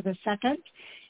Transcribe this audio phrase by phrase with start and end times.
[0.00, 0.56] The 2nd.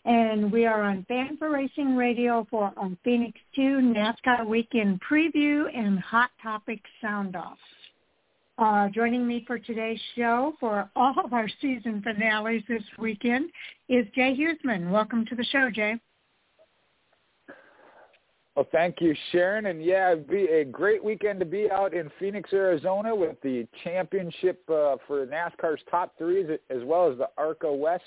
[0.04, 6.30] And we are on Fan4Racing Radio for on Phoenix 2 NASCAR Weekend Preview and Hot
[6.42, 7.58] Topic Sound Off.
[8.58, 13.50] Uh, joining me for today's show for all of our season finales this weekend
[13.88, 14.90] is Jay Husmann.
[14.90, 16.00] Welcome to the show, Jay.
[18.54, 19.66] Well, thank you, Sharon.
[19.66, 23.66] And yeah, it'd be a great weekend to be out in Phoenix, Arizona with the
[23.82, 28.02] championship uh, for NASCAR's top threes as well as the ARCA West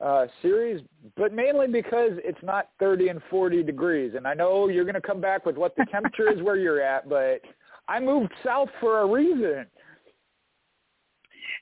[0.00, 0.82] uh, series,
[1.16, 4.12] but mainly because it's not 30 and 40 degrees.
[4.16, 6.80] And I know you're going to come back with what the temperature is where you're
[6.80, 7.40] at, but
[7.88, 9.66] I moved south for a reason.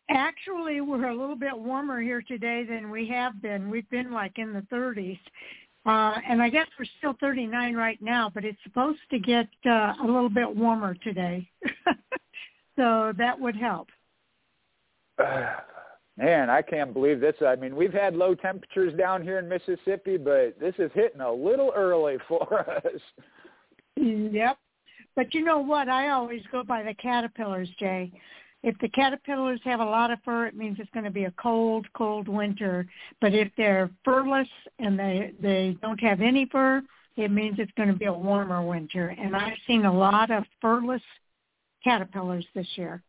[0.08, 3.70] Actually, we're a little bit warmer here today than we have been.
[3.70, 5.18] We've been like in the 30s.
[5.84, 9.94] Uh, and I guess we're still 39 right now, but it's supposed to get uh,
[10.02, 11.48] a little bit warmer today.
[12.76, 13.88] so that would help.
[16.16, 17.34] Man, I can't believe this.
[17.46, 21.32] I mean, we've had low temperatures down here in Mississippi, but this is hitting a
[21.32, 23.00] little early for us.
[23.96, 24.58] Yep.
[25.14, 25.88] But you know what?
[25.88, 28.12] I always go by the caterpillars, Jay
[28.66, 31.30] if the caterpillars have a lot of fur, it means it's going to be a
[31.32, 32.84] cold, cold winter.
[33.20, 34.48] But if they're furless
[34.80, 36.82] and they they don't have any fur,
[37.16, 39.14] it means it's going to be a warmer winter.
[39.18, 41.02] And I've seen a lot of furless
[41.84, 43.02] caterpillars this year.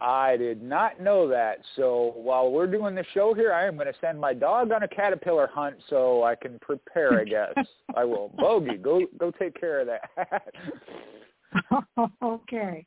[0.00, 1.58] I did not know that.
[1.76, 4.82] So while we're doing the show here, I am going to send my dog on
[4.82, 7.20] a caterpillar hunt so I can prepare.
[7.20, 7.66] I guess
[7.96, 8.32] I will.
[8.36, 10.42] Bogey, go go take care of that.
[12.22, 12.86] okay.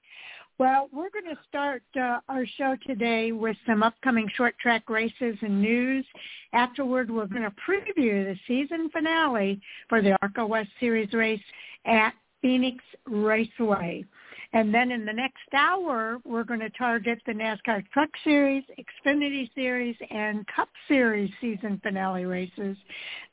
[0.58, 5.36] Well, we're going to start uh, our show today with some upcoming short track races
[5.42, 6.06] and news.
[6.54, 11.42] Afterward, we're going to preview the season finale for the ARCA West Series race
[11.86, 12.14] at
[12.44, 14.06] Phoenix Raceway.
[14.54, 19.50] And then in the next hour, we're going to target the NASCAR Truck Series, Xfinity
[19.56, 22.76] Series, and Cup Series season finale races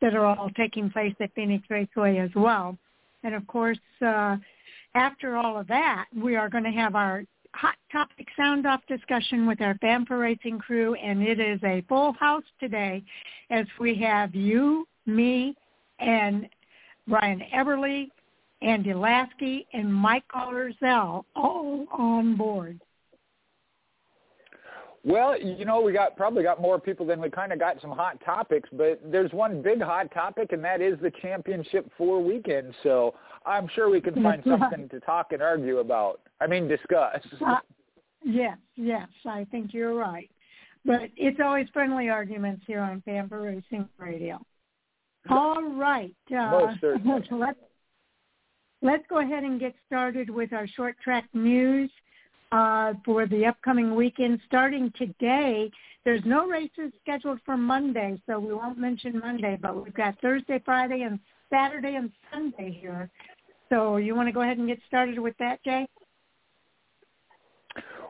[0.01, 2.79] that are all taking place at Phoenix Raceway as well.
[3.25, 4.37] And of course, uh,
[4.95, 7.25] after all of that, we are going to have our
[7.55, 12.12] hot topic sound off discussion with our for Racing crew, and it is a full
[12.12, 13.03] house today
[13.50, 15.56] as we have you, me,
[15.99, 16.49] and
[17.09, 18.09] Ryan Everly,
[18.63, 22.81] Andy Lasky, and Mike Orzell all on board.
[25.05, 27.93] Well, you know, we got probably got more people than we kind of got some
[27.93, 32.75] hot topics, but there's one big hot topic, and that is the championship four weekend.
[32.83, 33.15] So
[33.47, 36.21] I'm sure we can find something to talk and argue about.
[36.41, 37.21] I mean, discuss.
[37.47, 37.57] Uh,
[38.25, 40.29] yes, yes, I think you're right.
[40.85, 44.45] But it's always friendly arguments here on for Racing Radio.
[45.31, 46.15] All right.
[46.31, 47.23] Uh, Most certainly.
[47.31, 47.59] let's,
[48.83, 51.91] let's go ahead and get started with our short track news
[52.53, 54.41] uh, for the upcoming weekend.
[54.47, 55.71] Starting today,
[56.05, 60.61] there's no races scheduled for Monday, so we won't mention Monday, but we've got Thursday,
[60.65, 61.19] Friday, and
[61.50, 63.11] Saturday and Sunday here.
[63.69, 65.87] So you want to go ahead and get started with that, Jay?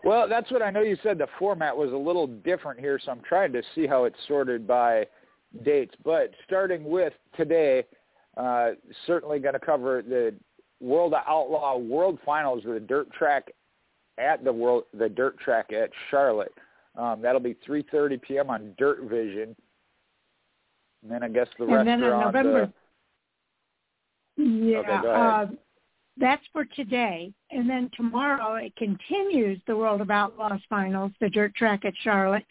[0.04, 3.10] Well, that's what I know you said the format was a little different here, so
[3.10, 5.06] I'm trying to see how it's sorted by
[5.64, 5.94] dates.
[6.04, 7.84] But starting with today,
[8.36, 8.70] uh,
[9.06, 10.34] certainly going to cover the
[10.80, 13.50] World of Outlaw World Finals with the dirt track
[14.18, 16.54] at the world the dirt track at Charlotte.
[16.96, 18.50] Um, that'll be 3:30 p.m.
[18.50, 19.54] on Dirt Vision.
[21.02, 22.72] And then I guess the rest and then on November,
[24.36, 24.42] the.
[24.42, 25.46] Yeah, okay, uh,
[26.16, 27.32] that's for today.
[27.50, 32.44] And then tomorrow it continues the World of Outlaws finals, the dirt track at Charlotte,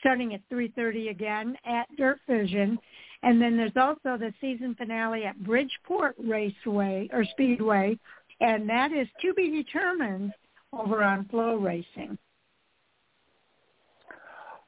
[0.00, 2.78] starting at 3.30 again at Dirt Vision.
[3.22, 7.98] And then there's also the season finale at Bridgeport Raceway or Speedway,
[8.40, 10.32] and that is to be determined
[10.72, 12.18] over on FloRacing.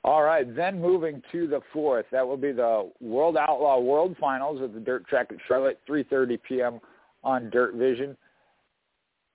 [0.05, 4.61] All right, then moving to the fourth, that will be the World Outlaw World Finals
[4.63, 6.81] at the Dirt Track at Charlotte, 3:30 p.m.
[7.25, 8.15] on Dirt Vision,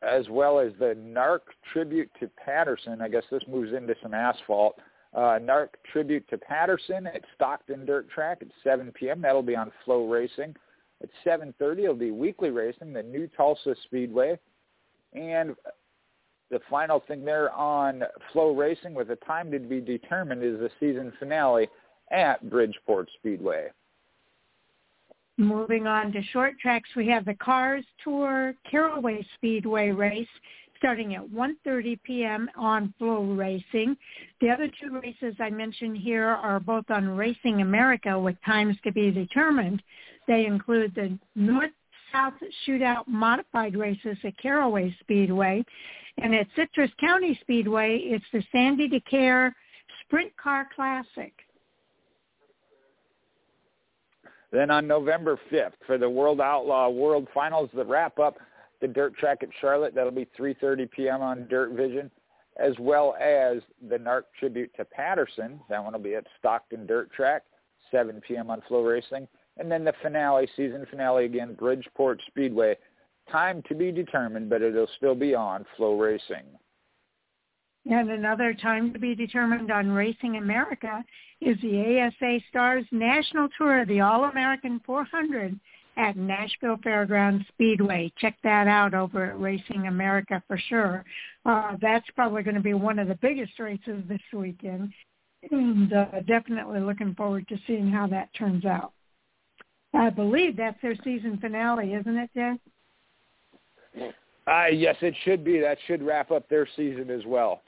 [0.04, 1.40] as well as the NARC
[1.74, 3.02] Tribute to Patterson.
[3.02, 4.80] I guess this moves into some asphalt.
[5.14, 9.22] Uh, NARC Tribute to Patterson at Stockton Dirt Track at 7 p.m.
[9.22, 10.56] That'll be on FloRacing.
[11.02, 14.38] At 7:30, it'll be weekly racing, the New Tulsa Speedway,
[15.14, 15.56] and
[16.52, 18.04] the final thing there on
[18.34, 21.70] FloRacing with a time to be determined is the season finale
[22.12, 23.70] at Bridgeport Speedway.
[25.38, 30.28] Moving on to short tracks, we have the Cars Tour Caraway Speedway race
[30.80, 32.50] starting at 1.30 p.m.
[32.58, 33.96] on FloRacing.
[34.42, 38.92] The other two races I mentioned here are both on Racing America with times to
[38.92, 39.84] be determined.
[40.28, 41.72] They include the North
[42.12, 42.34] South
[42.66, 45.64] Shootout Modified races at Caraway Speedway.
[46.18, 49.54] And at Citrus County Speedway, it's the Sandy DeCare
[50.06, 51.34] Sprint Car Classic.
[54.52, 58.38] Then on November 5th for the World Outlaw World Finals that wrap up
[58.82, 61.22] the dirt track at Charlotte, that'll be 3.30 p.m.
[61.22, 62.10] on Dirt Vision,
[62.58, 65.60] as well as the NARC tribute to Patterson.
[65.70, 67.44] That one will be at Stockton Dirt Track,
[67.92, 68.50] 7 p.m.
[68.50, 69.28] on FloRacing.
[69.58, 72.78] And then the finale, season finale again, Bridgeport Speedway.
[73.32, 76.46] Time to be determined, but it'll still be on FloRacing.
[77.90, 81.04] And another time to be determined on Racing America
[81.42, 85.60] is the ASA Stars National Tour, the All-American 400
[86.00, 88.12] at Nashville Fairgrounds Speedway.
[88.18, 91.04] Check that out over at Racing America for sure.
[91.46, 94.94] Uh, that's probably going to be one of the biggest races this weekend.
[95.52, 98.94] And uh, definitely looking forward to seeing how that turns out.
[99.94, 104.14] I believe that's their season finale, isn't it, Jay?
[104.48, 105.60] Uh, yes, it should be.
[105.60, 107.62] That should wrap up their season as well.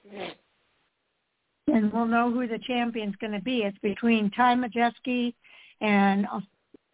[1.68, 3.60] And we'll know who the champion's going to be.
[3.60, 5.34] It's between Ty Majeski
[5.82, 6.28] and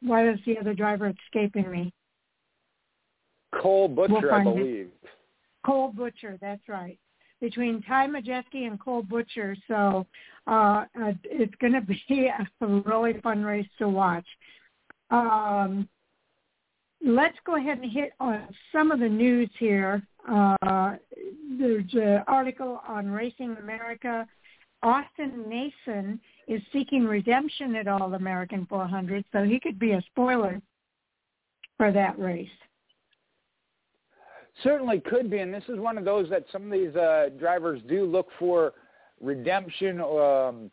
[0.02, 1.94] why is the other driver escaping me?
[3.62, 4.88] Cole Butcher, we'll I believe.
[5.04, 5.10] It.
[5.66, 6.98] Cole Butcher, that's right.
[7.40, 10.06] Between Ty Majeski and Cole Butcher, so
[10.48, 14.26] uh, uh, it's going to be a really fun race to watch.
[15.12, 15.88] Um,
[17.06, 20.02] let's go ahead and hit on some of the news here.
[20.30, 20.96] Uh,
[21.58, 24.28] there's an article on Racing America.
[24.84, 30.62] Austin Nason is seeking redemption at All American 400, so he could be a spoiler
[31.78, 32.50] for that race.
[34.64, 37.82] Certainly could be, and this is one of those that some of these uh, drivers
[37.88, 38.74] do look for
[39.22, 40.72] redemption um,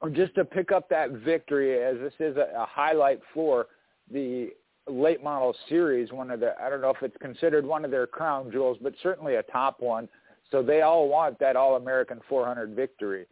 [0.00, 3.66] or just to pick up that victory, as this is a, a highlight for
[4.12, 4.50] the
[4.88, 8.06] late model series, one of the I don't know if it's considered one of their
[8.06, 10.08] crown jewels, but certainly a top one.
[10.50, 13.26] So they all want that All American 400 victory.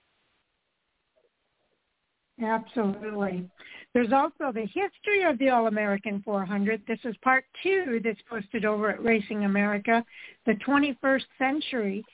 [2.43, 3.49] Absolutely.
[3.93, 6.83] There's also the history of the All-American 400.
[6.87, 10.05] This is part two that's posted over at Racing America,
[10.47, 12.05] the 21st century.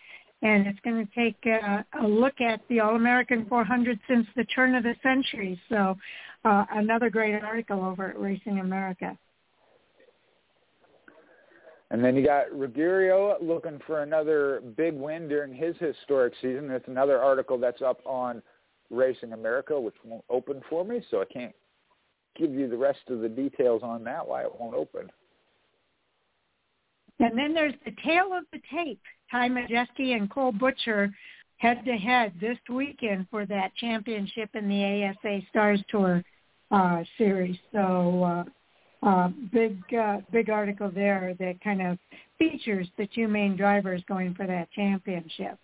[0.43, 4.75] And it's going to take a, a look at the All-American 400 since the turn
[4.75, 5.59] of the century.
[5.69, 5.97] So
[6.45, 9.17] uh, another great article over at Racing America.
[11.91, 16.69] And then you got Ruggiero looking for another big win during his historic season.
[16.69, 18.43] That's another article that's up on
[18.90, 21.54] Racing America, which won't open for me, so I can't
[22.37, 25.11] give you the rest of the details on that, why it won't open.
[27.18, 29.00] And then there's the tail of the tape.
[29.30, 31.12] Ty Majeski and Cole Butcher
[31.59, 36.25] head to head this weekend for that championship in the ASA Stars Tour
[36.70, 37.56] uh, series.
[37.73, 38.44] So
[39.02, 41.99] uh, uh, big uh, big article there that kind of
[42.38, 45.59] features the two main drivers going for that championship.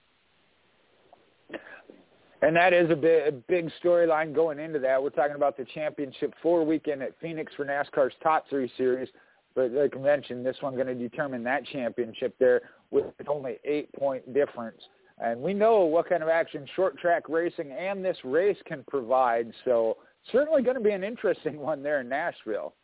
[2.46, 5.02] And that is a big, a big storyline going into that.
[5.02, 9.08] We're talking about the championship four weekend at Phoenix for NASCAR's Top Three Series.
[9.56, 12.60] But like I mentioned, this one's going to determine that championship there
[12.92, 14.80] with only eight point difference.
[15.18, 19.50] And we know what kind of action short track racing and this race can provide.
[19.64, 19.96] So
[20.30, 22.74] certainly going to be an interesting one there in Nashville.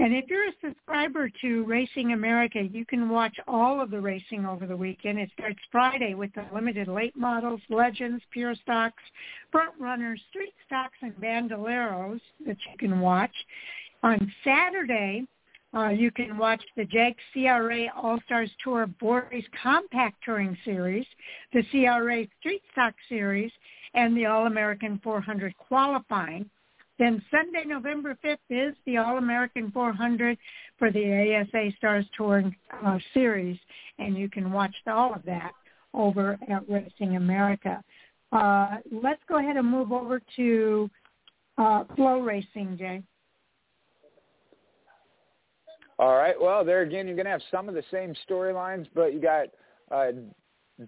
[0.00, 4.46] And if you're a subscriber to Racing America, you can watch all of the racing
[4.46, 5.18] over the weekend.
[5.18, 9.02] It starts Friday with the limited late models, legends, pure stocks,
[9.52, 13.34] front runners, street stocks, and bandoleros that you can watch.
[14.02, 15.26] On Saturday,
[15.74, 21.04] uh, you can watch the JAG CRA All-Stars Tour Boris Compact Touring Series,
[21.52, 23.52] the CRA Street Stock Series,
[23.92, 26.48] and the All-American 400 Qualifying.
[27.00, 30.36] Then Sunday, November 5th is the All-American 400
[30.78, 32.54] for the ASA Stars Touring
[32.84, 33.58] uh, Series,
[33.98, 35.52] and you can watch all of that
[35.94, 37.82] over at Racing America.
[38.32, 40.90] Uh, let's go ahead and move over to
[41.56, 43.02] uh, FloRacing, Jay.
[45.98, 46.38] All right.
[46.38, 49.46] Well, there again, you're going to have some of the same storylines, but you got
[49.90, 50.12] uh,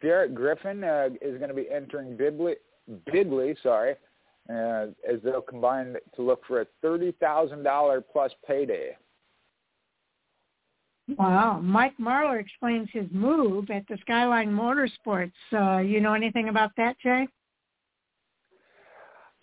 [0.02, 2.56] Derek Griffin uh, is going to be entering Bidley,
[3.10, 3.94] Bidley sorry,
[4.50, 8.96] uh, as they'll combine to look for a $30,000 plus payday.
[11.18, 11.60] Wow.
[11.60, 15.32] Mike Marlar explains his move at the Skyline Motorsports.
[15.52, 17.26] Uh, you know anything about that, Jay?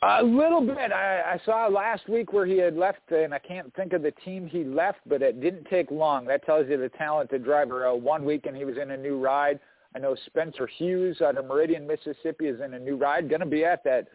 [0.01, 0.93] A little bit.
[0.93, 4.13] I, I saw last week where he had left, and I can't think of the
[4.23, 6.25] team he left, but it didn't take long.
[6.25, 7.85] That tells you the talented driver.
[7.85, 9.59] Uh, one week, and he was in a new ride.
[9.93, 13.27] I know Spencer Hughes out of Meridian, Mississippi, is in a new ride.
[13.27, 14.07] Going to be at that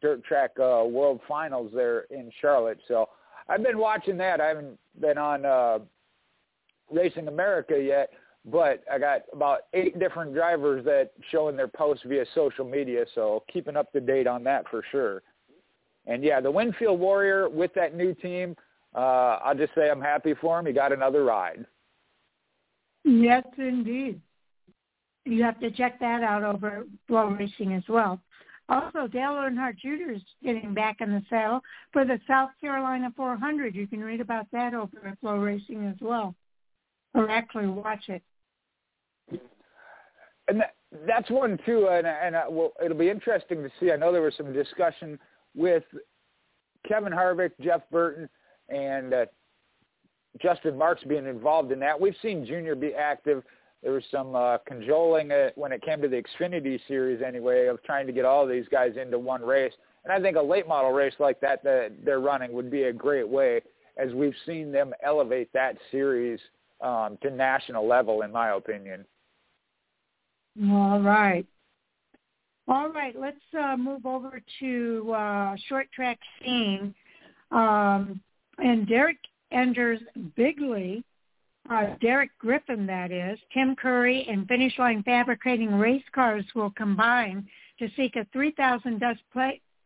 [0.00, 2.78] dirt track uh, world finals there in Charlotte.
[2.88, 3.08] So
[3.48, 4.40] I've been watching that.
[4.40, 5.78] I haven't been on uh,
[6.90, 8.10] Racing America yet,
[8.44, 13.44] but I got about eight different drivers that showing their posts via social media, so
[13.52, 15.22] keeping up to date on that for sure.
[16.06, 18.56] And yeah, the Winfield Warrior with that new team,
[18.94, 20.66] uh, I'll just say I'm happy for him.
[20.66, 21.64] He got another ride.
[23.04, 24.20] Yes, indeed.
[25.24, 28.20] You have to check that out over FloRacing as well.
[28.68, 30.12] Also, Dale Earnhardt Jr.
[30.12, 31.60] is getting back in the saddle
[31.92, 33.74] for the South Carolina 400.
[33.74, 36.34] You can read about that over at FloRacing as well,
[37.14, 38.22] or actually watch it.
[40.48, 40.74] And that,
[41.06, 43.92] that's one too, and, and uh, well, it'll be interesting to see.
[43.92, 45.18] I know there was some discussion
[45.54, 45.84] with
[46.86, 48.28] Kevin Harvick, Jeff Burton,
[48.68, 49.26] and uh,
[50.40, 52.00] Justin Marks being involved in that.
[52.00, 53.42] We've seen Junior be active.
[53.82, 57.82] There was some uh, cajoling uh, when it came to the Xfinity Series anyway of
[57.82, 59.72] trying to get all these guys into one race.
[60.04, 62.92] And I think a late model race like that that they're running would be a
[62.92, 63.60] great way
[63.96, 66.40] as we've seen them elevate that series
[66.80, 69.04] um, to national level, in my opinion.
[70.70, 71.46] All right.
[72.68, 76.94] All right, let's uh, move over to uh, short track scene.
[77.50, 78.20] Um,
[78.58, 79.18] and Derek
[79.50, 80.00] Enders
[80.36, 81.04] Bigley,
[81.70, 87.46] uh, Derek Griffin, that is, Tim Curry, and Finish Line Fabricating Race Cars will combine
[87.78, 89.18] to seek a $3,000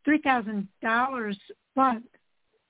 [0.07, 1.37] $3,000
[1.75, 2.03] plus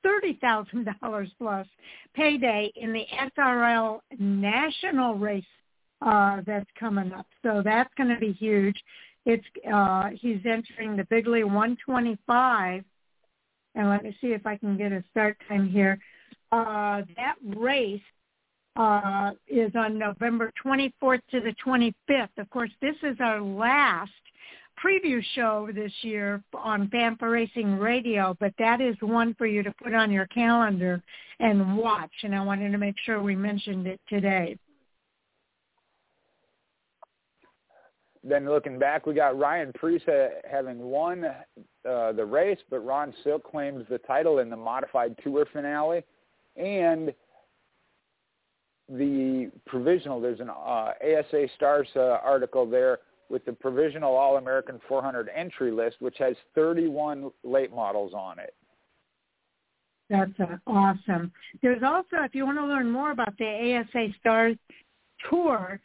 [0.05, 1.67] $30,000 plus
[2.15, 3.05] payday in the
[3.39, 5.45] SRL National Race
[6.03, 7.27] uh, that's coming up.
[7.43, 8.77] So that's going to be huge.
[9.25, 12.85] It's uh, he's entering the Bigley 125,
[13.75, 15.99] and let me see if I can get a start time here.
[16.53, 18.01] Uh, that race
[18.77, 22.29] uh, is on November 24th to the 25th.
[22.39, 24.11] Of course, this is our last
[24.83, 29.73] preview show this year on Fan4 Racing Radio, but that is one for you to
[29.83, 31.03] put on your calendar
[31.41, 32.13] and watch.
[32.23, 34.59] And I wanted to make sure we mentioned it today.
[38.29, 40.03] then looking back, we got Ryan Preece
[40.51, 45.47] having won uh, the race, but Ron Silk claims the title in the modified tour
[45.53, 46.03] finale,
[46.57, 47.15] and
[48.89, 50.21] the provisional.
[50.21, 55.97] There's an uh, ASA Stars uh, article there with the provisional All-American 400 entry list,
[56.01, 58.55] which has 31 late models on it.
[60.09, 61.33] That's uh, awesome.
[61.63, 64.57] There's also, if you want to learn more about the ASA Stars
[65.29, 65.81] Tour,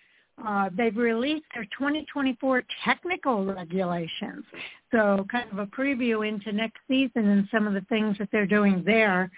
[0.46, 4.44] uh, they've released their 2024 technical regulations.
[4.92, 8.46] So kind of a preview into next season and some of the things that they're
[8.46, 9.32] doing there.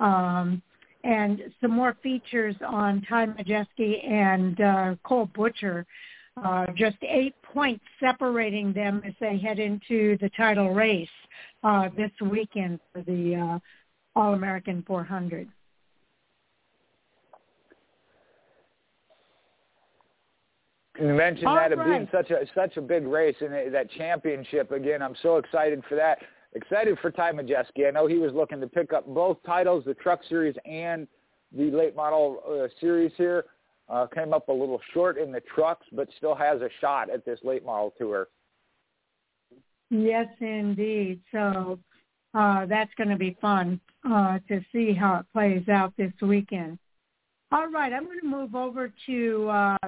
[0.00, 0.62] Um,
[1.04, 5.86] and some more features on Ty Majeski and uh, Cole Butcher.
[6.42, 11.08] Uh, just eight points separating them as they head into the title race
[11.64, 13.58] uh, this weekend for the uh,
[14.18, 15.48] All-American 400.
[21.00, 21.88] You mentioned All that right.
[21.88, 25.00] it being such a such a big race and that championship again.
[25.00, 26.18] I'm so excited for that.
[26.54, 27.86] Excited for Ty Majeski.
[27.86, 31.06] I know he was looking to pick up both titles, the Truck Series and
[31.56, 33.44] the late model uh, series here.
[33.88, 37.24] Uh, came up a little short in the trucks, but still has a shot at
[37.24, 38.28] this late model tour.
[39.90, 41.20] Yes, indeed.
[41.32, 41.78] So
[42.34, 46.78] uh, that's going to be fun uh, to see how it plays out this weekend.
[47.50, 49.78] All right, I'm going to move over to uh,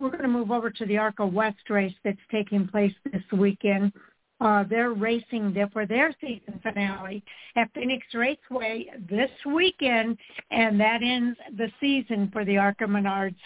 [0.00, 3.92] we're going to move over to the ARCA West race that's taking place this weekend.
[4.40, 7.22] Uh, they're racing there for their season finale
[7.56, 10.18] at Phoenix Raceway this weekend,
[10.50, 13.36] and that ends the season for the ARCA Menards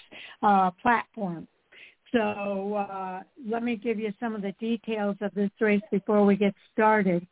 [0.42, 1.46] uh, platform.
[2.12, 6.36] So uh, let me give you some of the details of this race before we
[6.36, 7.26] get started.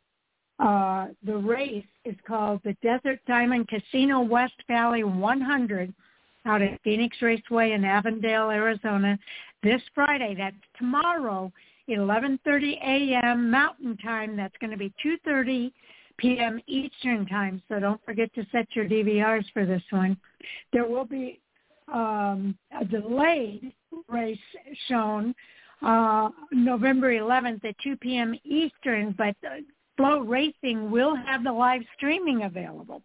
[0.59, 5.93] Uh, the race is called the Desert Diamond Casino West Valley 100
[6.45, 9.19] out at Phoenix Raceway in Avondale, Arizona
[9.63, 10.35] this Friday.
[10.37, 11.51] That's tomorrow,
[11.89, 13.49] 11:30 a.m.
[13.49, 14.35] Mountain Time.
[14.35, 15.71] That's going to be 2:30
[16.17, 16.59] p.m.
[16.67, 17.61] Eastern Time.
[17.67, 20.17] So don't forget to set your DVRs for this one.
[20.73, 21.39] There will be
[21.93, 23.73] um, a delayed
[24.09, 24.37] race
[24.87, 25.33] shown
[25.81, 28.35] uh, November 11th at 2 p.m.
[28.43, 29.61] Eastern, but uh,
[29.99, 33.01] FloRacing will have the live streaming available.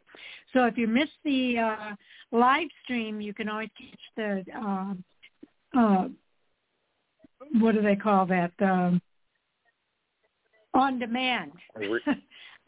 [0.53, 1.95] So if you miss the uh,
[2.31, 4.95] live stream, you can always catch the uh,
[5.79, 6.09] uh,
[7.61, 8.52] what do they call that?
[8.61, 9.00] Um,
[10.75, 11.52] on demand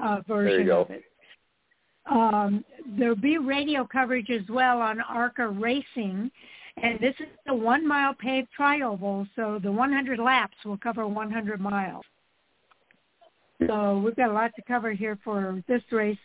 [0.01, 1.05] uh, version of it.
[2.11, 2.65] Um,
[2.99, 6.31] there'll be radio coverage as well on ARCA Racing,
[6.83, 11.61] and this is the one mile paved trioval, so the 100 laps will cover 100
[11.61, 12.05] miles.
[13.67, 16.19] So we've got a lot to cover here for this race.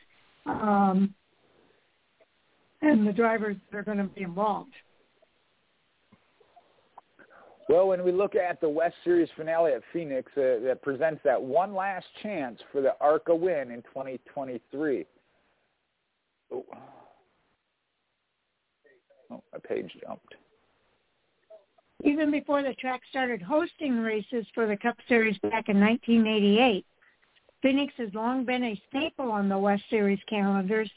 [0.46, 1.14] Um,
[2.82, 4.74] and the drivers that are going to be involved.
[7.70, 11.40] Well, when we look at the West Series finale at Phoenix, uh, that presents that
[11.40, 15.06] one last chance for the ARCA win in 2023.
[16.52, 16.66] Oh,
[19.30, 20.34] oh my page jumped.
[22.04, 26.84] Even before the track started hosting races for the Cup Series back in 1988,
[27.62, 30.90] Phoenix has long been a staple on the West Series calendars.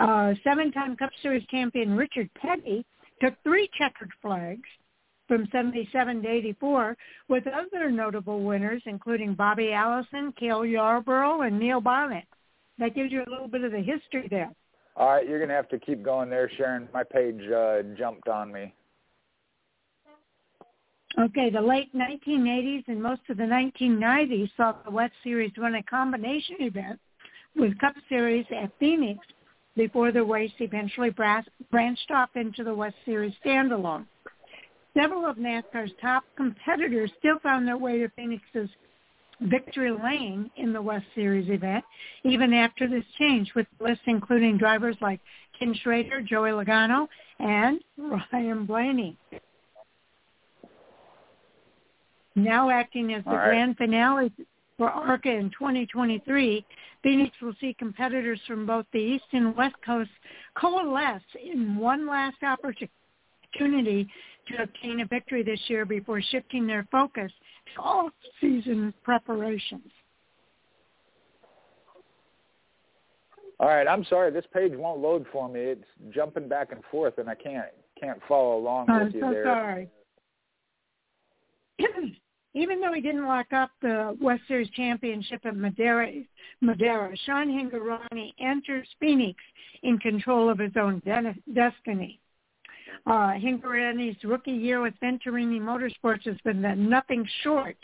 [0.00, 2.84] Uh, seven-time Cup Series champion Richard Petty
[3.20, 4.68] took three checkered flags
[5.28, 6.96] from 77 to 84
[7.28, 12.24] with other notable winners including Bobby Allison, Cale Yarborough, and Neil Bonnett.
[12.78, 14.50] That gives you a little bit of the history there.
[14.96, 16.88] All right, you're going to have to keep going there, Sharon.
[16.92, 18.72] My page uh, jumped on me.
[21.18, 25.82] Okay, the late 1980s and most of the 1990s saw the West Series run a
[25.84, 26.98] combination event
[27.54, 29.20] with Cup Series at Phoenix
[29.76, 34.06] before the race eventually branched off into the West Series standalone.
[34.96, 38.70] Several of NASCAR's top competitors still found their way to Phoenix's
[39.40, 41.84] victory lane in the West Series event,
[42.22, 45.20] even after this change, with lists including drivers like
[45.58, 47.08] Ken Schrader, Joey Logano,
[47.40, 49.16] and Ryan Blaney.
[52.36, 53.48] Now acting as the right.
[53.48, 54.32] grand finale
[54.76, 56.64] for ARCA in 2023,
[57.02, 60.10] Phoenix will see competitors from both the East and West Coast
[60.56, 62.90] coalesce in one last opportunity
[63.58, 67.32] to obtain a victory this year before shifting their focus
[67.74, 69.90] to off-season preparations.
[73.60, 75.60] All right, I'm sorry, this page won't load for me.
[75.60, 77.66] It's jumping back and forth, and I can't
[78.00, 79.28] can't follow along with you there.
[79.28, 79.44] I'm with you so there.
[79.44, 79.88] sorry.
[82.54, 86.10] even though he didn't lock up the West Series championship at Madera,
[86.60, 89.42] Madera Sean Hingorani enters Phoenix
[89.82, 92.20] in control of his own de- destiny.
[93.06, 97.76] Uh, Hingorani's rookie year with Venturini Motorsports has been nothing short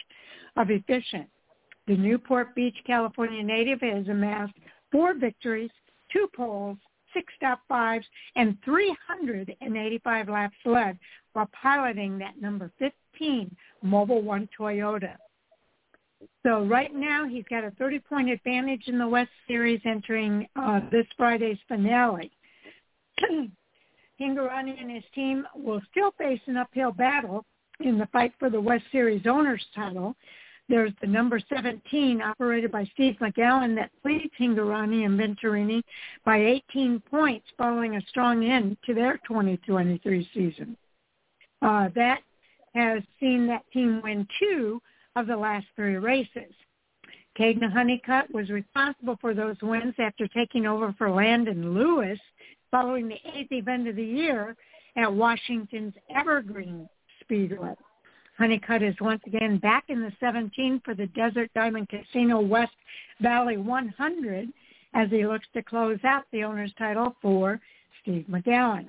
[0.56, 1.28] of efficient.
[1.86, 4.54] The Newport Beach, California native has amassed
[4.92, 5.70] four victories,
[6.12, 6.78] two poles,
[7.12, 10.98] six top fives, and 385 laps led
[11.32, 15.16] while piloting that number 15 Mobil One Toyota.
[16.42, 21.06] So right now he's got a 30-point advantage in the West Series entering uh, this
[21.16, 22.30] Friday's finale.
[24.20, 27.44] Hingorani and his team will still face an uphill battle
[27.80, 30.14] in the fight for the West Series owner's title.
[30.68, 35.82] There's the number 17 operated by Steve McGowan that leads Hingorani and Venturini
[36.24, 36.38] by
[36.70, 40.76] 18 points following a strong end to their 2023 season.
[41.62, 42.20] Uh, that
[42.74, 44.80] has seen that team win two
[45.16, 46.52] of the last three races.
[47.38, 52.18] Kaden Honeycutt was responsible for those wins after taking over for Landon Lewis
[52.70, 54.56] following the eighth event of the year
[54.96, 56.88] at Washington's Evergreen
[57.20, 57.74] Speedway.
[58.38, 62.72] Honeycutt is once again back in the 17 for the Desert Diamond Casino West
[63.20, 64.48] Valley 100
[64.94, 67.60] as he looks to close out the owner's title for
[68.02, 68.86] Steve McGowan.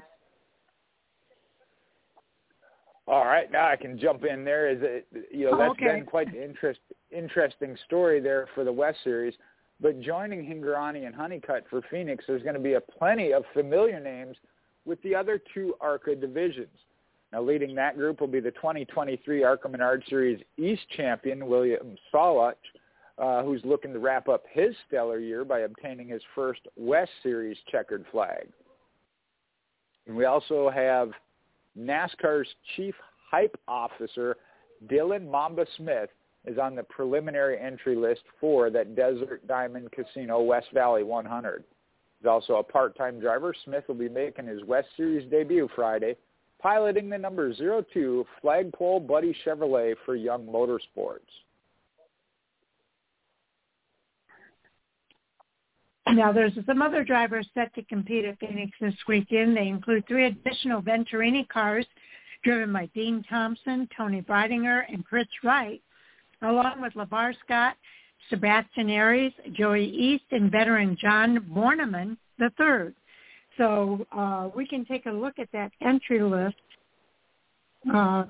[3.07, 4.69] All right, now I can jump in there.
[4.69, 5.97] Is it you know that's okay.
[5.97, 6.79] been quite an interest,
[7.11, 9.33] interesting story there for the West Series.
[9.81, 13.99] But joining Hingorani and Honeycutt for Phoenix, there's going to be a plenty of familiar
[13.99, 14.37] names
[14.85, 16.69] with the other two ARCA divisions.
[17.33, 22.53] Now, leading that group will be the 2023 ARCA Menard Series East champion William Sawalich,
[23.17, 27.57] uh, who's looking to wrap up his stellar year by obtaining his first West Series
[27.71, 28.49] checkered flag.
[30.07, 31.11] And we also have
[31.79, 32.95] NASCAR's chief
[33.29, 34.35] hype officer,
[34.87, 36.09] Dylan Mamba Smith,
[36.45, 41.63] is on the preliminary entry list for that Desert Diamond Casino West Valley 100.
[42.19, 43.54] He's also a part-time driver.
[43.65, 46.15] Smith will be making his West Series debut Friday,
[46.62, 51.19] piloting the number 02 Flagpole Buddy Chevrolet for Young Motorsports.
[56.08, 59.56] Now, there's some other drivers set to compete at Phoenix this weekend.
[59.56, 61.86] They include three additional Venturini cars
[62.43, 65.82] driven by Dean Thompson, Toni Breidinger, and Chris Wright,
[66.41, 67.75] along with LeVar Scott,
[68.30, 72.93] Sebastian Arias, Joey East, and veteran John Borneman III.
[73.58, 76.56] So uh, we can take a look at that entry list.
[77.91, 78.25] Uh,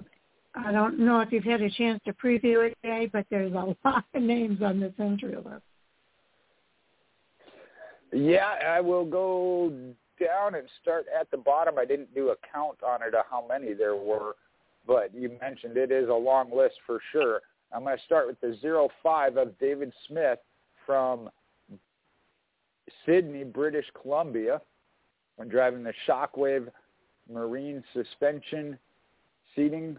[0.56, 3.76] I don't know if you've had a chance to preview it today, but there's a
[3.86, 5.64] lot of names on this entry list.
[8.14, 9.72] Yeah, I will go
[10.20, 11.78] down and start at the bottom.
[11.78, 14.36] I didn't do a count on it of how many there were,
[14.86, 17.42] but you mentioned it is a long list for sure.
[17.74, 20.40] I'm going to start with the 05 of David Smith
[20.86, 21.30] from
[23.06, 24.62] Sidney, British Columbia.
[25.38, 26.68] when driving the Shockwave
[27.32, 28.78] Marine Suspension
[29.56, 29.98] Seating.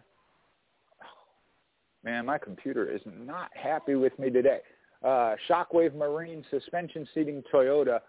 [2.04, 4.60] Man, my computer is not happy with me today.
[5.02, 8.00] Uh, Shockwave Marine Suspension Seating Toyota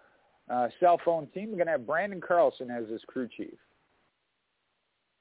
[0.50, 1.50] uh, cell phone team.
[1.50, 3.54] We're going to have Brandon Carlson as his crew chief.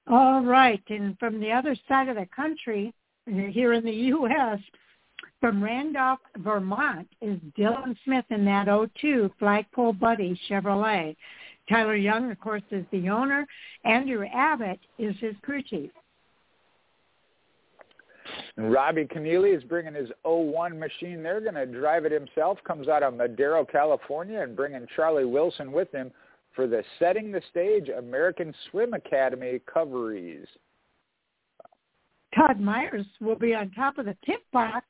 [0.09, 0.83] All right.
[0.88, 2.92] And from the other side of the country,
[3.26, 4.58] here in the U.S.,
[5.40, 8.68] from Randolph, Vermont, is Dylan Smith in that
[9.00, 11.16] 02 Flagpole Buddy Chevrolet.
[11.68, 13.46] Tyler Young, of course, is the owner.
[13.85, 15.90] Andrew Abbott is his crew chief.
[18.56, 21.22] And Robbie Kennealy is bringing his 01 machine.
[21.22, 22.58] They're going to drive it himself.
[22.64, 26.12] Comes out of Madera, California, and bringing Charlie Wilson with him
[26.54, 30.46] for the Setting the Stage American Swim Academy coveries.
[32.35, 34.87] Todd Myers will be on top of the tip box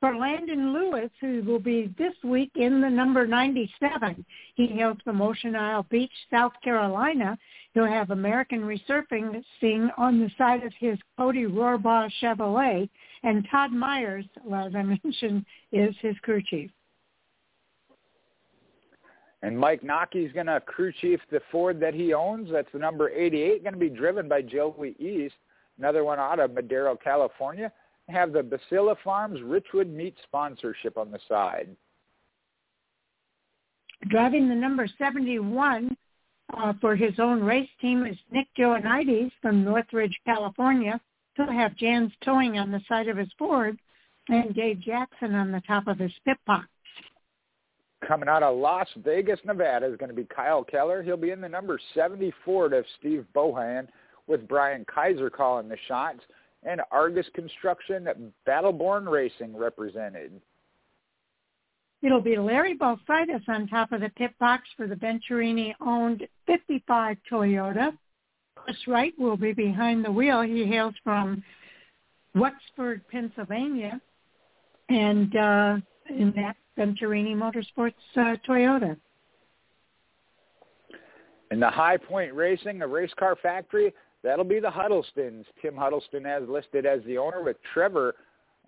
[0.00, 4.24] for Landon Lewis, who will be this week in the number 97.
[4.54, 7.36] He hails from Ocean Isle Beach, South Carolina.
[7.74, 12.88] He'll have American Resurfing sing on the side of his Cody Rohrbaugh Chevrolet.
[13.22, 16.70] And Todd Myers, well, as I mentioned, is his crew chief.
[19.42, 19.82] And Mike
[20.14, 22.50] is going to crew chief the Ford that he owns.
[22.50, 25.34] That's the number 88, going to be driven by Joey East.
[25.80, 27.72] Another one out of Madera, California
[28.10, 31.68] have the Basilla Farms Richwood Meat sponsorship on the side.
[34.10, 35.96] Driving the number 71
[36.54, 41.00] uh, for his own race team is Nick Joanides from Northridge, California.
[41.36, 43.78] He'll have Jan's Towing on the side of his Ford
[44.28, 46.66] and Dave Jackson on the top of his pit box.
[48.06, 51.02] Coming out of Las Vegas, Nevada is going to be Kyle Keller.
[51.02, 53.88] He'll be in the number 74 of Steve Bohan
[54.30, 56.20] with Brian Kaiser calling the shots
[56.62, 58.08] and Argus Construction
[58.46, 60.40] Battleborn Racing represented.
[62.02, 67.92] It'll be Larry Balsitis on top of the pit box for the Venturini-owned 55 Toyota.
[68.54, 70.42] Chris Wright will be behind the wheel.
[70.42, 71.42] He hails from
[72.34, 74.00] Wexford, Pennsylvania,
[74.88, 75.76] and uh,
[76.08, 78.96] in that Venturini Motorsports uh, Toyota.
[81.50, 85.44] In the High Point Racing, a race car factory, That'll be the Huddlestons.
[85.62, 88.14] Tim Huddleston has listed as the owner with Trevor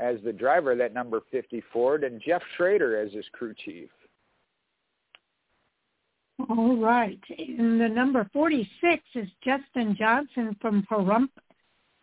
[0.00, 3.90] as the driver, that number 50 Ford, and Jeff Schrader as his crew chief.
[6.48, 7.20] All right.
[7.38, 11.28] And the number 46 is Justin Johnson from Pahrump,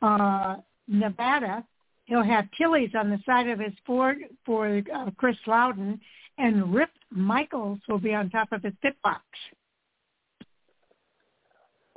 [0.01, 0.57] uh,
[0.87, 1.65] Nevada.
[2.05, 5.99] He'll have Tilly's on the side of his Ford for uh, Chris Loudon,
[6.37, 9.23] and Rip Michaels will be on top of his pit box.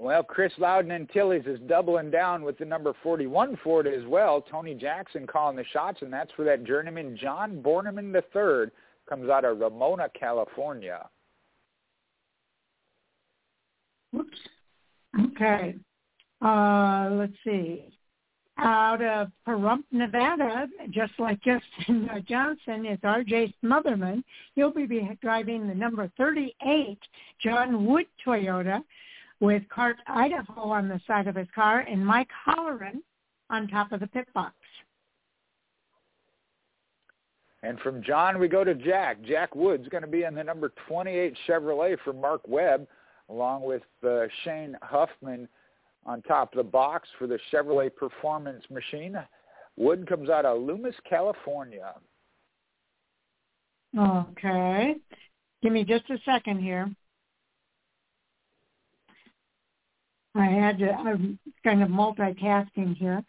[0.02, 4.40] Well, Chris Loudon and Tilly's is doubling down with the number 41 Ford as well.
[4.40, 8.72] Tony Jackson calling the shots, and that's for that journeyman John Borneman III.
[9.08, 11.08] Comes out of Ramona, California.
[14.12, 14.38] Whoops.
[15.26, 15.76] Okay.
[16.44, 17.84] Uh, let's see.
[18.58, 23.54] Out of Pahrump, Nevada, just like Justin Johnson, is R.J.
[23.64, 24.24] Smotherman.
[24.56, 26.98] He'll be driving the number 38
[27.40, 28.82] John Wood Toyota
[29.42, 33.00] with Cart Idaho on the side of his car and Mike Holleran
[33.50, 34.54] on top of the pit box.
[37.64, 39.20] And from John, we go to Jack.
[39.24, 42.86] Jack Wood's going to be in the number 28 Chevrolet for Mark Webb,
[43.28, 45.48] along with uh, Shane Huffman
[46.06, 49.18] on top of the box for the Chevrolet Performance Machine.
[49.76, 51.94] Wood comes out of Loomis, California.
[53.98, 54.94] Okay.
[55.62, 56.88] Give me just a second here.
[60.34, 63.22] I had to, I'm kind of multitasking here.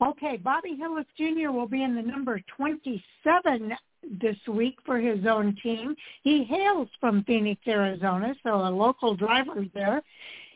[0.00, 1.50] Okay, Bobby Hillis Jr.
[1.50, 3.72] will be in the number 27
[4.20, 5.94] this week for his own team.
[6.22, 10.02] He hails from Phoenix, Arizona, so a local driver there.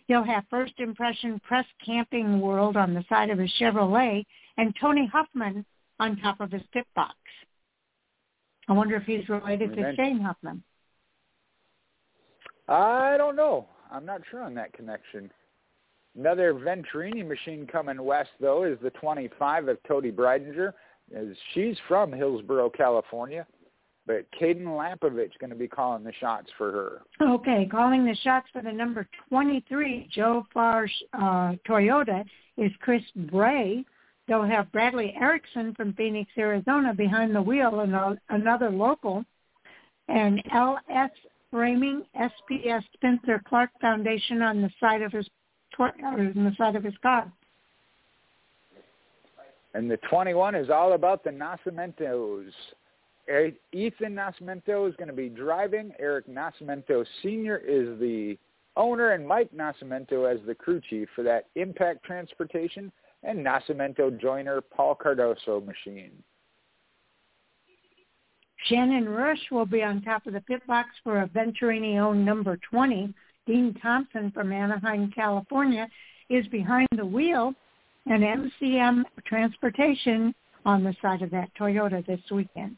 [0.07, 4.25] He'll have First Impression Press Camping World on the side of his Chevrolet
[4.59, 5.65] and Tony Huffman
[5.99, 7.17] on top of his pit box.
[8.69, 10.63] I wonder if he's related to Shane Huffman.
[12.69, 13.69] I don't know.
[13.91, 15.31] I'm not sure on that connection.
[16.19, 20.73] Another Venturini machine coming west, though, is the 25 of Cody Breidinger.
[21.55, 23.47] She's from Hillsborough, California,
[24.07, 27.03] but Caden Lampovich going to be calling the shots for her.
[27.21, 32.25] Okay, calling the shots for the number 23 Joe Farr uh, Toyota
[32.57, 33.85] is Chris Bray.
[34.29, 39.25] They'll have Bradley Erickson from Phoenix, Arizona behind the wheel and another local.
[40.09, 41.11] And LS
[41.51, 45.29] Framing SPS Spencer Clark Foundation on the side of his
[45.79, 47.31] in the side of his car.
[49.75, 52.51] And the 21 is all about the Nascimentos.
[53.29, 55.93] Er, Ethan Nascimento is going to be driving.
[55.99, 57.59] Eric Nascimento Sr.
[57.59, 58.37] is the
[58.77, 62.91] owner and Mike Nascimento as the crew chief for that Impact Transportation
[63.23, 66.13] and Nascimento joiner Paul Cardoso machine.
[68.67, 73.13] Shannon Rush will be on top of the pit box for a Venturini-owned number 20.
[73.47, 75.89] Dean Thompson from Anaheim, California,
[76.31, 77.55] is behind the wheel,
[78.07, 82.77] and MCM Transportation on the side of that Toyota this weekend.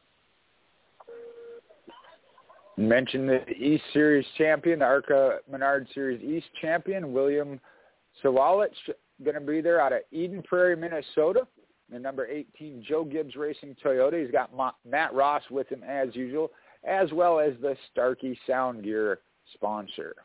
[2.76, 7.60] Mention the East Series champion, the ARCA Menard Series East champion, William
[8.22, 8.70] Sawalich,
[9.22, 11.46] going to be there out of Eden Prairie, Minnesota.
[11.92, 14.20] The number 18 Joe Gibbs Racing Toyota.
[14.20, 14.50] He's got
[14.84, 16.50] Matt Ross with him as usual,
[16.82, 19.20] as well as the Starkey Sound Gear
[19.52, 20.16] sponsor.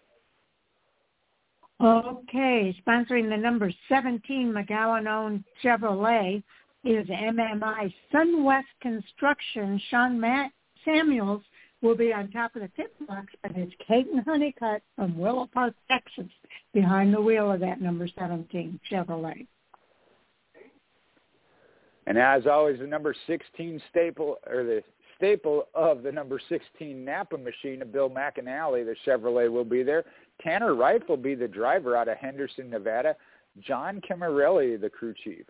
[1.82, 6.44] Okay, sponsoring the number 17 McGowan-owned Chevrolet
[6.84, 9.82] is MMI Sunwest Construction.
[9.90, 10.52] Sean Matt
[10.84, 11.42] Samuels
[11.82, 15.74] will be on top of the pit box, but it's Kaden Honeycutt from Willow Park,
[15.90, 16.30] Texas,
[16.74, 19.48] behind the wheel of that number 17 Chevrolet.
[22.08, 24.84] And as always, the number 16 staple, or the
[25.16, 30.04] staple of the number 16 Napa machine of Bill McAnally, the Chevrolet will be there.
[30.42, 33.16] Tanner Reif will be the driver out of Henderson, Nevada.
[33.62, 35.46] John Camarelli, the crew chief.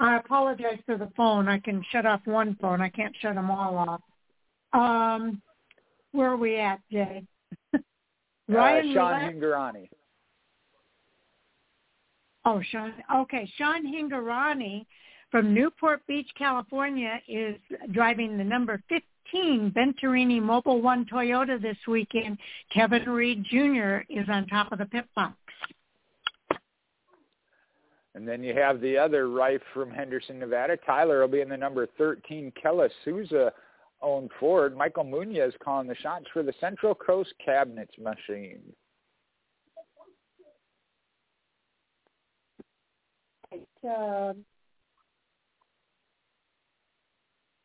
[0.00, 1.48] I apologize for the phone.
[1.48, 2.80] I can shut off one phone.
[2.80, 4.00] I can't shut them all off.
[4.72, 5.42] Um,
[6.12, 7.24] where are we at, Jay?
[8.48, 9.88] Ryan uh, Sean Hingorani.
[12.44, 12.94] Oh, Sean.
[13.14, 14.86] Okay, Sean Hingorani
[15.30, 17.56] from Newport Beach, California, is
[17.92, 22.38] driving the number 15 Venturini Mobil One Toyota this weekend.
[22.72, 23.98] Kevin Reed Jr.
[24.08, 25.34] is on top of the pit box.
[28.14, 30.76] And then you have the other Reif from Henderson, Nevada.
[30.78, 33.52] Tyler will be in the number 13 Kella Souza
[34.00, 34.76] owned Ford.
[34.76, 38.60] Michael Munoz calling the shots for the Central Coast Cabinets machine.
[43.88, 44.32] Uh,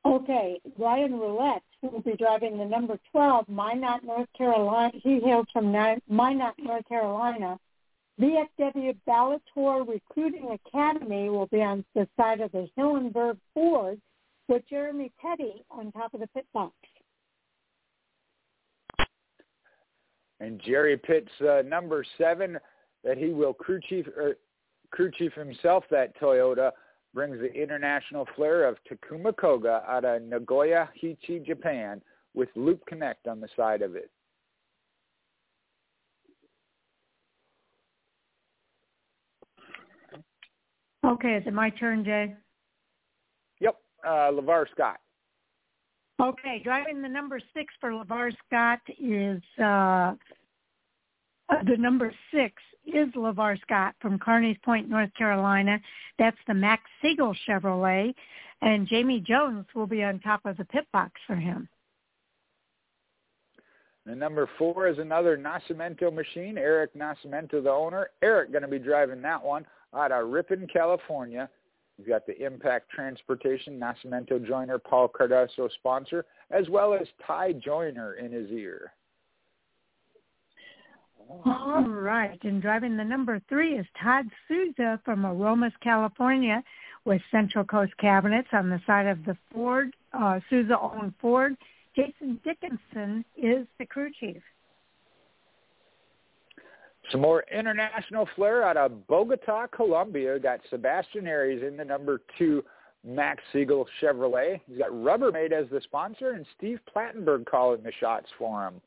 [0.06, 4.92] okay, Ryan Roulette will be driving the number 12 Minot, North Carolina.
[5.02, 7.60] He hails from Minot, North Carolina.
[8.22, 14.00] VFW Bellator Recruiting Academy will be on the side of the Hillenburg Ford
[14.48, 16.74] with Jeremy Petty on top of the pit box.
[20.40, 22.60] And Jerry Pitt's uh, number seven
[23.04, 24.38] that he will crew chief er,
[24.92, 25.86] crew chief himself.
[25.90, 26.72] That Toyota
[27.14, 32.02] brings the international flair of Takuma Koga out of Nagoya, Aichi, Japan,
[32.34, 34.10] with Loop Connect on the side of it.
[41.06, 42.34] Okay, is it my turn, Jay?
[43.60, 44.98] Yep, uh, LeVar Scott.
[46.22, 50.14] Okay, driving the number six for LeVar Scott is uh, uh,
[51.54, 55.80] Uh, the number six is LeVar Scott from Carneys Point, North Carolina.
[56.18, 58.14] That's the Max Siegel Chevrolet,
[58.62, 61.70] and Jamie Jones will be on top of the pit box for him.
[64.06, 66.58] The number four is another Nascimento machine.
[66.58, 68.10] Eric Nascimento, the owner.
[68.22, 71.50] Eric going to be driving that one out of Ripon, California.
[71.98, 78.16] We've got the Impact Transportation Nascimento Joiner Paul Cardoso sponsor, as well as Ty Joiner
[78.16, 78.92] in his ear.
[81.46, 82.40] All right.
[82.44, 86.64] And driving the number three is Todd Souza from Aromas, California
[87.06, 91.56] with Central Coast Cabinets on the side of the Ford, uh, Souza-owned Ford.
[91.96, 94.42] Jason Dickinson is the crew chief.
[97.12, 100.40] Some more international flair out of Bogota, Colombia.
[100.40, 102.64] Got Sebastian Arias in the number two
[103.06, 104.62] Max Siegel Chevrolet.
[104.68, 108.82] He's got Rubbermaid as the sponsor and Steve Plattenberg calling the shots for him.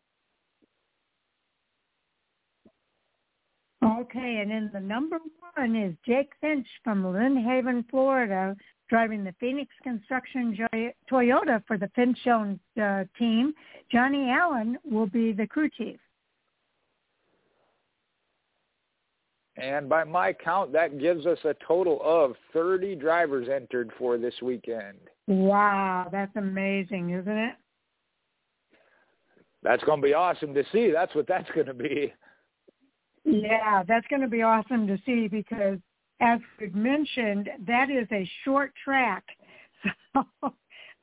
[3.87, 5.19] Okay, and then the number
[5.55, 8.57] one is Jake Finch from Lynn Haven, Florida,
[8.89, 10.57] driving the Phoenix Construction
[11.11, 13.53] Toyota for the Finch-owned uh, team.
[13.93, 15.99] Johnny Allen will be the crew chief.
[19.57, 24.35] And by my count, that gives us a total of 30 drivers entered for this
[24.43, 24.99] weekend.
[25.29, 27.55] Wow, that's amazing, isn't it?
[29.63, 30.91] That's going to be awesome to see.
[30.91, 32.13] That's what that's going to be.
[33.27, 35.79] Yeah, that's going to be awesome to see because,
[36.21, 39.25] as we mentioned, that is a short track.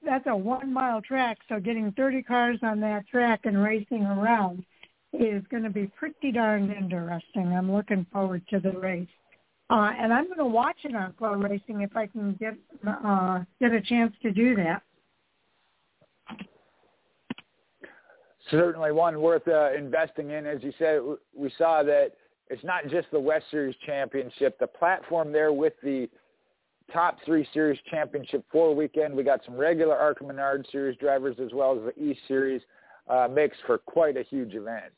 [0.01, 1.37] So that's a one-mile track.
[1.47, 4.65] So getting 30 cars on that track and racing around
[5.13, 7.53] is going to be pretty darn interesting.
[7.53, 9.07] I'm looking forward to the race.
[9.69, 12.55] Uh, and I'm going to watch it on FloRacing if I can get
[12.85, 14.81] uh, get a chance to do that.
[18.53, 20.45] Certainly one worth uh, investing in.
[20.45, 21.01] As you said,
[21.35, 22.11] we saw that
[22.49, 24.57] it's not just the West Series championship.
[24.59, 26.09] The platform there with the
[26.91, 29.15] top three series championship four weekend.
[29.15, 32.61] We got some regular ARCA Menard series drivers as well as the East Series
[33.09, 34.91] uh, mix for quite a huge event.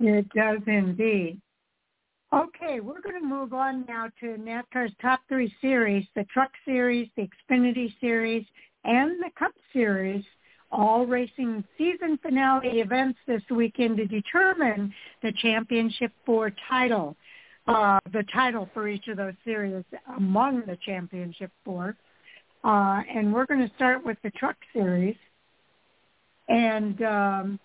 [0.00, 1.40] It does indeed.
[2.32, 7.08] Okay, we're going to move on now to NASCAR's top three series, the Truck Series,
[7.14, 8.46] the Xfinity Series,
[8.84, 10.24] and the Cup Series,
[10.72, 17.16] all racing season finale events this weekend to determine the championship four title
[17.66, 19.84] uh, the title for each of those series
[20.16, 21.96] among the championship four.
[22.64, 25.16] Uh, and we're going to start with the truck series.
[26.48, 27.60] And um,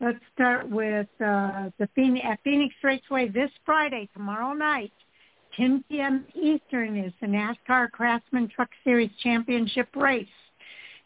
[0.00, 4.92] let's start with uh, the Phoenix, at Phoenix Raceway this Friday, tomorrow night,
[5.56, 6.24] 10 p.m.
[6.34, 10.26] Eastern is the NASCAR Craftsman Truck Series Championship race.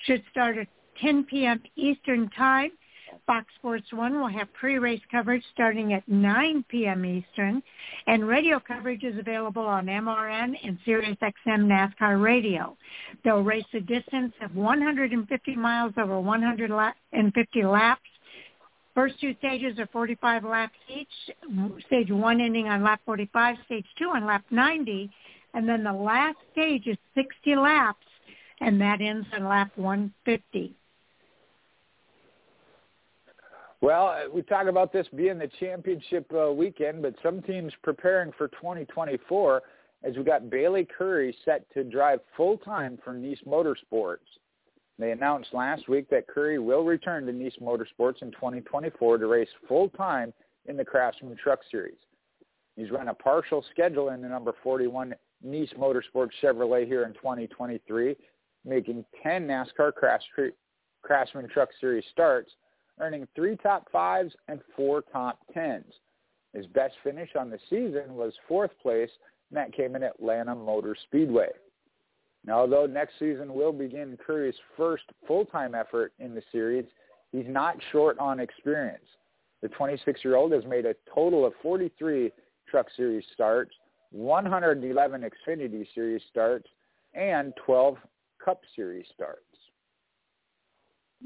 [0.06, 0.66] Should start at
[1.02, 1.60] 10 p.m.
[1.76, 2.70] Eastern Time
[3.26, 7.04] Fox Sports 1 will have pre-race coverage starting at 9 p.m.
[7.04, 7.62] Eastern,
[8.06, 12.76] and radio coverage is available on MRN and SiriusXM NASCAR Radio.
[13.24, 18.00] They'll race a distance of 150 miles over 150 laps.
[18.94, 21.08] First two stages are 45 laps each,
[21.86, 25.10] stage one ending on lap 45, stage two on lap 90,
[25.54, 28.06] and then the last stage is 60 laps,
[28.60, 30.76] and that ends on lap 150.
[33.82, 38.30] Well, uh, we talk about this being the championship uh, weekend, but some teams preparing
[38.38, 39.60] for 2024
[40.04, 44.18] as we got Bailey Currey set to drive full-time for Niece Motorsports.
[45.00, 49.48] They announced last week that Currey will return to Niece Motorsports in 2024 to race
[49.66, 50.32] full-time
[50.66, 51.98] in the Craftsman Truck Series.
[52.76, 58.14] He's run a partial schedule in the number 41 Niece Motorsports Chevrolet here in 2023,
[58.64, 59.92] making 10 NASCAR
[61.02, 62.52] Craftsman Truck Series starts
[63.02, 65.92] earning three top fives and four top tens.
[66.54, 69.10] His best finish on the season was fourth place,
[69.50, 71.48] and that came in Atlanta Motor Speedway.
[72.46, 76.84] Now, although next season will begin Currey's first full-time effort in the series,
[77.32, 79.04] he's not short on experience.
[79.62, 82.30] The 26-year-old has made a total of 43
[82.68, 83.74] Truck Series starts,
[84.10, 86.66] 111 Xfinity Series starts,
[87.14, 87.96] and 12
[88.44, 89.40] Cup Series starts.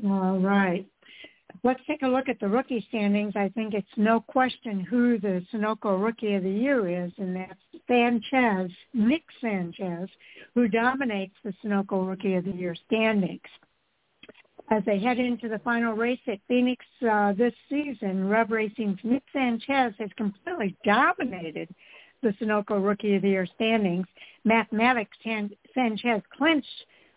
[0.05, 0.87] All right
[1.63, 3.35] let's take a look at the rookie standings.
[3.37, 7.61] I think it's no question who the Sunoco Rookie of the Year is, and that's
[7.89, 10.09] Sanchez, Nick Sanchez,
[10.55, 13.41] who dominates the Sunoco Rookie of the Year standings.
[14.71, 19.23] As they head into the final race at Phoenix uh, this season, Rev Racing's Nick
[19.33, 21.69] Sanchez has completely dominated
[22.23, 24.07] the Sunoco Rookie of the Year standings.
[24.45, 25.17] Mathematics
[25.75, 26.67] Sanchez clinched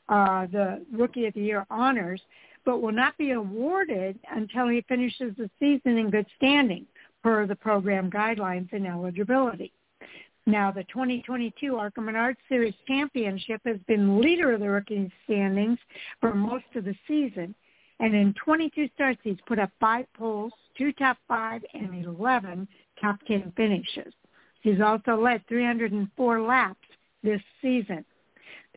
[0.10, 2.22] uh, the Rookie of the Year honors
[2.70, 6.86] but will not be awarded until he finishes the season in good standing
[7.24, 9.74] per the program guidelines and eligibility.
[10.46, 15.80] Now, the 2022 ARCA Menard Series Championship has been leader of the rookie standings
[16.22, 17.56] for most of the season.
[18.00, 22.68] And in 22 starts, he's put up five poles, two top five, and 11
[23.02, 24.14] top 10 finishes.
[24.62, 26.78] He's also led 304 laps
[27.24, 28.06] this season.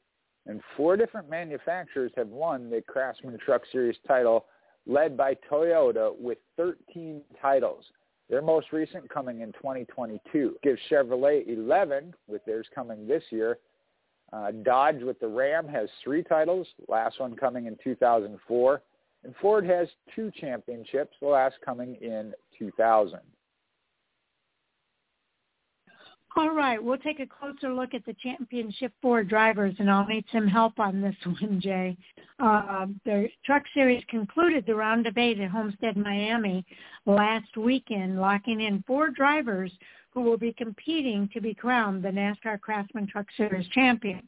[0.46, 4.46] and four different manufacturers have won the Craftsman Truck Series title,
[4.86, 7.84] led by Toyota with 13 titles.
[8.28, 13.58] Their most recent coming in 2022 gives Chevrolet 11 with theirs coming this year.
[14.32, 18.82] Uh, Dodge with the Ram has three titles, last one coming in 2004.
[19.24, 23.18] And Ford has two championships, the last coming in 2000.
[26.36, 30.24] All right, we'll take a closer look at the Championship Four drivers, and I'll need
[30.32, 31.96] some help on this one, Jay.
[32.38, 36.64] Uh, the Truck Series concluded the round of eight at Homestead, Miami
[37.04, 39.72] last weekend, locking in four drivers
[40.10, 44.22] who will be competing to be crowned the NASCAR Craftsman Truck Series champion.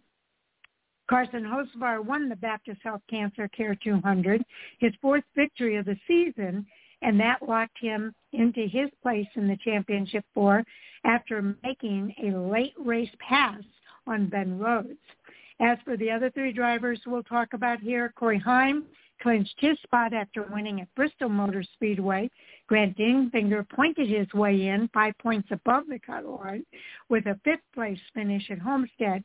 [1.08, 4.42] Carson Hocevar won the Baptist Health Cancer Care 200,
[4.78, 6.66] his fourth victory of the season,
[7.02, 10.64] and that locked him into his place in the championship four
[11.04, 13.62] after making a late race pass
[14.06, 14.98] on Ben Rhodes.
[15.60, 18.84] As for the other three drivers we'll talk about here, Corey Heim
[19.22, 22.28] clinched his spot after winning at Bristol Motor Speedway.
[22.66, 26.64] Grant Enfinger pointed his way in five points above the cut line
[27.08, 29.22] with a fifth place finish at Homestead.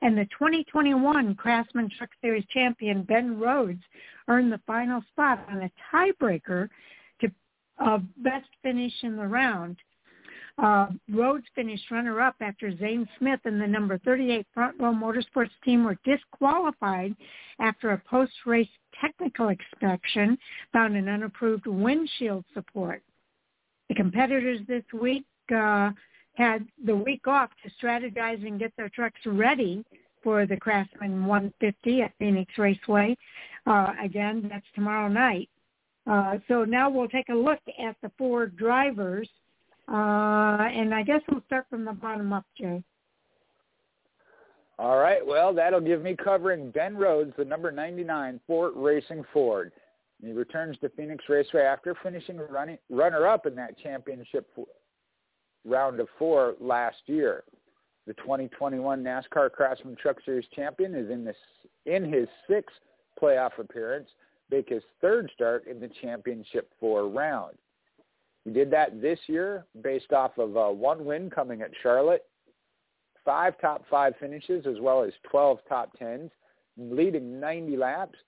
[0.00, 3.82] And the 2021 Craftsman Truck Series champion Ben Rhodes
[4.28, 6.68] earned the final spot on a tiebreaker
[8.18, 9.76] best finish in the round.
[10.56, 15.84] Uh, Rhodes finished runner-up after Zane Smith and the number 38 Front Row Motorsports team
[15.84, 17.16] were disqualified
[17.58, 18.68] after a post-race
[19.00, 20.38] technical inspection
[20.72, 23.02] found an unapproved windshield support.
[23.88, 25.90] The competitors this week uh,
[26.34, 29.84] had the week off to strategize and get their trucks ready
[30.22, 33.16] for the Craftsman 150 at Phoenix Raceway.
[33.66, 35.48] Uh, again, that's tomorrow night.
[36.06, 39.28] Uh, so now we'll take a look at the four drivers,
[39.88, 42.82] uh, and I guess we'll start from the bottom up, Jay.
[44.78, 45.24] All right.
[45.24, 49.72] Well, that'll give me covering Ben Rhodes, the number 99 Fort Racing Ford.
[50.22, 54.48] He returns to Phoenix Raceway after finishing running, runner-up in that championship
[55.64, 57.44] round of four last year.
[58.06, 61.36] The 2021 NASCAR Craftsman Truck Series champion is in this
[61.86, 62.76] in his sixth
[63.20, 64.08] playoff appearance,
[64.54, 67.56] make his third start in the championship four round.
[68.44, 72.24] He did that this year based off of uh, one win coming at Charlotte,
[73.24, 76.30] five top five finishes as well as 12 top tens,
[76.76, 78.18] leading 90 laps.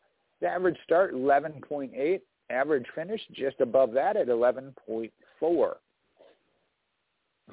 [0.41, 2.20] The average start 11.8,
[2.51, 5.11] average finish just above that at 11.4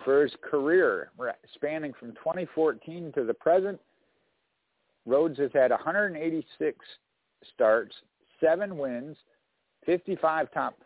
[0.04, 1.12] for his career,
[1.54, 3.80] spanning from 2014 to the present,
[5.06, 6.78] Rhodes has had 186
[7.54, 7.94] starts,
[8.40, 9.18] seven wins,
[9.86, 10.80] 55 top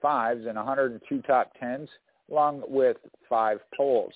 [0.00, 1.88] fives, and 102 top tens,
[2.30, 2.98] along with
[3.28, 4.12] five poles.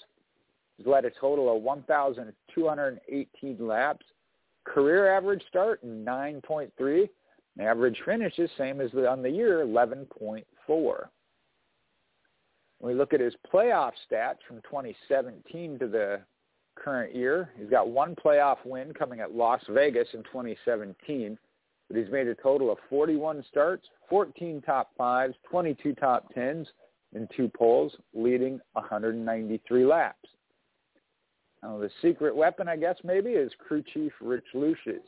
[0.77, 4.07] He's led a total of 1,218 laps.
[4.65, 7.09] Career average start, 9.3.
[7.61, 10.45] Average finishes, same as on the year, 11.4.
[12.79, 16.21] When we look at his playoff stats from 2017 to the
[16.77, 21.37] current year, he's got one playoff win coming at Las Vegas in 2017,
[21.89, 26.69] but he's made a total of 41 starts, 14 top fives, 22 top tens,
[27.15, 30.29] and two poles, leading 193 laps.
[31.63, 35.03] Now, the secret weapon, I guess, maybe, is crew chief Rich Lushes,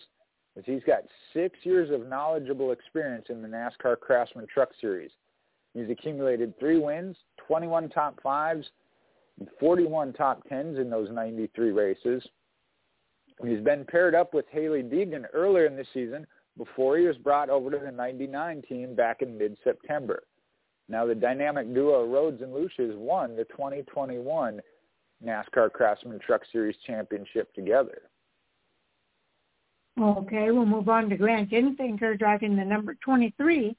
[0.57, 1.03] as he's got
[1.33, 5.11] six years of knowledgeable experience in the NASCAR Craftsman Truck Series.
[5.75, 7.17] He's accumulated three wins,
[7.47, 8.67] 21 top fives,
[9.39, 12.27] and 41 top tens in those 93 races.
[13.45, 16.27] He's been paired up with Hailie Deegan earlier in the season
[16.57, 20.23] before he was brought over to the 99 team back in mid-September.
[20.89, 24.61] Now the dynamic duo Rhodes and Lushes won the 2021
[25.25, 28.03] NASCAR Craftsman Truck Series Championship together.
[30.01, 33.77] Okay, we'll move on to Grant Enfinger driving the number 23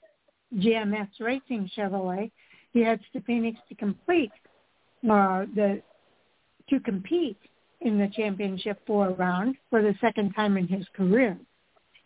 [0.55, 2.31] GMS Racing Chevrolet.
[2.73, 4.31] He heads to Phoenix to complete
[5.09, 5.81] uh, the
[6.69, 7.39] to compete
[7.81, 11.37] in the championship four round for the second time in his career.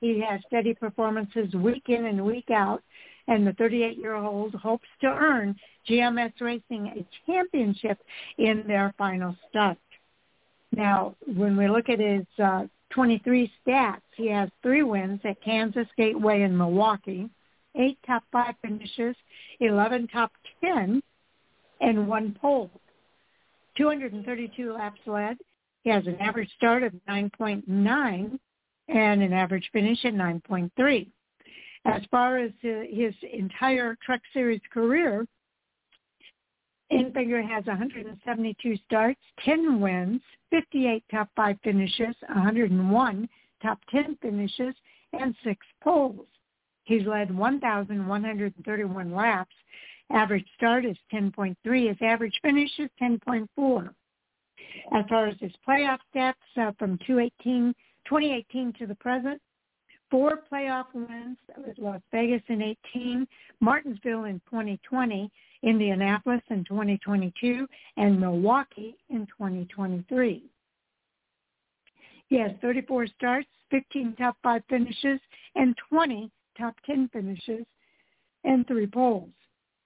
[0.02, 2.84] He has steady performances week in and week out,
[3.28, 5.56] and the 38-year-old hopes to earn
[5.90, 8.00] GMS Racing a championship
[8.38, 9.78] in their final start.
[10.72, 15.88] Now, when we look at his uh, 23 stats, he has three wins at Kansas
[15.98, 17.30] Gateway and Milwaukee,
[17.76, 19.16] eight top five finishes,
[19.60, 20.32] 11 top
[20.62, 21.02] 10,
[21.82, 22.70] and one pole.
[23.78, 25.38] 232 laps led.
[25.84, 28.40] He has an average start of 9.9
[28.88, 31.08] and an average finish at 9.3.
[31.86, 35.26] As far as his entire Truck Series career,
[36.92, 40.22] Enfinger has 172 starts, 10 wins,
[40.52, 43.30] 58 top five finishes, 101
[43.62, 44.76] top 10 finishes,
[45.14, 46.28] and six poles.
[46.84, 49.56] He's led 1,131 laps.
[50.12, 51.88] Average start is 10.3.
[51.88, 53.90] His average finish is 10.4.
[54.94, 57.74] As far as his playoff stats uh, from 2018,
[58.06, 59.42] 2018 to the present,
[60.10, 61.38] four playoff wins.
[61.48, 62.62] That was Las Vegas in
[62.94, 63.28] 18,
[63.60, 65.32] Martinsville in 2020,
[65.64, 70.44] Indianapolis in 2022, and Milwaukee in 2023.
[72.28, 75.20] He has 34 starts, 15 top five finishes,
[75.56, 77.66] and 20 top 10 finishes,
[78.44, 79.30] and three poles.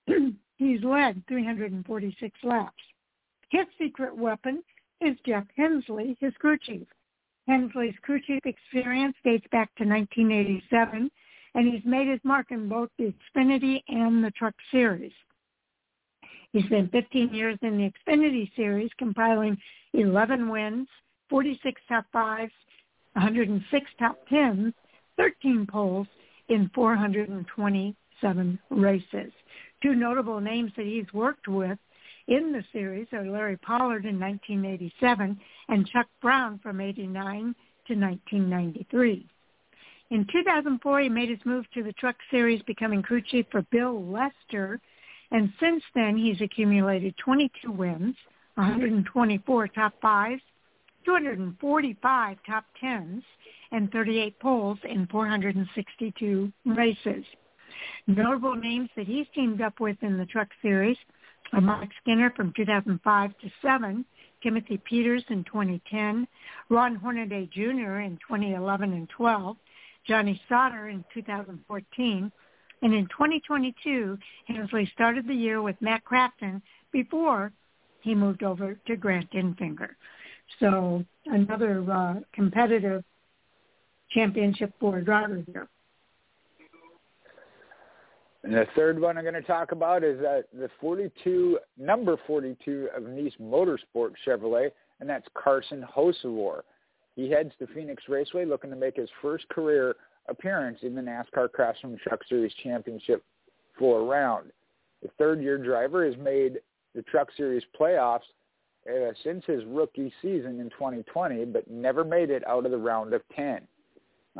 [0.57, 2.73] He's led 346 laps.
[3.49, 4.63] His secret weapon
[5.01, 6.87] is Jeff Hensley, his crew chief.
[7.49, 11.09] Hensley's crew chief experience dates back to 1987,
[11.55, 15.11] and he's made his mark in both the Xfinity and the Truck Series.
[16.53, 19.57] He spent 15 years in the Xfinity Series, compiling
[19.93, 20.87] 11 wins,
[21.29, 22.53] 46 top fives,
[23.13, 24.73] 106 top tens,
[25.17, 26.07] 13 poles
[26.49, 29.31] in 427 races.
[29.81, 31.79] Two notable names that he's worked with
[32.29, 37.55] in the series are Larry Pollard in 1987 and Chuck Brown from 89
[37.87, 39.25] to 1993.
[40.11, 44.03] In 2004, he made his move to the Truck Series, becoming crew chief for Bill
[44.05, 44.79] Lester,
[45.31, 48.15] and since then he's accumulated 22 wins,
[48.55, 50.41] 124 top fives,
[51.05, 53.23] 245 top tens,
[53.71, 57.25] and 38 poles in 462 races.
[58.07, 60.97] Notable names that he's teamed up with in the Truck Series
[61.53, 64.05] Mike Skinner from 2005 to 7,
[64.41, 66.27] Timothy Peters in 2010,
[66.69, 67.99] Ron Hornaday Jr.
[67.99, 69.57] in 2011 and 12,
[70.07, 72.31] Johnny Sauter in 2014,
[72.81, 77.51] and in 2022, Hensley started the year with Matt Crafton before
[78.01, 79.89] he moved over to Grant Enfinger.
[80.59, 83.03] So another uh, competitive
[84.11, 85.67] championship for driver here.
[88.43, 92.89] And the third one I'm going to talk about is uh, the 42, number 42
[92.95, 94.69] of Niece Motorsport Chevrolet,
[94.99, 96.61] and that's Carson Hocevar.
[97.15, 99.95] He heads to Phoenix Raceway looking to make his first career
[100.29, 103.23] appearance in the NASCAR Craftsman Truck Series Championship
[103.77, 104.51] four round.
[105.01, 106.59] The third-year driver has made
[106.95, 108.19] the Truck Series playoffs
[108.89, 113.13] uh, since his rookie season in 2020, but never made it out of the round
[113.13, 113.61] of 10.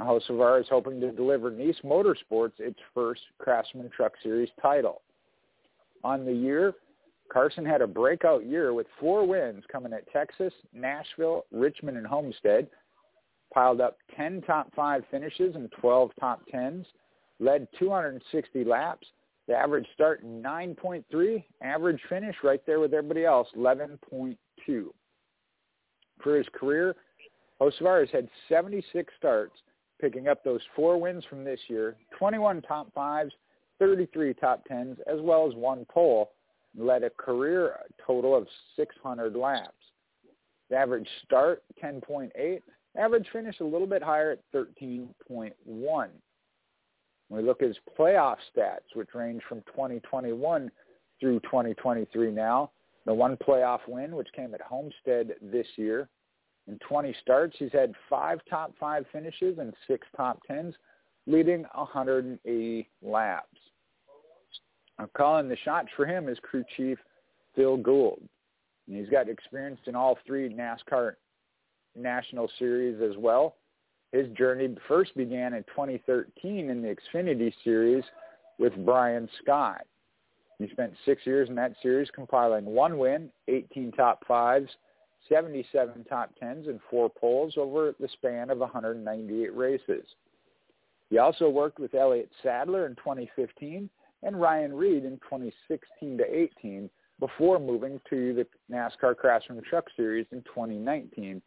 [0.06, 5.02] Hocevar is hoping to deliver Niece Motorsports its first Craftsman Truck Series title.
[6.04, 6.74] On the year,
[7.32, 12.68] Carson had a breakout year with four wins coming at Texas, Nashville, Richmond, and Homestead,
[13.54, 16.86] piled up 10 top five finishes and 12 top tens,
[17.40, 19.08] led 260 laps,
[19.48, 24.38] the average start 9.3, average finish right there with everybody else 11.2.
[26.22, 26.96] For his career,
[27.60, 29.56] Hocevar has had 76 starts,
[30.00, 33.34] picking up those four wins from this year, 21 top fives,
[33.80, 36.32] 33 top tens, as well as one pole,
[36.78, 39.74] led a career total of 600 laps.
[40.70, 42.62] The average start 10.8,
[42.98, 45.54] average finish a little bit higher at 13.1.
[45.66, 46.10] When
[47.30, 50.72] we look at his playoff stats, which range from 2021
[51.20, 52.72] through 2023 now,
[53.06, 56.10] the one playoff win, which came at Homestead this year.
[56.70, 60.76] In 20 starts, he's had five top five finishes and six top tens,
[61.26, 63.48] leading 180 laps.
[65.00, 67.00] I'm calling the shots for him is crew chief
[67.56, 68.22] Phil Gould.
[68.88, 71.14] And he's got experience in all three NASCAR
[71.96, 73.56] National Series as well.
[74.12, 78.04] His journey first began in 2013 in the Xfinity Series
[78.60, 79.88] with Brian Scott.
[80.60, 84.70] He spent six years in that series compiling one win, 18 top fives,
[85.30, 90.06] 77 top tens, and four poles over the span of 198 races.
[91.10, 93.90] He also worked with Elliott Sadler in 2015
[94.24, 96.24] and Ryan Reed in 2016 to
[96.60, 101.42] 18 before moving to the NASCAR Craftsman Truck Series in 2019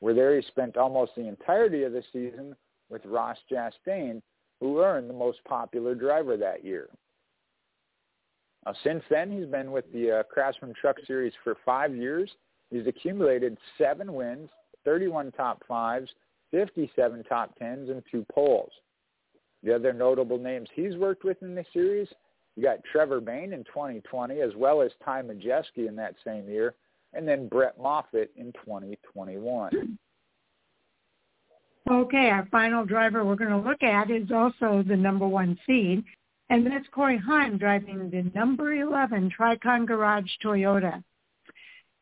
[0.00, 2.54] where there he spent almost the entirety of the season
[2.90, 4.22] with Ross Chastain,
[4.60, 6.88] who earned the most popular driver that year.
[8.64, 12.30] Now, since then, he's been with the uh, Craftsman Truck Series for five years.
[12.70, 14.50] He's accumulated seven wins,
[14.84, 16.10] 31 top fives,
[16.50, 18.70] 57 top tens, and two poles.
[19.62, 22.08] The other notable names he's worked with in the series,
[22.56, 26.74] you got Trevor Bayne in 2020, as well as Ty Majeski in that same year,
[27.12, 29.98] and then Brett Moffitt in 2021.
[31.88, 36.02] Okay, our final driver we're going to look at is also the number one seed,
[36.50, 41.02] and that's Corey Heim driving the number 11 Tricon Garage Toyota.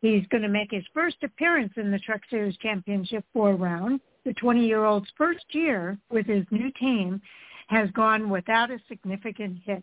[0.05, 4.03] He's going to make his first appearance in the Truck Series Championship four round.
[4.27, 7.23] The 20-year-old's first year with his new team
[7.69, 9.83] has gone without a significant hitch.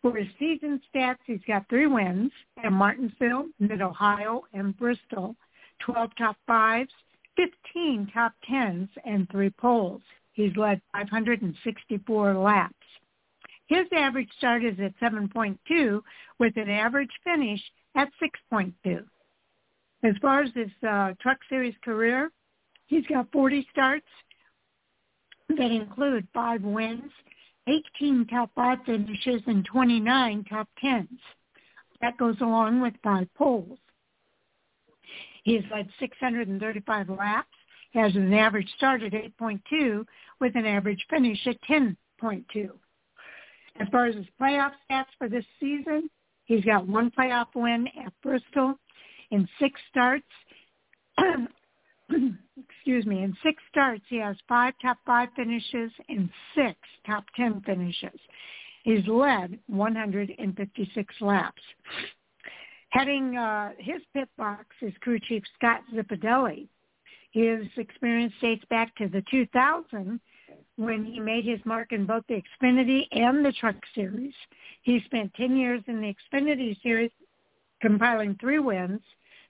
[0.00, 2.30] For his season stats, he's got three wins
[2.64, 5.36] at Martinsville, Mid-Ohio, and Bristol,
[5.80, 6.92] 12 top fives,
[7.36, 10.00] 15 top tens, and three poles.
[10.32, 12.72] He's led 564 laps.
[13.66, 16.00] His average start is at 7.2
[16.38, 17.60] with an average finish
[17.96, 18.10] at
[18.52, 19.04] 6.2.
[20.04, 22.30] As far as his uh, Truck Series career,
[22.86, 24.06] he's got 40 starts
[25.48, 27.10] that include five wins,
[27.66, 31.08] 18 top five finishes, and 29 top tens.
[32.00, 33.78] That goes along with five poles.
[35.44, 37.48] He's led 635 laps,
[37.94, 40.04] has an average start at 8.2
[40.40, 42.68] with an average finish at 10.2.
[43.80, 46.10] As far as his playoff stats for this season,
[46.46, 48.74] he's got one playoff win at Bristol
[49.30, 50.24] in six starts.
[52.08, 56.76] excuse me, in six starts he has five top five finishes and six
[57.06, 58.18] top ten finishes.
[58.84, 61.62] He's led 156 laps.
[62.90, 66.68] Heading uh, his pit box is crew chief Scott Zipadelli.
[67.32, 70.20] His experience dates back to the 2000
[70.76, 74.34] when he made his mark in both the Xfinity and the Truck Series.
[74.82, 77.10] He spent 10 years in the Xfinity Series,
[77.80, 79.00] compiling three wins,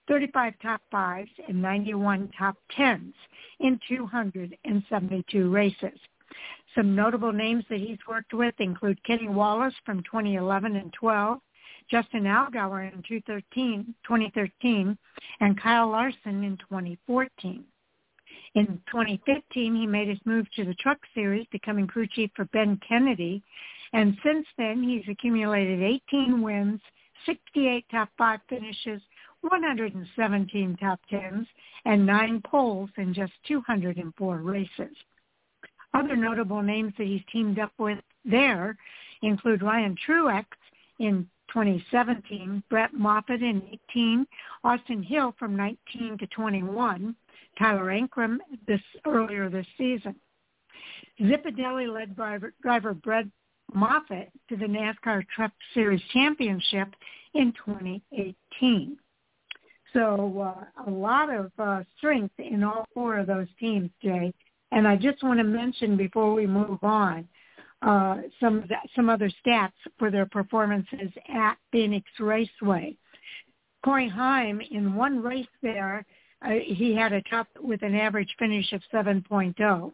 [0.09, 3.14] 35 top fives, and 91 top tens
[3.61, 5.99] in 272 races.
[6.74, 11.39] Some notable names that he's worked with include Kenny Wallace from 2011 and 12,
[11.91, 14.99] Justin Allgaier in 2013, 2013
[15.41, 17.64] and Kyle Larson in 2014.
[18.57, 22.81] In 2015, he made his move to the Truck Series, becoming crew chief for Ben
[22.89, 23.43] Kennedy.
[23.93, 26.81] And since then, he's accumulated 18 wins,
[27.27, 29.03] 68 top five finishes,
[29.43, 31.47] 117 top tens,
[31.85, 34.97] and nine poles in just 204 races.
[35.93, 38.79] Other notable names that he's teamed up with there
[39.21, 40.47] include Ryan Truex
[40.99, 44.27] in 2017, Brett Moffitt in 18,
[44.65, 47.15] Austin Hill from 19 to 21,
[47.59, 50.15] Tyler Ankrum this earlier this season.
[51.21, 53.27] Zipadelli led driver, driver Brett
[53.75, 56.89] Moffitt to the NASCAR Truck Series Championship
[57.35, 58.97] in 2018.
[59.93, 64.33] So uh, a lot of uh, strength in all four of those teams, Jay.
[64.73, 67.27] And I just want to mention before we move on
[67.83, 72.97] uh, some the, some other stats for their performances at Phoenix Raceway.
[73.85, 76.05] Corey Heim in one race there
[76.45, 79.93] uh, he had a top with an average finish of 7.0.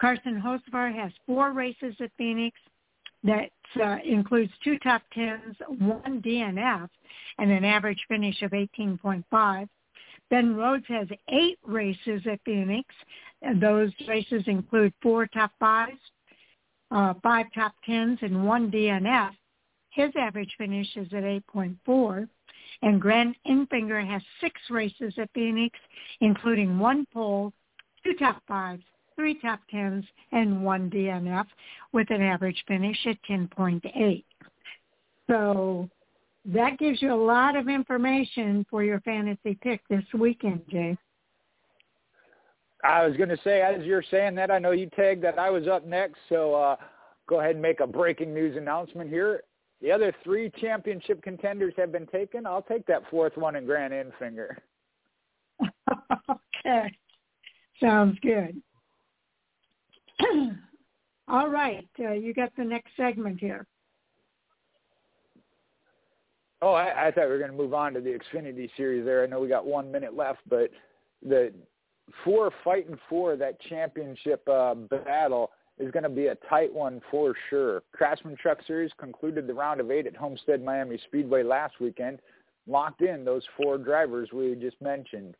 [0.00, 2.58] Carson Hocevar has four races at Phoenix.
[3.24, 6.88] That uh, includes two top tens, one DNF,
[7.38, 9.68] and an average finish of 18.5.
[10.28, 12.88] Ben Rhodes has eight races at Phoenix.
[13.60, 16.00] Those races include four top fives,
[16.90, 19.30] uh, five top tens, and one DNF.
[19.90, 22.28] His average finish is at 8.4.
[22.80, 25.78] And Grant Enfinger has six races at Phoenix,
[26.20, 27.52] including one pole,
[28.04, 28.82] two top fives,
[29.14, 31.46] three top tens, and one DNF
[31.92, 34.24] with an average finish at 10.8.
[35.28, 35.88] So
[36.44, 40.96] that gives you a lot of information for your fantasy pick this weekend, Jay.
[42.84, 45.50] I was going to say, as you're saying that, I know you tagged that I
[45.50, 46.76] was up next, so uh,
[47.28, 49.44] go ahead and make a breaking news announcement here.
[49.82, 52.46] The other three championship contenders have been taken.
[52.46, 54.56] I'll take that fourth one in Grant Enfinger.
[56.30, 56.96] okay.
[57.80, 58.62] Sounds good.
[61.28, 61.88] All right.
[61.98, 63.66] Uh, you got the next segment here.
[66.62, 69.24] Oh, I, I thought we were going to move on to the Xfinity series there.
[69.24, 70.70] I know we got one minute left, but
[71.26, 71.52] the
[72.22, 77.34] four fighting for that championship uh, battle– is going to be a tight one for
[77.48, 77.82] sure.
[77.92, 82.20] Craftsman Truck Series concluded the round of eight at Homestead Miami Speedway last weekend,
[82.66, 85.34] locked in those four drivers we just mentioned.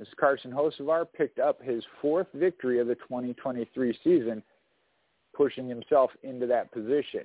[0.00, 4.42] As Carson Hocevar picked up his fourth victory of the 2023 season,
[5.34, 7.24] pushing himself into that position.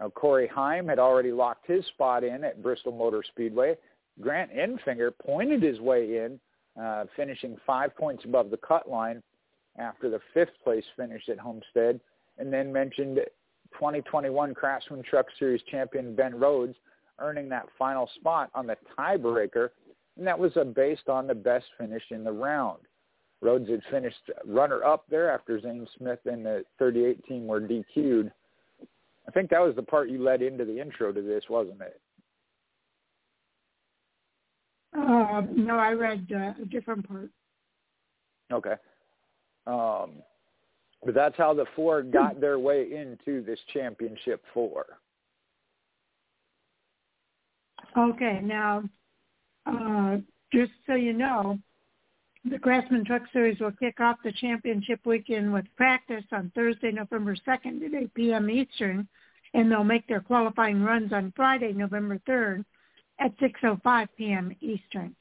[0.00, 3.76] Now, Corey Heim had already locked his spot in at Bristol Motor Speedway.
[4.20, 6.40] Grant Enfinger pointed his way in,
[6.80, 9.22] uh, finishing five points above the cut line
[9.78, 12.00] after the fifth place finish at Homestead,
[12.38, 13.16] and then mentioned
[13.74, 16.76] 2021 Craftsman Truck Series champion Ben Rhodes
[17.18, 19.70] earning that final spot on the tiebreaker,
[20.16, 22.80] and that was based on the best finish in the round.
[23.40, 28.32] Rhodes had finished runner-up there after Zane Smith and the 38 team were DQ'd.
[29.28, 32.00] I think that was the part you led into the intro to this, wasn't it?
[34.96, 37.30] Uh, no, I read uh, a different part.
[38.52, 38.74] Okay.
[39.68, 40.22] Um,
[41.04, 44.86] but that's how the four got their way into this championship four.
[47.96, 48.82] Okay, now,
[49.66, 50.16] uh,
[50.52, 51.58] just so you know,
[52.44, 57.36] the Craftsman Truck Series will kick off the championship weekend with practice on Thursday, November
[57.46, 58.50] 2nd at 8 p.m.
[58.50, 59.08] Eastern
[59.54, 62.64] and they'll make their qualifying runs on Friday, November 3rd
[63.18, 64.54] at 6.05 p.m.
[64.60, 65.14] Eastern.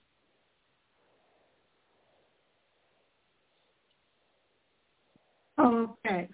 [5.60, 6.28] Okay.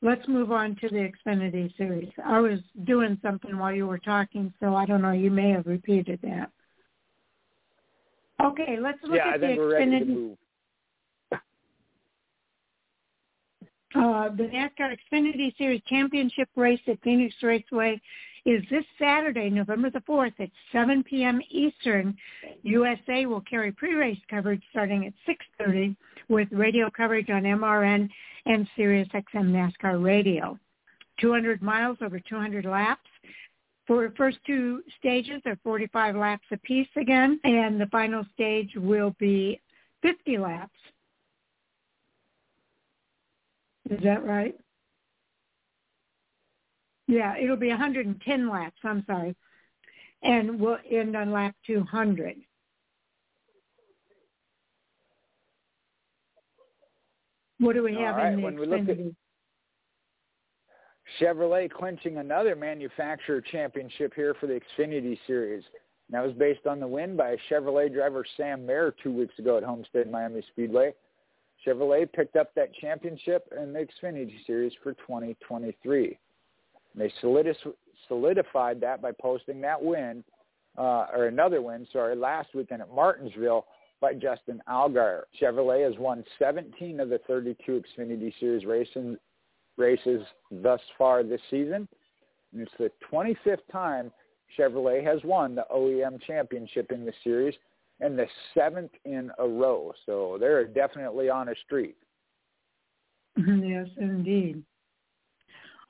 [0.00, 2.10] Let's move on to the Xfinity Series.
[2.24, 5.10] I was doing something while you were talking, so I don't know.
[5.10, 6.50] You may have repeated that.
[8.40, 9.56] Okay, let's look yeah, at the Xfinity.
[9.56, 10.38] We're ready to move.
[13.94, 18.00] Uh, the NASCAR Xfinity Series Championship race at Phoenix Raceway
[18.44, 21.40] is this Saturday, November the 4th at 7 p.m.
[21.50, 22.16] Eastern.
[22.62, 25.12] USA will carry pre-race coverage starting at
[25.60, 25.96] 6.30
[26.28, 28.08] with radio coverage on MRN
[28.46, 30.58] and Sirius XM NASCAR Radio.
[31.20, 33.08] 200 miles over 200 laps.
[33.86, 39.14] For the first two stages are 45 laps apiece again, and the final stage will
[39.18, 39.60] be
[40.02, 40.78] 50 laps.
[43.90, 44.54] Is that right?
[47.06, 48.76] Yeah, it'll be 110 laps.
[48.84, 49.34] I'm sorry,
[50.22, 52.36] and we'll end on lap 200.
[57.58, 58.96] What do we have right, in the when we look at?
[61.20, 65.64] Chevrolet clinching another manufacturer championship here for the Xfinity Series.
[66.08, 69.56] And that was based on the win by Chevrolet driver Sam Mayer two weeks ago
[69.56, 70.94] at Homestead Miami Speedway.
[71.66, 76.18] Chevrolet picked up that championship in the Xfinity Series for 2023.
[76.94, 77.12] They
[78.08, 80.24] solidified that by posting that win,
[80.76, 83.66] uh, or another win, sorry, last weekend at Martinsville
[84.00, 85.22] by Justin Allgaier.
[85.40, 89.16] Chevrolet has won 17 of the 32 Xfinity Series racing,
[89.76, 91.88] races thus far this season.
[92.52, 94.10] And it's the 25th time
[94.58, 97.54] Chevrolet has won the OEM championship in the series
[98.00, 99.92] and the seventh in a row.
[100.06, 101.96] So they're definitely on a streak.
[103.46, 104.64] Yes, indeed.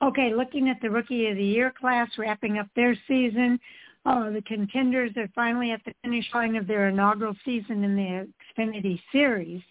[0.03, 3.59] Okay, looking at the Rookie of the Year class wrapping up their season,
[4.05, 8.27] uh, the contenders are finally at the finish line of their inaugural season in the
[8.57, 9.61] Xfinity Series.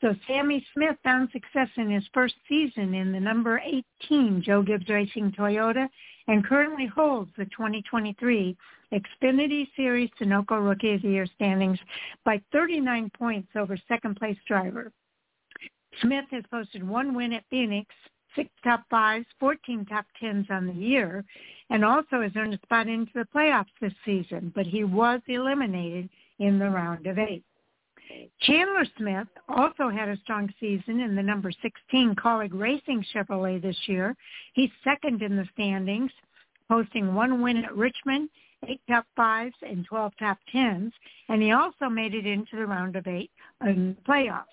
[0.00, 3.60] So Sammy Smith found success in his first season in the number
[4.02, 5.88] 18 Joe Gibbs Racing Toyota
[6.26, 8.56] and currently holds the 2023
[8.92, 11.78] Xfinity Series Sunoco Rookie of the Year standings
[12.24, 14.90] by 39 points over second place driver.
[16.00, 17.94] Smith has posted one win at Phoenix,
[18.34, 21.24] six top fives, 14 top tens on the year,
[21.70, 26.08] and also has earned a spot into the playoffs this season, but he was eliminated
[26.38, 27.44] in the round of eight.
[28.40, 33.76] Chandler Smith also had a strong season in the number 16 Kaulig Racing Chevrolet this
[33.86, 34.16] year.
[34.54, 36.10] He's second in the standings,
[36.68, 38.28] posting one win at Richmond,
[38.66, 40.92] eight top fives, and 12 top tens,
[41.28, 43.30] and he also made it into the round of eight
[43.64, 44.44] in the playoffs.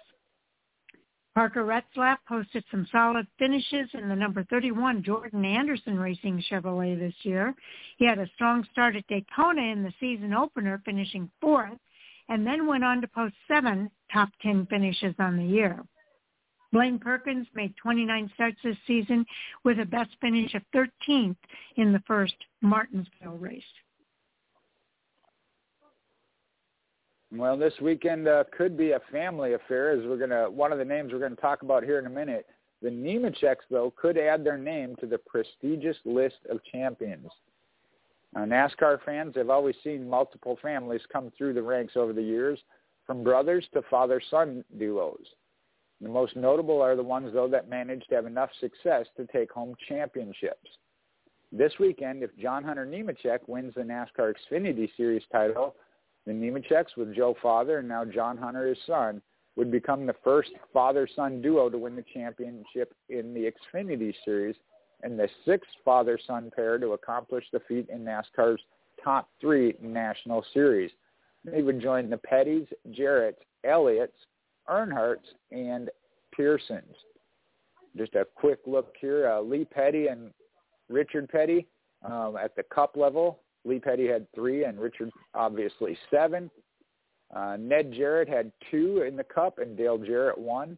[1.38, 7.14] Parker Retzlaff posted some solid finishes in the number 31 Jordan Anderson Racing Chevrolet this
[7.22, 7.54] year.
[8.00, 11.78] He had a strong start at Daytona in the season opener, finishing fourth,
[12.28, 15.80] and then went on to post seven top 10 finishes on the year.
[16.74, 19.24] Blaine Perkins made 29 starts this season
[19.64, 21.38] with a best finish of 13th
[21.76, 23.62] in the first Martinsville race.
[27.32, 30.50] Well, this weekend uh, could be a family affair, as we're gonna.
[30.50, 32.46] One of the names we're gonna talk about here in a minute.
[32.82, 37.28] The Nemecheks, though, could add their name to the prestigious list of champions.
[38.36, 42.60] Uh, NASCAR fans have always seen multiple families come through the ranks over the years,
[43.06, 45.26] from brothers to father-son duos.
[46.02, 49.52] The most notable are the ones, though, that managed to have enough success to take
[49.52, 50.70] home championships.
[51.52, 55.76] This weekend, if John Hunter Nemechek wins the NASCAR Xfinity Series title,
[56.28, 59.22] the Nemecheks, with Joe Father and now John Hunter, his son,
[59.56, 64.56] would become the first father-son duo to win the championship in the Xfinity Series
[65.02, 68.62] and the sixth father-son pair to accomplish the feat in NASCAR's
[69.04, 70.92] top three national series.
[71.46, 74.18] They would join the Pettys, Jarretts, Elliott's,
[74.70, 75.90] Earnhardt's, and
[76.36, 76.96] Pearsons.
[77.96, 79.30] Just a quick look here.
[79.30, 80.32] Uh, Lee Petty and
[80.90, 81.68] Richard Petty
[82.04, 83.40] um, at the cup level.
[83.68, 86.50] Lee Petty had three and Richard obviously seven.
[87.36, 90.78] Uh, Ned Jarrett had two in the cup and Dale Jarrett one.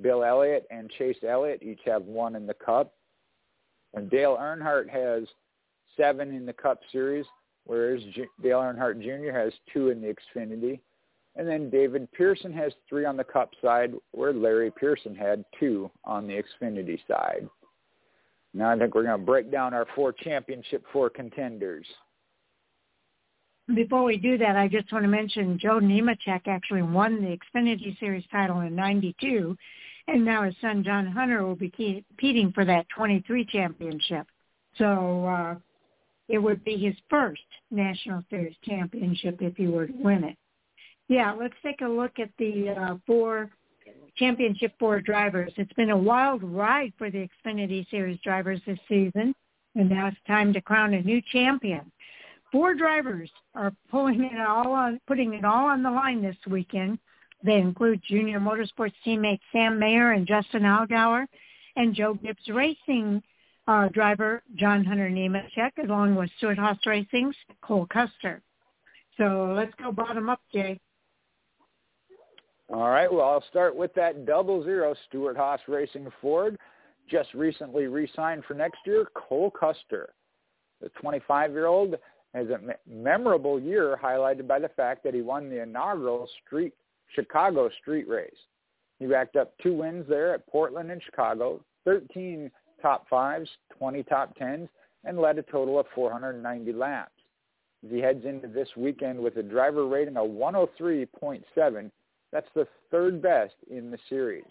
[0.00, 2.92] Bill Elliott and Chase Elliott each have one in the cup.
[3.94, 5.26] And Dale Earnhardt has
[5.96, 7.24] seven in the Cup Series,
[7.64, 9.36] whereas J- Dale Earnhardt Jr.
[9.36, 10.80] has two in the Xfinity.
[11.36, 15.90] And then David Pearson has three on the Cup side, where Larry Pearson had two
[16.04, 17.48] on the Xfinity side.
[18.54, 21.86] Now I think we're going to break down our four championship four contenders.
[23.74, 27.98] Before we do that, I just want to mention Joe Nemechek actually won the Xfinity
[27.98, 29.56] Series title in 92
[30.08, 34.26] and now his son John Hunter will be competing for that 23 championship.
[34.78, 35.54] So uh,
[36.28, 40.36] it would be his first National Series championship if he were to win it.
[41.08, 43.50] Yeah, let's take a look at the uh, four
[44.16, 45.52] championship four drivers.
[45.56, 49.34] It's been a wild ride for the Xfinity Series drivers this season,
[49.74, 51.92] and now it's time to crown a new champion.
[52.56, 56.98] Four drivers are pulling it all on, putting it all on the line this weekend.
[57.44, 61.26] They include Junior Motorsports teammates Sam Mayer and Justin Allgaier,
[61.76, 63.22] and Joe Gibbs Racing
[63.68, 68.40] uh, driver John Hunter Nemechek, along with Stewart-Haas Racing's Cole Custer.
[69.18, 70.80] So let's go bottom up, Jay.
[72.72, 73.12] All right.
[73.12, 76.56] Well, I'll start with that double zero Stewart-Haas Racing Ford.
[77.10, 80.14] Just recently re-signed for next year, Cole Custer.
[80.80, 81.96] The 25-year-old
[82.36, 86.74] has a memorable year highlighted by the fact that he won the inaugural street
[87.14, 88.36] Chicago street race.
[88.98, 92.50] He racked up two wins there at Portland and Chicago, 13
[92.82, 94.68] top fives, 20 top tens,
[95.04, 97.12] and led a total of 490 laps.
[97.84, 101.90] As he heads into this weekend with a driver rating of 103.7,
[102.32, 104.44] that's the third best in the series.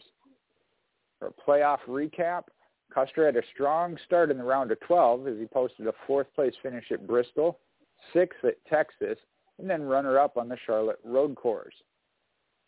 [1.19, 2.45] For a playoff recap,
[2.91, 6.27] Custer had a strong start in the round of 12 as he posted a fourth
[6.33, 7.59] place finish at Bristol,
[8.13, 9.17] sixth at Texas,
[9.59, 11.73] and then runner-up on the Charlotte road course.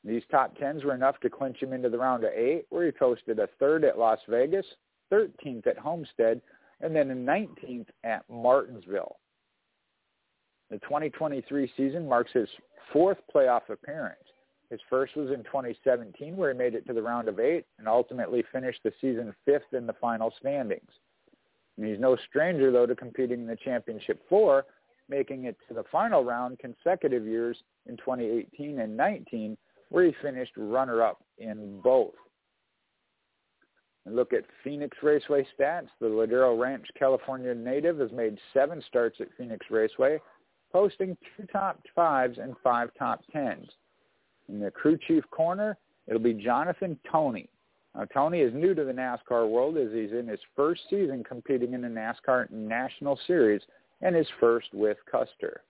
[0.03, 2.91] These top tens were enough to clinch him into the round of eight, where he
[2.91, 4.65] posted a third at Las Vegas,
[5.11, 6.41] 13th at Homestead,
[6.81, 9.17] and then a 19th at Martinsville.
[10.69, 12.49] The 2023 season marks his
[12.91, 14.19] fourth playoff appearance.
[14.69, 17.87] His first was in 2017 where he made it to the round of eight and
[17.87, 20.91] ultimately finished the season fifth in the final standings.
[21.77, 24.65] And he's no stranger, though, to competing in the championship four,
[25.09, 29.57] making it to the final round consecutive years in 2018 and 19
[29.89, 32.13] where he finished runner-up in both.
[34.05, 35.87] And look at Phoenix Raceway stats.
[35.99, 40.19] The Ladera Ranch, California native has made seven starts at Phoenix Raceway,
[40.71, 43.67] posting two top fives and five top tens.
[44.49, 45.77] In the crew chief corner,
[46.07, 47.49] it'll be Jonathan Tony.
[47.95, 51.73] Now, Tony is new to the NASCAR world as he's in his first season competing
[51.73, 53.61] in the NASCAR National Series
[54.01, 55.61] and his first with Custer.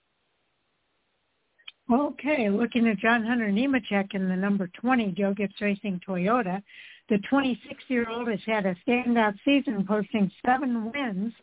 [1.92, 6.62] Okay, looking at John Hunter Nemechek in the number 20 Joe Gibbs Racing Toyota,
[7.08, 11.34] the 26-year-old has had a standout season, posting seven wins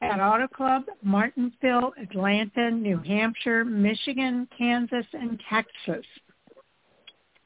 [0.00, 6.06] at Auto Club, Martinsville, Atlanta, New Hampshire, Michigan, Kansas, and Texas.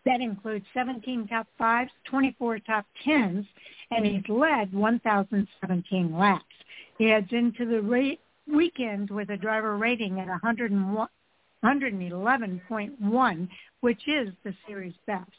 [0.04, 3.46] That includes 17 top fives, 24 top tens,
[3.90, 6.44] and he's led 1,017 laps.
[6.98, 7.80] He heads into the
[8.52, 11.08] weekend with a driver rating at 101,
[11.64, 13.48] 111.1,
[13.80, 15.30] which is the series best.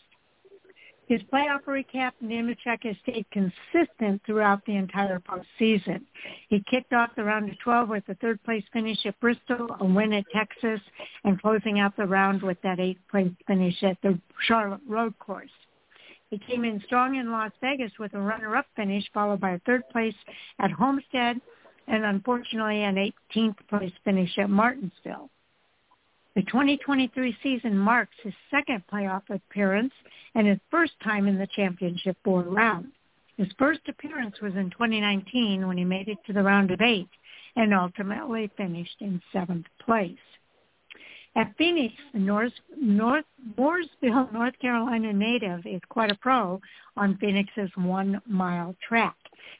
[1.07, 6.01] His playoff recap, Nemechek has stayed consistent throughout the entire postseason.
[6.47, 9.85] He kicked off the round of 12 with a third place finish at Bristol, a
[9.85, 10.79] win at Texas,
[11.25, 15.51] and closing out the round with that eighth place finish at the Charlotte Road Course.
[16.29, 19.87] He came in strong in Las Vegas with a runner-up finish, followed by a third
[19.89, 20.15] place
[20.59, 21.39] at Homestead,
[21.87, 22.95] and unfortunately an
[23.35, 25.29] 18th place finish at Martinsville.
[26.35, 29.93] The 2023 season marks his second playoff appearance
[30.33, 32.91] and his first time in the championship board round.
[33.37, 37.09] His first appearance was in 2019 when he made it to the round of eight
[37.55, 40.17] and ultimately finished in seventh place.
[41.35, 43.25] At Phoenix, the North, North,
[43.57, 46.61] Mooresville, North Carolina native is quite a pro
[46.95, 49.15] on Phoenix's one-mile track.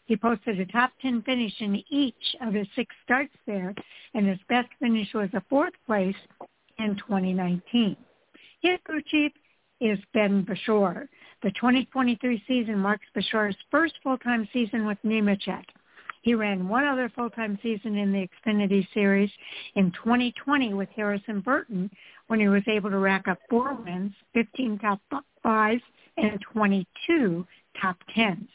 [0.05, 3.73] He posted a top 10 finish in each of his six starts there,
[4.13, 6.15] and his best finish was a fourth place
[6.79, 7.95] in 2019.
[8.61, 9.31] His crew chief
[9.81, 11.07] is Ben Beshore.
[11.41, 15.65] The 2023 season marks Beshore's first full-time season with Nemechek.
[16.21, 19.29] He ran one other full-time season in the Xfinity Series
[19.75, 21.91] in 2020 with Harrison Burton
[22.27, 25.01] when he was able to rack up four wins, 15 top
[25.43, 25.83] fives,
[26.15, 27.45] and 22
[27.81, 28.47] top tens.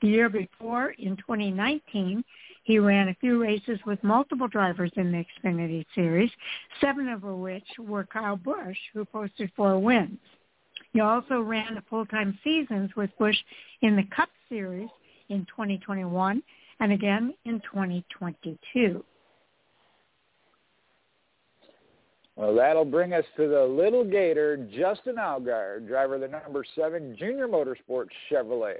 [0.00, 2.24] The year before, in 2019,
[2.64, 6.30] he ran a few races with multiple drivers in the Xfinity Series,
[6.80, 10.18] seven of which were Kyle Busch, who posted four wins.
[10.92, 13.36] He also ran the full-time seasons with Busch
[13.82, 14.88] in the Cup Series
[15.28, 16.42] in 2021
[16.80, 19.04] and again in 2022.
[22.36, 27.14] Well, that'll bring us to the little gator, Justin Allgaier, driver of the number seven
[27.18, 28.78] Junior Motorsports Chevrolet.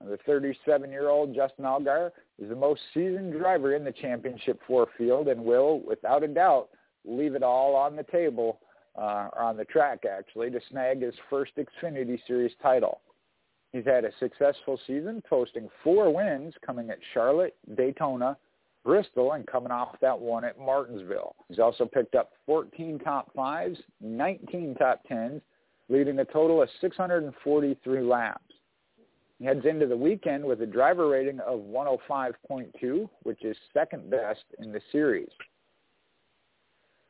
[0.00, 5.44] The 37-year-old Justin Allgaier is the most seasoned driver in the championship four field and
[5.44, 6.68] will, without a doubt,
[7.04, 8.60] leave it all on the table,
[8.96, 13.00] uh, or on the track actually, to snag his first Xfinity Series title.
[13.72, 18.36] He's had a successful season, posting four wins coming at Charlotte, Daytona,
[18.84, 21.36] Bristol and coming off that one at Martinsville.
[21.48, 25.42] He's also picked up 14 top fives, 19 top tens,
[25.88, 28.42] leading a total of 643 laps.
[29.40, 34.44] He heads into the weekend with a driver rating of 105.2, which is second best
[34.58, 35.30] in the series.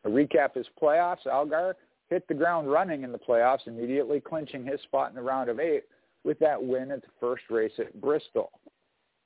[0.04, 1.74] A recap his playoffs, Allgaier
[2.08, 5.58] hit the ground running in the playoffs, immediately clinching his spot in the round of
[5.58, 5.84] eight
[6.22, 8.52] with that win at the first race at Bristol.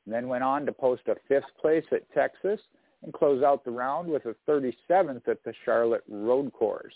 [0.07, 2.61] And then went on to post a fifth place at Texas
[3.03, 6.95] and close out the round with a 37th at the Charlotte Road Course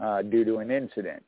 [0.00, 1.24] uh, due to an incident.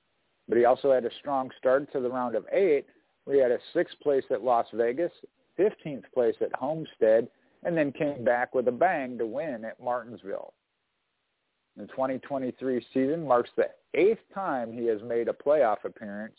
[0.49, 2.87] But he also had a strong start to the round of eight
[3.27, 5.13] we had a sixth place at Las Vegas,
[5.59, 7.29] 15th place at Homestead,
[7.63, 10.53] and then came back with a bang to win at Martinsville.
[11.77, 16.35] The 2023 season marks the eighth time he has made a playoff appearance.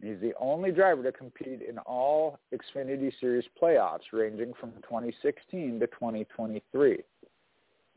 [0.00, 5.86] He's the only driver to compete in all Xfinity Series playoffs ranging from 2016 to
[5.88, 6.98] 2023.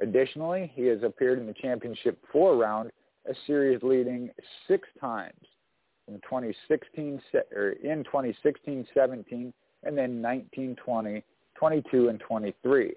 [0.01, 2.91] Additionally, he has appeared in the championship four round,
[3.29, 4.31] a series leading
[4.67, 5.45] six times
[6.11, 7.21] in 2016
[7.55, 9.53] or in 2016, 17,
[9.83, 11.23] and then 19, 20,
[11.55, 12.93] 22, and 23.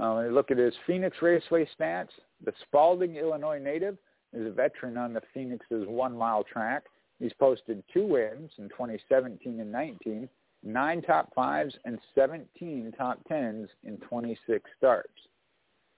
[0.00, 2.08] Uh, you look at his Phoenix Raceway stats,
[2.44, 3.98] the Spalding, Illinois native
[4.32, 6.84] is a veteran on the Phoenix's one-mile track.
[7.18, 10.28] He's posted two wins in 2017 and 19,
[10.64, 15.10] nine top fives, and 17 top tens in 26 starts.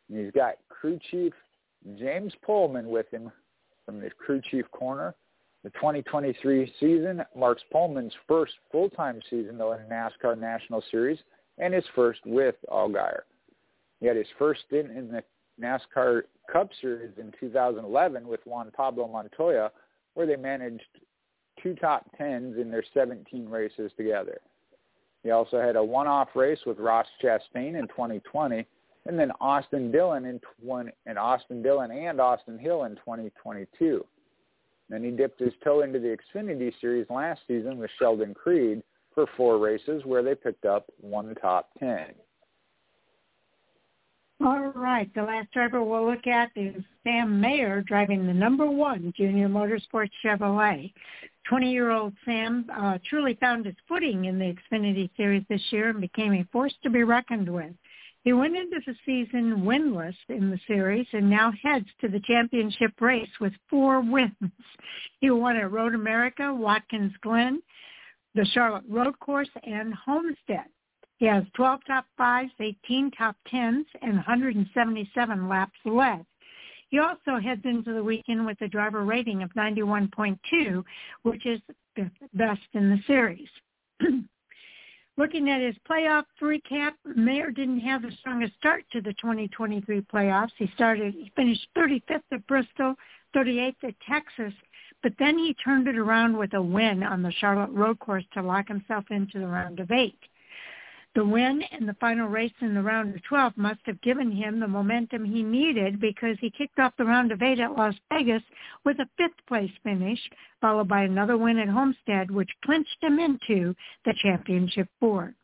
[0.08, 1.32] And he's got crew chief
[1.98, 3.30] James Pullman with him
[3.84, 5.14] from the crew chief corner.
[5.62, 11.18] The 2023 season marks Pullman's first full-time season, though, in NASCAR National Series
[11.58, 13.22] and his first with Allgaier.
[14.00, 15.22] He had his first stint in the
[15.60, 16.22] NASCAR
[16.52, 19.70] Cup Series in 2011 with Juan Pablo Montoya,
[20.14, 20.82] where they managed
[21.62, 24.38] two top tens in their 17 races together.
[25.22, 28.66] He also had a one-off race with Ross Chastain in 2020
[29.06, 34.04] and then Austin Dillon in 20, and Austin Dillon and Austin Hill in 2022.
[34.88, 38.82] Then he dipped his toe into the Xfinity Series last season with Sheldon Creed
[39.14, 42.06] for four races where they picked up one top 10.
[44.44, 45.12] All right.
[45.14, 46.74] The last driver we'll look at is
[47.04, 50.92] Sam Mayer driving the number one Junior Motorsports Chevrolet.
[51.50, 56.32] 20-year-old Sam uh, truly found his footing in the Xfinity Series this year and became
[56.32, 57.72] a force to be reckoned with.
[58.24, 62.98] He went into the season winless in the series and now heads to the championship
[63.00, 64.32] race with four wins.
[65.20, 67.62] He won at Road America, Watkins Glen,
[68.34, 70.66] the Charlotte Road Course, and Homestead.
[71.16, 76.26] He has 12 top fives, 18 top tens, and 177 laps led.
[76.90, 80.84] He also heads into the weekend with a driver rating of 91.2,
[81.22, 81.60] which is
[81.96, 83.48] the best in the series.
[85.16, 90.50] Looking at his playoff recap, Mayer didn't have the strongest start to the 2023 playoffs.
[90.58, 92.96] He started, he finished 35th at Bristol,
[93.34, 94.52] 38th at Texas,
[95.04, 98.42] but then he turned it around with a win on the Charlotte Road Course to
[98.42, 100.18] lock himself into the round of eight.
[101.14, 104.58] The win and the final race in the round of 12 must have given him
[104.58, 108.42] the momentum he needed because he kicked off the round of eight at Las Vegas
[108.84, 110.18] with a fifth place finish,
[110.60, 115.34] followed by another win at Homestead, which clinched him into the championship four.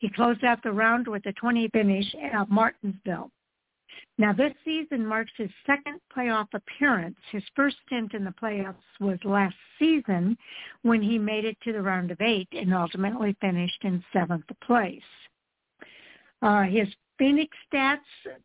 [0.00, 3.30] He closed out the round with a 20 finish at Martinsville.
[4.18, 7.16] Now this season marks his second playoff appearance.
[7.30, 10.36] His first stint in the playoffs was last season
[10.82, 15.00] when he made it to the round of eight and ultimately finished in seventh place.
[16.42, 16.88] Uh, his
[17.18, 17.98] Phoenix stats,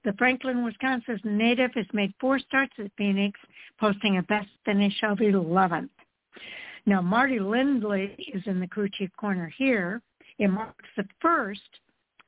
[0.04, 3.40] the Franklin, Wisconsin native has made four starts at Phoenix,
[3.80, 5.90] posting a best finish of 11th.
[6.86, 10.02] Now, Mardy Lindley is in the crew chief corner here.
[10.38, 11.62] It marks the first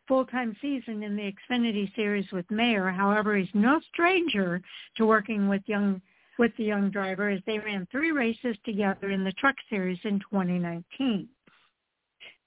[0.09, 2.89] full-time season in the Xfinity series with Mayer.
[2.89, 4.59] However, he's no stranger
[4.97, 6.01] to working with young
[6.39, 10.19] with the young driver as they ran three races together in the Truck Series in
[10.19, 11.27] 2019.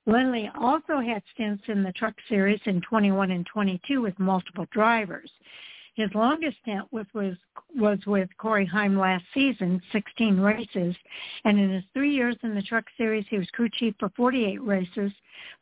[0.06, 5.30] Lindley also had stints in the Truck Series in 21 and 22 with multiple drivers.
[5.94, 7.36] His longest stint was, was,
[7.76, 10.96] was with Corey Heim last season, 16 races,
[11.44, 14.62] and in his three years in the Truck Series, he was crew chief for 48
[14.62, 15.12] races,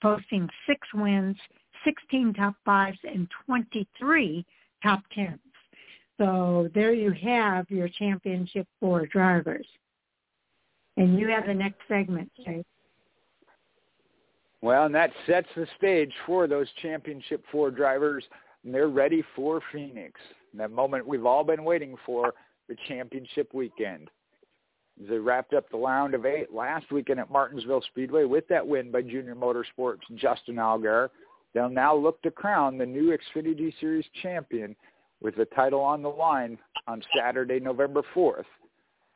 [0.01, 1.36] posting six wins,
[1.85, 4.45] 16 top fives and 23
[4.83, 5.39] top tens.
[6.18, 9.66] So there you have your championship four drivers.
[10.97, 12.62] And you have the next segment, Jay.
[14.61, 18.24] Well, and that sets the stage for those championship four drivers.
[18.64, 20.20] And they're ready for Phoenix.
[20.53, 22.35] That moment we've all been waiting for,
[22.68, 24.11] the championship weekend.
[25.09, 28.91] They wrapped up the round of eight last weekend at Martinsville Speedway with that win
[28.91, 31.09] by Junior Motorsports Justin Allgaier
[31.55, 34.76] They'll now look to crown the new Xfinity Series champion
[35.20, 38.44] with the title on the line on Saturday, November 4th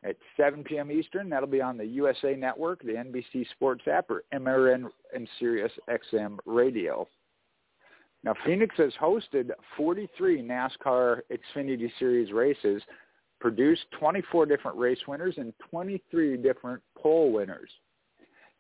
[0.05, 0.91] at 7 p.m.
[0.91, 1.31] Eastern.
[1.31, 6.39] That'll be on the USA Network, the NBC Sports app, or MRN and Sirius XM
[6.45, 7.09] Radio.
[8.23, 12.83] Now, Phoenix has hosted 43 NASCAR Xfinity Series races,
[13.41, 17.71] produced 24 different race winners and 23 different pole winners.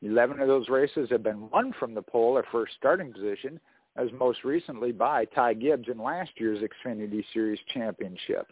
[0.05, 3.59] 11 of those races have been won from the pole or first starting position,
[3.97, 8.47] as most recently by Ty Gibbs in last year's Xfinity Series championship.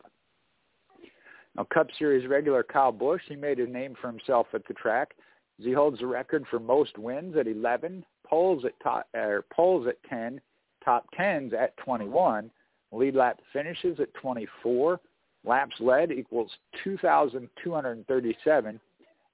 [1.54, 5.14] Now, Cup Series regular Kyle Busch, he made a name for himself at the track.
[5.58, 10.02] He holds the record for most wins at 11, poles at top, er, poles at
[10.08, 10.40] 10,
[10.82, 12.50] top 10s at 21,
[12.92, 14.98] lead lap finishes at 24,
[15.44, 16.50] laps led equals
[16.82, 18.80] 2,237,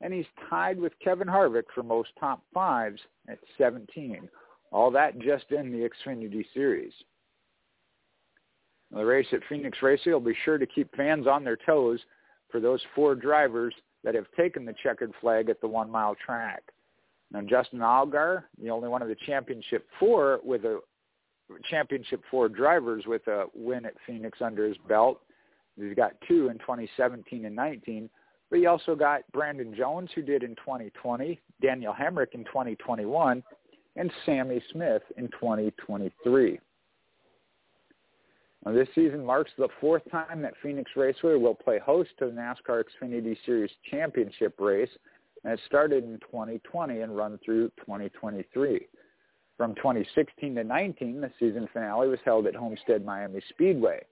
[0.00, 4.28] and he's tied with Kevin Harvick for most top fives at 17.
[4.70, 6.92] All that just in the Xfinity Series.
[8.90, 12.00] The race at Phoenix Racing will be sure to keep fans on their toes
[12.50, 13.74] for those four drivers
[14.04, 16.62] that have taken the checkered flag at the one-mile track.
[17.30, 20.80] Now, Justin Allgaier, the only one of the championship four with a
[21.68, 25.20] championship four drivers with a win at Phoenix under his belt.
[25.76, 28.08] He's got two in 2017 and 19.
[28.50, 33.42] But he also got Brandon Jones, who did in 2020, Daniel Hemric in 2021,
[33.96, 36.60] and Sammy Smith in 2023.
[38.64, 42.32] Now, this season marks the fourth time that Phoenix Raceway will play host to the
[42.32, 44.90] NASCAR Xfinity Series Championship race,
[45.44, 48.88] and it started in 2020 and run through 2023.
[49.56, 54.04] From 2016 to 19, the season finale was held at Homestead Miami Speedway.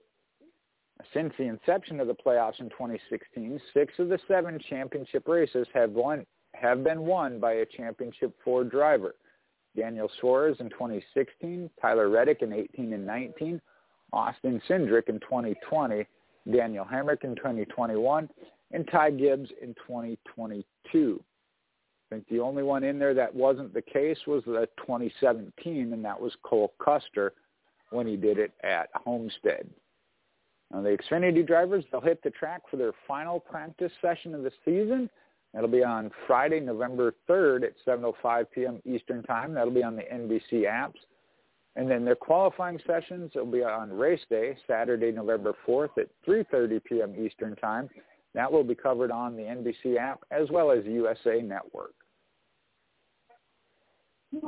[1.12, 5.90] Since the inception of the playoffs in 2016, six of the seven championship races have
[5.90, 9.14] won have been won by a championship four driver.
[9.76, 13.60] Daniel Suarez in 2016, Tyler Reddick in 18 and 19,
[14.12, 16.06] Austin Cindric in 2020,
[16.50, 18.28] Daniel Hemric in 2021,
[18.72, 21.22] and Ty Gibbs in 2022.
[22.10, 26.04] I think the only one in there that wasn't the case was the 2017, and
[26.04, 27.34] that was Cole Custer
[27.90, 29.68] when he did it at Homestead.
[30.72, 34.52] Now, the Xfinity drivers, they'll hit the track for their final practice session of the
[34.64, 35.08] season.
[35.54, 38.80] That'll be on Friday, November 3rd at 7.05 p.m.
[38.84, 39.54] Eastern Time.
[39.54, 40.98] That'll be on the NBC apps.
[41.76, 46.84] And then their qualifying sessions will be on race day, Saturday, November 4th at 3.30
[46.84, 47.14] p.m.
[47.24, 47.88] Eastern Time.
[48.34, 51.94] That will be covered on the NBC app as well as USA Network.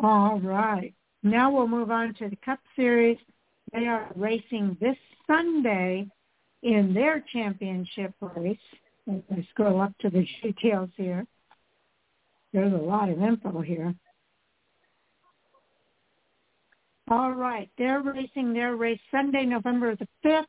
[0.02, 0.92] All right.
[1.22, 3.18] Now we'll move on to the Cup Series.
[3.72, 4.96] They are racing this
[5.26, 6.08] Sunday
[6.62, 8.58] in their championship race.
[9.08, 11.26] I scroll up to the details here,
[12.52, 13.94] there's a lot of info here.
[17.10, 20.44] All right, they're racing their race Sunday, November the 5th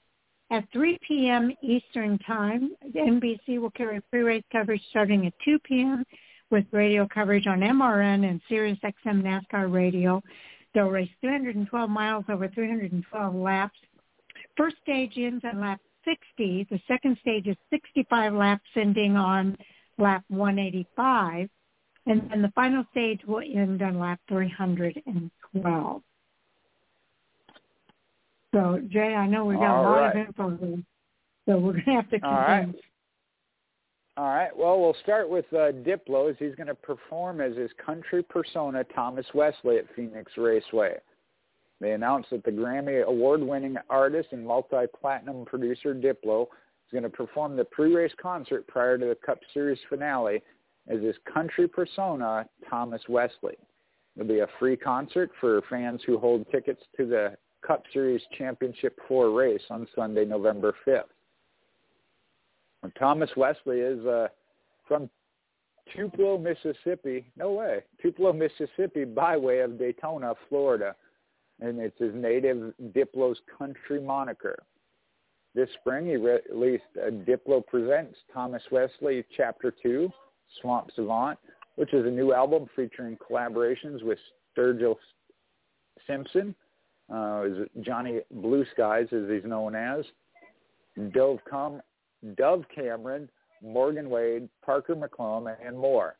[0.51, 1.51] at 3 p.m.
[1.61, 2.71] Eastern Time.
[2.93, 6.03] NBC will carry pre-race coverage starting at 2 p.m.
[6.51, 10.21] with radio coverage on MRN and Sirius XM NASCAR Radio.
[10.73, 13.77] They'll race 312 miles over 312 laps.
[14.55, 16.67] First stage ends on lap 60.
[16.69, 19.57] The second stage is 65 laps ending on
[19.97, 21.49] lap 185.
[22.05, 26.01] And then the final stage will end on lap 312.
[28.53, 30.15] So Jay, I know we've got All a lot right.
[30.15, 30.83] of info here,
[31.47, 32.23] so we're going to have to condense.
[32.23, 32.75] All right.
[34.19, 34.49] All right.
[34.53, 38.83] Well, we'll start with uh, Diplo as he's going to perform as his country persona,
[38.93, 40.97] Thomas Wesley, at Phoenix Raceway.
[41.79, 47.55] They announced that the Grammy award-winning artist and multi-platinum producer Diplo is going to perform
[47.55, 50.43] the pre-race concert prior to the Cup Series finale
[50.89, 53.55] as his country persona, Thomas Wesley.
[54.17, 58.99] It'll be a free concert for fans who hold tickets to the Cup Series Championship
[59.07, 61.03] 4 race on Sunday, November 5th.
[62.83, 64.27] And Thomas Wesley is uh,
[64.87, 65.09] from
[65.95, 67.25] Tupelo, Mississippi.
[67.37, 67.83] No way.
[68.01, 70.95] Tupelo, Mississippi by way of Daytona, Florida.
[71.59, 74.63] And it's his native Diplo's country moniker.
[75.55, 80.09] This spring he released uh, Diplo Presents Thomas Wesley Chapter 2,
[80.61, 81.37] Swamp Savant,
[81.75, 84.19] which is a new album featuring collaborations with
[84.55, 84.95] Sturgill
[86.07, 86.55] Simpson,
[87.13, 87.45] uh,
[87.81, 90.05] Johnny Blue Skies, as he's known as,
[91.11, 91.81] Dove, Com-
[92.35, 93.29] Dove Cameron,
[93.61, 96.15] Morgan Wade, Parker McClung, and more.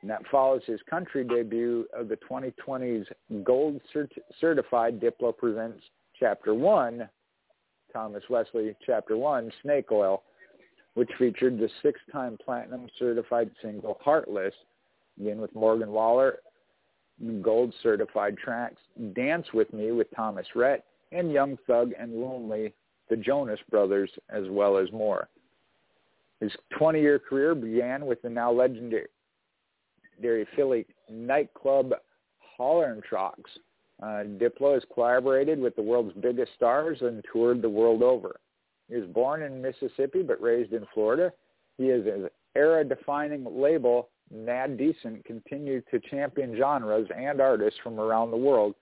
[0.00, 3.08] And that follows his country debut of the 2020's
[3.44, 5.82] Gold Cert- Certified Diplo Presents
[6.18, 7.08] Chapter 1,
[7.92, 10.22] Thomas Wesley Chapter 1, Snake Oil,
[10.94, 14.54] which featured the six-time platinum certified single Heartless,
[15.20, 16.32] again with Morgan Wallen,
[17.42, 18.80] gold certified tracks
[19.14, 22.72] Dance With Me with Thomas Rhett and Young Thug and Lonely,
[23.08, 25.28] the Jonas Brothers, as well as more.
[26.40, 29.08] His 20-year career began with the now legendary
[30.56, 31.94] Philly nightclub
[32.58, 33.44] Hollertronix.
[34.00, 38.38] Uh, Diplo has collaborated with the world's biggest stars and toured the world over.
[38.88, 41.32] He was born in Mississippi but raised in Florida.
[41.76, 48.30] He is an era-defining label Mad Decent continued to champion genres and artists from around
[48.30, 48.74] the world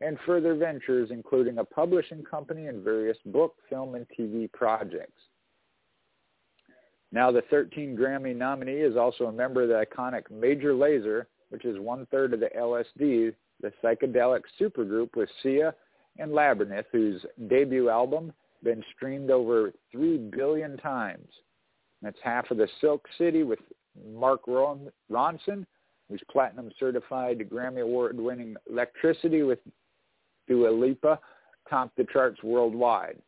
[0.00, 5.22] and further ventures including a publishing company and various book, film, and TV projects.
[7.12, 11.64] Now the 13 Grammy nominee is also a member of the iconic Major Lazer, which
[11.64, 15.72] is one-third of the LSD, the psychedelic supergroup with Sia
[16.18, 18.32] and Labrinth, whose debut album
[18.64, 21.28] been streamed over 3 billion times.
[22.02, 23.60] That's half of the Silk City with
[24.12, 25.64] Mark Ronson,
[26.08, 29.60] who's platinum certified Grammy Award winning Electricity with
[30.48, 31.18] Dua Lipa,
[31.68, 33.18] topped the charts worldwide.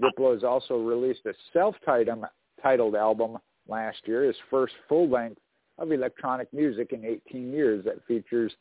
[0.00, 3.38] Diplo has also released a self-titled album
[3.68, 5.40] last year, his first full length
[5.78, 8.52] of electronic music in 18 years that features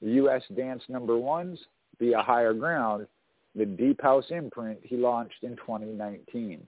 [0.00, 0.42] U.S.
[0.56, 1.58] dance number ones,
[1.98, 3.06] Be a Higher Ground,
[3.54, 6.66] the Deep House imprint he launched in 2019.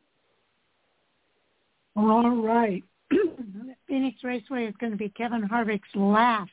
[1.97, 2.83] All right.
[3.89, 6.51] Phoenix Raceway is going to be Kevin Harvick's last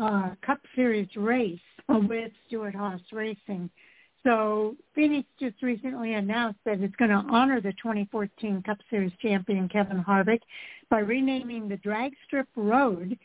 [0.00, 1.58] uh, Cup Series race
[1.88, 3.70] with Stewart-Haas Racing.
[4.22, 9.68] So Phoenix just recently announced that it's going to honor the 2014 Cup Series champion
[9.68, 10.40] Kevin Harvick
[10.90, 13.18] by renaming the drag strip road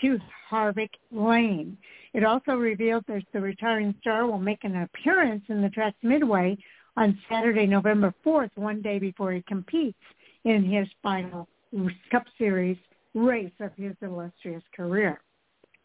[0.00, 0.18] to
[0.50, 1.76] Harvick Lane.
[2.12, 6.58] It also revealed that the retiring star will make an appearance in the track's midway
[6.96, 9.98] on Saturday, November 4th, one day before he competes
[10.44, 11.48] in his final
[12.10, 12.76] Cup Series
[13.14, 15.20] race of his illustrious career.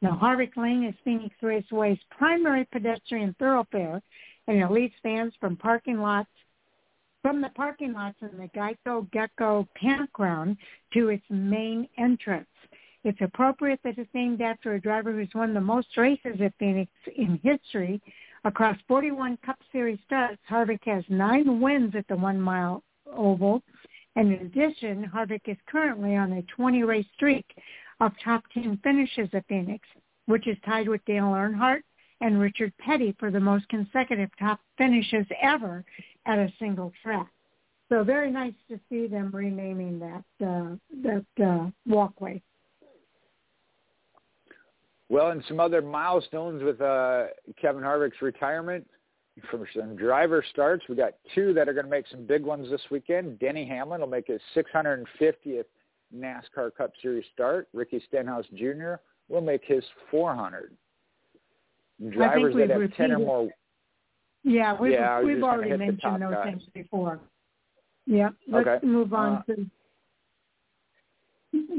[0.01, 4.01] Now, Harvick Lane is Phoenix Raceway's primary pedestrian thoroughfare,
[4.47, 6.29] and it leads fans from parking lots
[7.23, 10.55] from the parking lots in the Geico Gecko campground
[10.93, 12.47] to its main entrance.
[13.03, 16.91] It's appropriate that it's named after a driver who's won the most races at Phoenix
[17.17, 18.01] in history.
[18.45, 23.63] Across 41 Cup Series starts, Harvick has nine wins at the one-mile oval
[24.17, 27.45] and in addition, Harvick is currently on a 20-race streak
[27.99, 29.87] of top 10 finishes at Phoenix,
[30.25, 31.81] which is tied with Dale Earnhardt
[32.21, 35.83] and Richard Petty for the most consecutive top finishes ever
[36.25, 37.27] at a single track.
[37.89, 42.41] So very nice to see them renaming that uh, that uh, walkway.
[45.09, 47.27] Well, and some other milestones with uh,
[47.61, 48.85] Kevin Harvick's retirement
[49.49, 50.83] from some driver starts.
[50.89, 53.39] We got two that are going to make some big ones this weekend.
[53.39, 55.63] Denny Hamlin will make his 650th
[56.15, 57.67] NASCAR Cup Series start.
[57.73, 58.95] Ricky Stenhouse Jr.
[59.29, 60.75] will make his 400.
[62.11, 63.09] Drivers that have repeated.
[63.09, 63.49] 10 or more.
[64.43, 66.45] Yeah, we've, yeah, we've already mentioned those guys.
[66.45, 67.19] things before.
[68.05, 68.85] Yeah, let's okay.
[68.85, 69.65] move on uh, to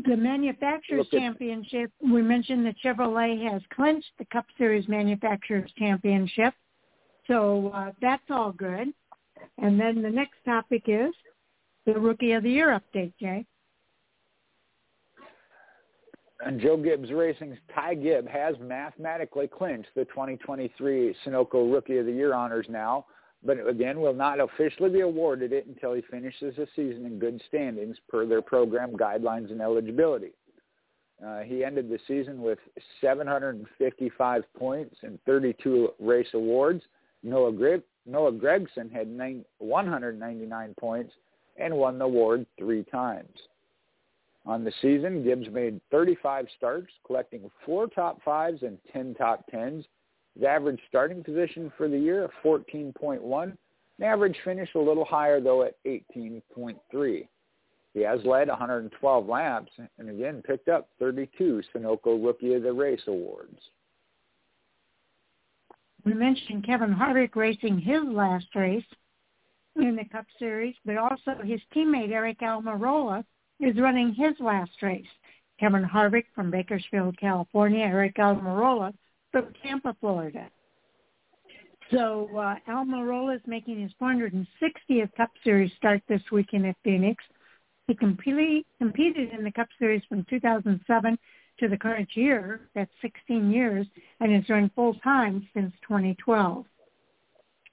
[0.06, 1.90] the manufacturers at, championship.
[2.02, 6.52] We mentioned that Chevrolet has clinched the Cup Series manufacturers championship.
[7.26, 8.88] So uh, that's all good.
[9.59, 11.14] And then the next topic is
[11.86, 13.46] the Rookie of the Year update, Jay.
[16.40, 22.12] And Joe Gibbs Racing's Ty Gibb has mathematically clinched the 2023 Sunoco Rookie of the
[22.12, 23.06] Year honors now,
[23.44, 27.40] but again will not officially be awarded it until he finishes the season in good
[27.48, 30.32] standings per their program guidelines and eligibility.
[31.24, 32.60] Uh, he ended the season with
[33.01, 36.82] 755 points and 32 race awards–
[37.23, 41.12] Noah, Noah Gragson had nine, 199 points
[41.56, 43.36] and won the award three times.
[44.48, 49.84] On the season, Gibbs made 35 starts, collecting four top fives and 10 top tens.
[50.34, 53.42] His average starting position for the year, 14.1.
[53.42, 53.58] An
[54.02, 57.28] average finish a little higher, though, at 18.3.
[57.92, 63.02] He has led 112 laps and again picked up 32 Sunoco Rookie of the Race
[63.06, 63.58] awards.
[66.06, 68.84] We mentioned Kevin Harvick racing his last race
[69.76, 73.24] in the Cup Series, but also his teammate Aric Almirola
[73.60, 75.06] is running his last race.
[75.59, 78.93] Kevin Harvick from Bakersfield, California, Aric Almirola
[79.32, 80.48] from Tampa, Florida.
[81.90, 87.24] So uh, Almirola is making his 460th Cup Series start this weekend at Phoenix.
[87.86, 91.18] He completely competed in the Cup Series from 2007
[91.60, 93.86] to the current year, that's 16 years,
[94.20, 96.64] and has run full time since 2012.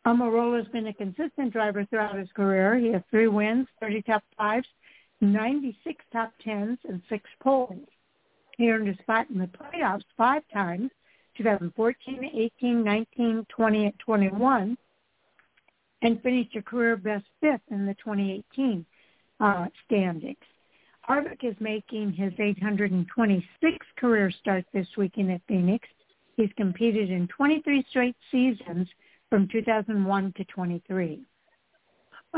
[0.08, 2.78] Almirola has been a consistent driver throughout his career.
[2.78, 4.68] He has three wins, 30 top fives,
[5.34, 7.88] 96 top tens, and six poles.
[8.58, 10.92] He earned a spot in the playoffs five times,
[11.38, 14.78] 2014, 18, 19, 20, and 21,
[16.02, 18.86] and finished a career best fifth in the 2018
[19.40, 20.38] uh, standings.
[21.08, 23.44] Harvick is making his 826th
[23.98, 25.88] career start this weekend at Phoenix.
[26.36, 28.88] He's competed in 23 straight seasons
[29.30, 31.22] from 2001 to 23.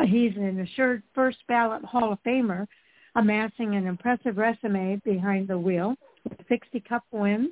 [0.06, 2.68] He's an assured first ballot Hall of Famer,
[3.16, 7.52] amassing an impressive resume behind the wheel with 60 Cup wins,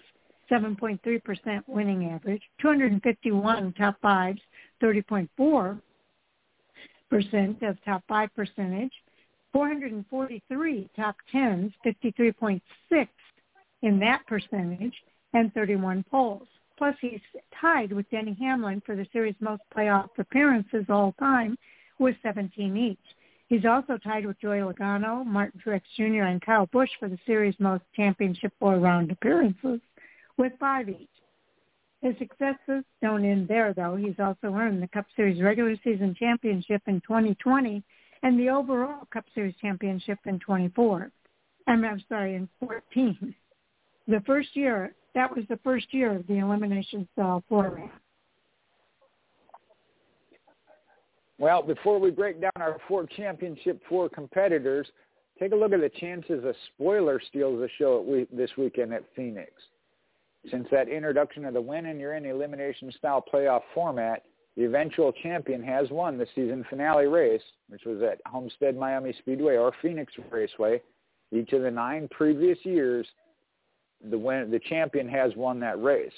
[0.52, 4.42] 7.3% winning average, 251 top fives,
[4.82, 5.80] 30.4%
[7.64, 8.94] of top five percentage,
[9.52, 12.62] 443 top tens, 53.6
[13.82, 14.94] in that percentage,
[15.34, 16.48] and 31 poles.
[16.78, 17.22] Plus, he's
[17.60, 21.58] tied with Denny Hamlin for the series' most playoff appearances all time
[22.00, 22.98] with 17 each.
[23.48, 27.56] He's also tied with Joey Logano, Martin Truex Jr., and Kyle Busch for the series'
[27.60, 29.80] most championship four-round appearances
[30.38, 31.10] with five each.
[32.02, 33.96] His successes don't end there, though.
[33.96, 37.84] He's also earned the Cup Series regular season championship in 2020
[38.24, 41.12] and the overall Cup Series championship in 24.
[41.68, 43.34] I'm, I'm sorry, in 14.
[44.08, 47.92] The first year, that was the first year of the elimination style format.
[51.38, 54.88] Well, before we break down our four championship four competitors,
[55.40, 59.04] take a look at the chances a spoiler steals the show we- this weekend at
[59.16, 59.52] Phoenix.
[60.50, 64.24] Since that introduction of the win and you're in elimination style playoff format,
[64.56, 69.58] the eventual champion has won the season finale race, which was at Homestead Miami Speedway
[69.58, 70.82] or Phoenix Raceway.
[71.32, 73.06] Each of the nine previous years,
[74.10, 76.14] the win, the champion has won that race.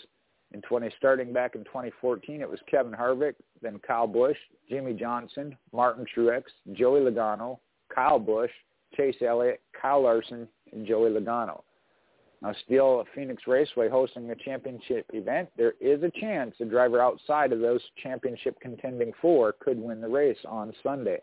[0.54, 4.38] In 20, starting back in 2014, it was Kevin Harvick, then Kyle Busch,
[4.70, 7.60] Jimmie Johnson, Martin Truex, Joey Logano,
[7.94, 8.52] Kyle Busch,
[8.96, 11.64] Chase Elliott, Kyle Larson, and Joey Logano.
[12.42, 17.02] Now, still at Phoenix Raceway hosting a championship event, there is a chance a driver
[17.02, 21.20] outside of those championship contending four could win the race on Sunday.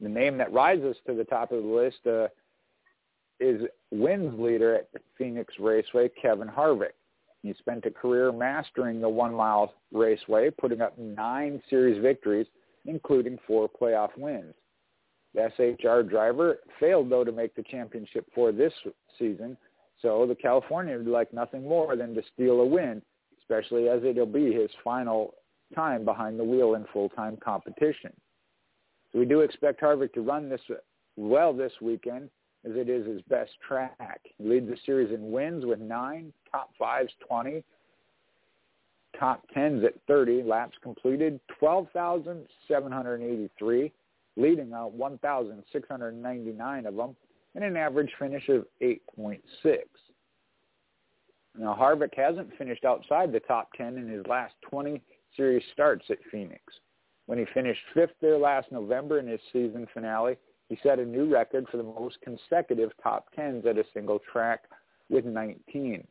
[0.00, 2.28] The name that rises to the top of the list uh,
[3.40, 6.92] is wins leader at Phoenix Raceway, Kevin Harvick.
[7.44, 12.46] He spent a career mastering the one-mile raceway, putting up nine series victories,
[12.86, 14.54] including four playoff wins.
[15.34, 18.72] The SHR driver failed, though, to make the championship for this
[19.18, 19.58] season,
[20.00, 23.02] so the Californian would like nothing more than to steal a win,
[23.38, 25.34] especially as it'll be his final
[25.74, 28.12] time behind the wheel in full-time competition.
[29.12, 30.62] So we do expect Harvick to run this
[31.18, 32.30] well this weekend
[32.64, 34.20] as it is his best track.
[34.38, 37.62] He leads the series in wins with nine, top fives 20,
[39.18, 43.92] top tens at 30, laps completed 12,783,
[44.36, 47.16] leading out 1,699 of them,
[47.54, 49.40] and an average finish of 8.6.
[51.56, 55.00] Now, Harvick hasn't finished outside the top 10 in his last 20
[55.36, 56.62] series starts at Phoenix.
[57.26, 60.36] When he finished fifth there last November in his season finale,
[60.68, 64.64] he set a new record for the most consecutive top 10s at a single track
[65.08, 66.06] with 19.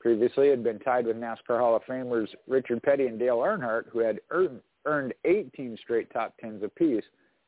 [0.00, 3.98] Previously, had been tied with NASCAR Hall of Famers Richard Petty and Dale Earnhardt, who
[3.98, 7.04] had earned 18 straight top 10s apiece,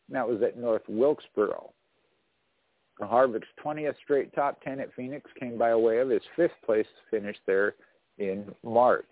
[0.08, 1.72] and that was at North Wilkesboro.
[3.00, 7.36] Harvick's 20th straight top 10 at Phoenix came by way of his fifth place finish
[7.46, 7.74] there
[8.18, 9.08] in March.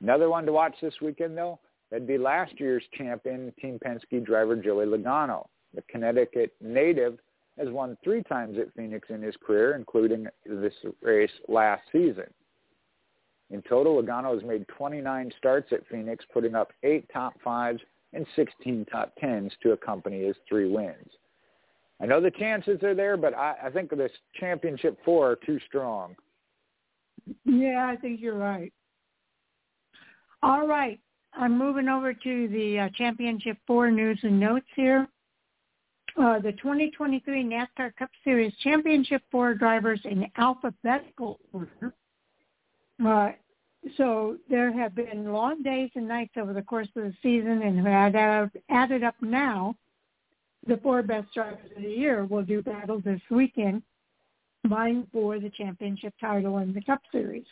[0.00, 1.58] Another one to watch this weekend, though,
[1.90, 5.46] that'd be last year's champion, Team Penske driver Joey Logano.
[5.74, 7.18] The Connecticut native
[7.58, 10.72] has won three times at Phoenix in his career, including this
[11.02, 12.26] race last season.
[13.52, 17.80] In total, Logano has made 29 starts at Phoenix, putting up eight top fives
[18.14, 21.10] and 16 top tens to accompany his three wins.
[22.00, 24.10] I know the chances are there, but I, I think this
[24.40, 26.16] championship four are too strong.
[27.44, 28.72] Yeah, I think you're right.
[30.42, 30.98] All right.
[31.34, 35.06] I'm moving over to the uh, championship four news and notes here.
[36.20, 41.94] Uh, the 2023 NASCAR Cup Series Championship Four drivers in alphabetical order.
[43.04, 43.32] Uh,
[43.96, 47.86] so there have been long days and nights over the course of the season, and
[47.86, 49.74] added, added up now
[50.66, 53.82] the four best drivers of the year will do battle this weekend,
[54.66, 57.46] vying for the championship title in the Cup Series.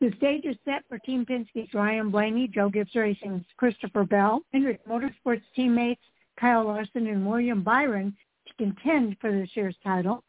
[0.00, 4.86] The stage is set for Team Penske's Ryan Blaney, Joe Gibbs Racing's Christopher Bell, Hendrick
[4.86, 6.00] Motorsports teammates
[6.38, 8.16] Kyle Larson and William Byron
[8.46, 10.22] to contend for this year's title,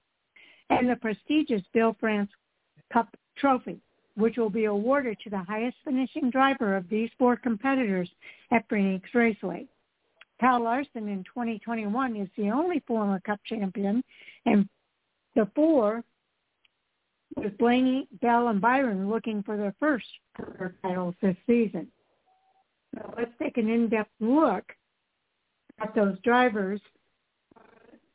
[0.70, 2.30] and the prestigious Bill France
[2.92, 3.80] Cup Trophy,
[4.16, 8.10] which will be awarded to the highest finishing driver of these four competitors
[8.52, 9.68] at Phoenix Raceway.
[10.40, 14.04] Kyle Larson in 2021 is the only former Cup champion,
[14.46, 14.68] and
[15.36, 16.04] the four
[17.36, 21.88] with Blaney, Bell, and Byron looking for their first career titles this season.
[22.96, 24.66] So let's take an in-depth look
[25.82, 26.80] at those drivers.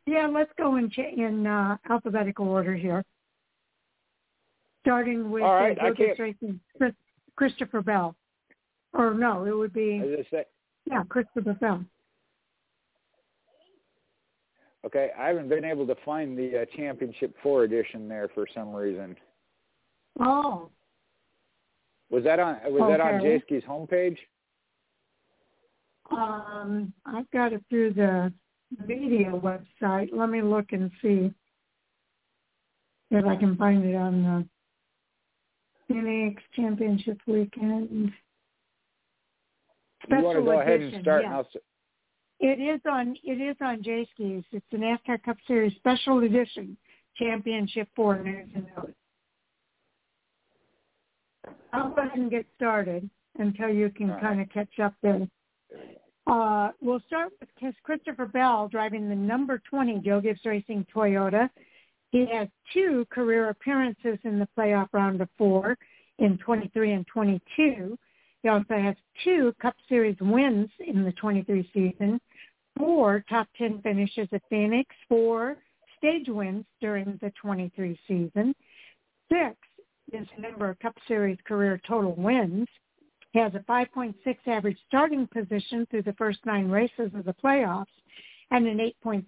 [0.07, 3.05] Yeah, let's go in, in uh, alphabetical order here.
[4.89, 6.59] Starting with All right, uh, Racing,
[7.37, 8.17] Christopher Bell.
[8.95, 10.03] Or no, it would be
[10.87, 11.85] yeah, Christopher Bell.
[14.87, 18.73] Okay, I haven't been able to find the uh, Championship Four edition there for some
[18.73, 19.15] reason.
[20.21, 20.71] Oh.
[22.09, 22.93] Was that on was okay.
[22.93, 24.17] that on Jayski's homepage?
[26.11, 28.33] Um, I've got it through the
[28.87, 30.09] media website.
[30.15, 31.31] Let me look and see
[33.11, 34.49] if I can find it on
[35.89, 38.13] the Phoenix Championship Weekend.
[40.05, 41.25] Special you want to go edition, ahead and start?
[41.25, 41.63] Yes.
[42.41, 44.45] It is on it is on Jayski's.
[44.53, 46.77] It's the NASCAR Cup Series Special Edition
[47.17, 48.93] Championship Four News and Notes.
[51.73, 53.09] I'll go ahead and get started
[53.39, 54.47] until you can All kind right.
[54.47, 55.27] of catch up there.
[56.27, 61.49] Uh, we'll start with Christopher Bell driving the number 20 Joe Gibbs Racing Toyota.
[62.11, 65.77] He has two career appearances in the playoff round of four
[66.19, 67.99] in 23 and 22.
[68.43, 72.21] He also has two Cup Series wins in the 23 season,
[72.79, 75.57] four top 10 finishes at Phoenix, four
[75.99, 78.55] stage wins during the 23 season.
[79.31, 79.57] Six
[80.13, 82.67] is the number of Cup Series career total wins.
[83.33, 84.15] He has a 5.6
[84.47, 87.87] average starting position through the first nine races of the playoffs
[88.51, 89.25] and an 8.6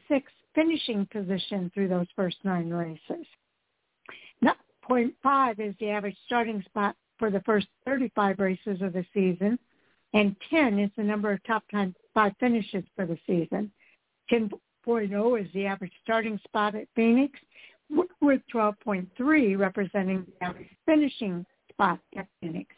[0.55, 3.27] finishing position through those first nine races.
[4.91, 9.59] 0.5 is the average starting spot for the first 35 races of the season,
[10.15, 13.71] and 10 is the number of top 10 five finishes for the season.
[14.33, 17.39] 10.0 is the average starting spot at Phoenix,
[18.21, 22.75] with 12.3 representing the average finishing spot at Phoenix.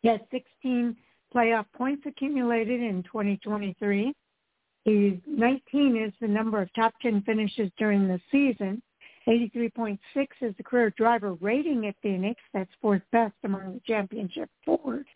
[0.00, 0.96] He has 16
[1.34, 4.14] playoff points accumulated in 2023.
[4.84, 8.82] He's 19 is the number of top 10 finishes during the season.
[9.28, 9.98] 83.6
[10.40, 12.40] is the career driver rating at Phoenix.
[12.52, 15.06] That's fourth best among the championship fours.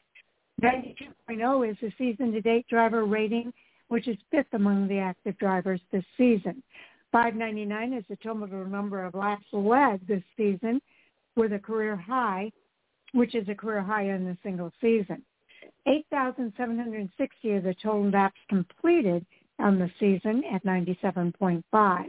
[0.62, 3.52] 92.0 is the season-to-date driver rating,
[3.88, 6.62] which is fifth among the active drivers this season.
[7.12, 10.80] 599 is the total number of laps led this season
[11.34, 12.50] with a career high,
[13.12, 15.22] which is a career high in a single season.
[15.86, 19.26] 8,760 are the total laps completed
[19.58, 22.04] on the season at 97.5.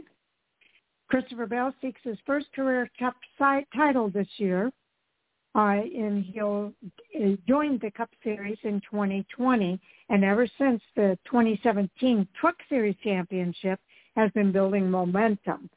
[1.08, 3.14] Christopher Bell seeks his first career Cup
[3.74, 4.70] title this year,
[5.54, 6.72] uh, and he'll
[7.18, 9.80] uh, join the Cup Series in 2020.
[10.10, 13.80] And ever since the 2017 Truck Series Championship
[14.16, 15.70] has been building momentum.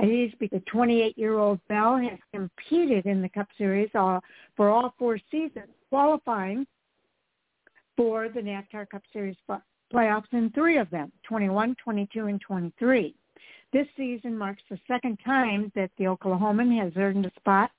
[0.00, 4.20] He's the 28-year-old Bell has competed in the Cup Series uh,
[4.56, 6.66] for all four seasons, qualifying
[7.96, 9.36] for the NASCAR Cup Series
[9.92, 13.14] playoffs in three of them, 21, 22, and 23.
[13.72, 17.70] This season marks the second time that the Oklahoman has earned a spot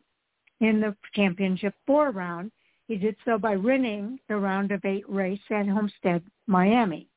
[0.61, 2.51] in the championship four round.
[2.87, 7.07] He did so by winning the round of eight race at Homestead, Miami.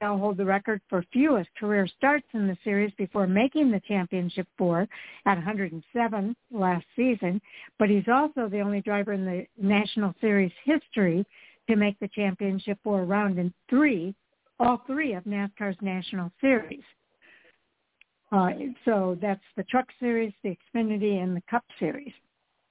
[0.00, 4.48] Now hold the record for fewest career starts in the series before making the championship
[4.56, 4.88] four
[5.26, 7.40] at 107 last season,
[7.78, 11.26] but he's also the only driver in the National Series history
[11.70, 14.14] to make the championship four round in three,
[14.58, 16.82] all three of NASCAR's National Series.
[18.32, 18.50] Uh,
[18.84, 22.12] so that's the Truck Series, the Xfinity, and the Cup Series.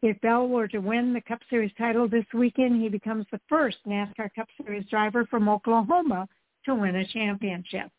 [0.02, 3.78] If Bell were to win the Cup Series title this weekend, he becomes the first
[3.86, 6.28] NASCAR Cup Series driver from Oklahoma
[6.66, 7.90] to win a championship.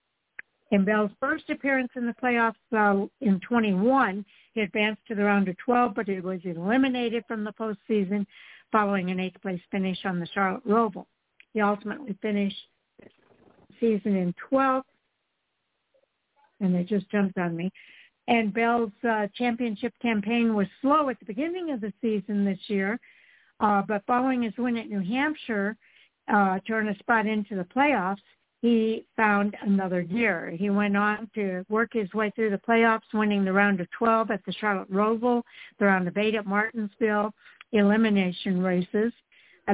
[0.70, 4.24] In Bell's first appearance in the playoffs uh, in 21,
[4.54, 8.24] he advanced to the round of 12, but he was eliminated from the postseason
[8.72, 11.06] following an eighth place finish on the Charlotte Roval.
[11.52, 12.56] He ultimately finished
[13.80, 14.82] season in 12th
[16.60, 17.70] and it just jumped on me.
[18.28, 23.00] And Bell's uh, championship campaign was slow at the beginning of the season this year,
[23.58, 25.76] uh, but following his win at New Hampshire
[26.32, 28.18] uh, to earn a spot into the playoffs,
[28.62, 30.50] he found another gear.
[30.50, 34.30] He went on to work his way through the playoffs, winning the round of 12
[34.30, 35.42] at the Charlotte Roval,
[35.78, 37.32] the round of 8 at Martinsville,
[37.72, 39.12] elimination races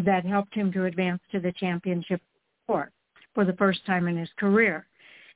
[0.05, 2.21] that helped him to advance to the championship
[2.67, 2.91] four
[3.35, 4.87] for the first time in his career.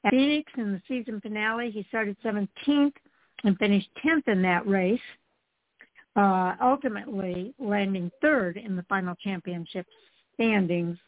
[0.05, 2.93] At Phoenix in the season finale, he started 17th
[3.45, 5.01] and finished 10th in that race,
[6.17, 9.87] uh, ultimately landing third in the final championship
[10.35, 10.99] standings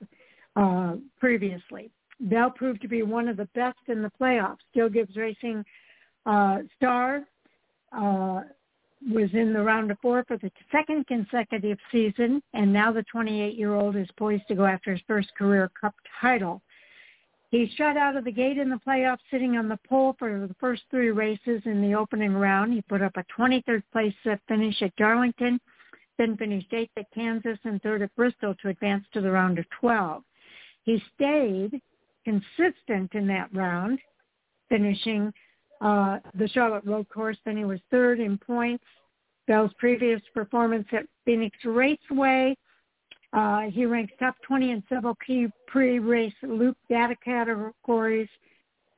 [0.56, 1.90] uh, previously.
[2.20, 4.58] Bell proved to be one of the best in the playoffs.
[4.76, 5.64] Joe Gibbs Racing
[6.26, 7.22] uh, star
[7.96, 8.42] uh,
[9.10, 13.96] was in the round of four for the second consecutive season, and now the 28-year-old
[13.96, 16.62] is poised to go after his first career cup title.
[17.50, 20.54] He shot out of the gate in the playoffs, sitting on the pole for the
[20.58, 22.72] first three races in the opening round.
[22.72, 24.14] He put up a 23rd place
[24.48, 25.60] finish at Darlington,
[26.16, 29.66] then finished eighth at Kansas and third at Bristol to advance to the round of
[29.80, 30.22] 12.
[30.84, 31.80] He stayed
[32.24, 33.98] consistent in that round,
[34.68, 35.32] finishing
[35.82, 37.36] uh, the Charlotte Road Course.
[37.44, 38.84] Then he was third in points.
[39.46, 42.56] Bell's previous performance at Phoenix Raceway
[43.32, 48.28] uh, he ranks top 20 in several key pre-race loop data categories.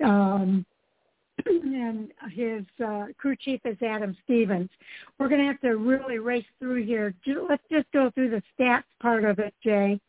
[0.04, 0.66] Um,
[1.46, 4.70] and his uh, crew chief is Adam Stevens.
[5.18, 7.14] We're going to have to really race through here.
[7.48, 10.00] Let's just go through the stats part of it, Jay.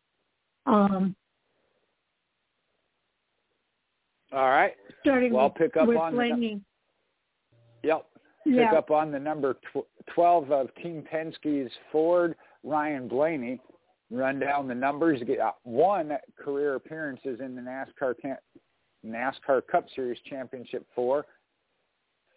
[0.66, 1.16] Um,
[4.36, 4.74] All right.
[5.02, 6.62] Starting well, I'll pick up with on Blaney.
[7.82, 8.06] The, yep.
[8.44, 8.74] Pick yeah.
[8.74, 13.60] up on the number tw- 12 of Team Penske's Ford, Ryan Blaney
[14.12, 15.22] run down the numbers.
[15.26, 18.14] Get uh, one career appearances in the NASCAR
[19.06, 21.26] NASCAR Cup Series Championship four,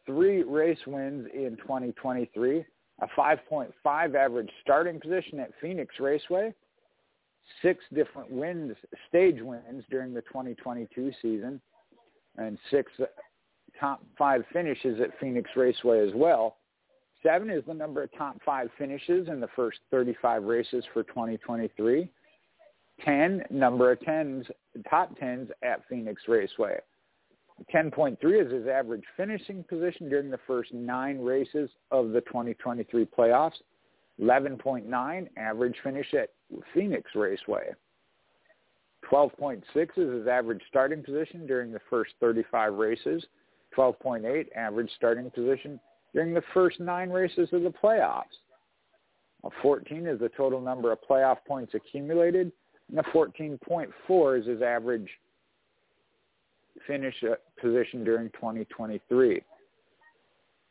[0.07, 2.65] three race wins in 2023,
[3.01, 6.55] a 5.5 average starting position at Phoenix Raceway,
[7.63, 8.77] six different wins,
[9.09, 11.61] stage wins during the 2022 season,
[12.39, 13.07] and six uh,
[13.79, 16.57] top five finishes at Phoenix Raceway as well.
[17.23, 22.09] Seven is the number of top five finishes in the first 35 races for 2023.
[23.05, 24.47] 10, number of tens,
[24.89, 26.79] top tens at Phoenix Raceway.
[27.75, 28.17] 10.3
[28.47, 33.53] is his average finishing position during the first nine races of the 2023 playoffs.
[34.21, 36.31] 11.9 average finish at
[36.75, 37.71] Phoenix Raceway.
[39.11, 43.25] 12.6 is his average starting position during the first 35 races.
[43.77, 45.79] 12.8 average starting position
[46.15, 48.25] during the first nine races of the playoffs.
[49.45, 52.51] A 14 is the total number of playoff points accumulated,
[52.91, 55.09] and a 14.4 is his average
[56.87, 59.43] finish uh, position during 2023.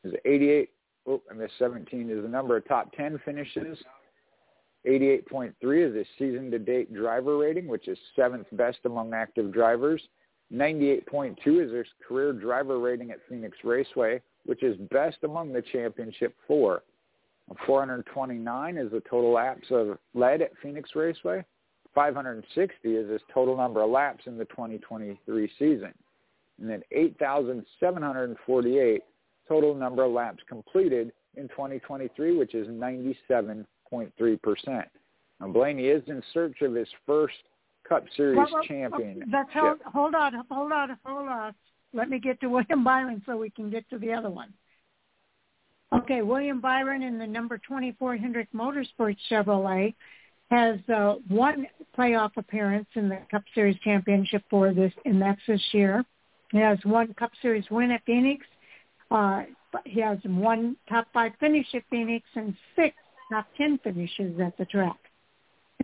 [0.03, 0.69] Is 88,
[1.07, 3.77] oh, I missed 17, is the number of top 10 finishes.
[4.87, 10.01] 88.3 is his season-to-date driver rating, which is seventh best among active drivers.
[10.53, 16.33] 98.2 is his career driver rating at Phoenix Raceway, which is best among the championship
[16.47, 16.83] four.
[17.65, 21.43] 429 is the total laps of led at Phoenix Raceway.
[21.95, 25.93] 560 is his total number of laps in the 2023 season.
[26.59, 29.01] And then 8,748
[29.47, 32.67] total number of laps completed in 2023, which is
[33.91, 34.83] 97.3%.
[35.39, 37.35] Now, Blaney is in search of his first
[37.87, 39.23] Cup Series well, well, champion.
[39.31, 41.53] That's hold, hold on, hold on, hold on.
[41.93, 44.53] Let me get to William Byron so we can get to the other one.
[45.93, 49.93] Okay, William Byron in the number 24 Hendrick Motorsports Chevrolet
[50.51, 55.61] has uh, one playoff appearance in the Cup Series championship for this, and that's this
[55.71, 56.03] year.
[56.51, 58.45] He has one Cup Series win at Phoenix.
[59.11, 59.43] Uh,
[59.85, 62.95] he has one top five finish at Phoenix and six
[63.31, 64.97] top ten finishes at the track.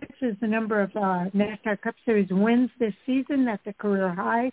[0.00, 3.44] This is the number of uh, NASCAR Cup Series wins this season.
[3.44, 4.50] That's a career high.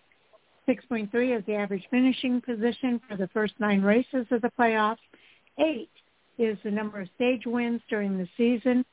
[0.68, 4.97] 6.3 is the average finishing position for the first nine races of the playoffs.
[5.57, 5.89] Eight
[6.38, 8.85] is the number of stage wins during the season.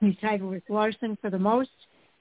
[0.00, 1.70] He's tied with Larson for the most.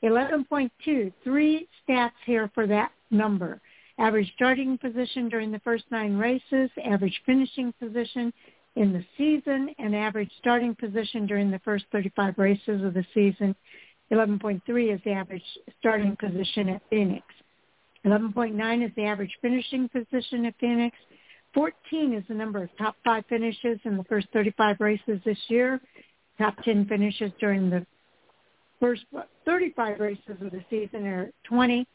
[0.04, 3.62] 11.2, three stats here for that number.
[4.00, 8.32] Average starting position during the first nine races, average finishing position
[8.78, 13.56] in the season, and average starting position during the first 35 races of the season.
[14.12, 15.44] 11.3 is the average
[15.80, 17.26] starting position at Phoenix.
[18.06, 20.96] 11.9 is the average finishing position at Phoenix.
[21.54, 25.82] 14 is the number of top five finishes in the first 35 races this year.
[26.38, 27.86] Top 10 finishes during the
[28.80, 29.04] first
[29.46, 31.88] 35 races of the season are 20.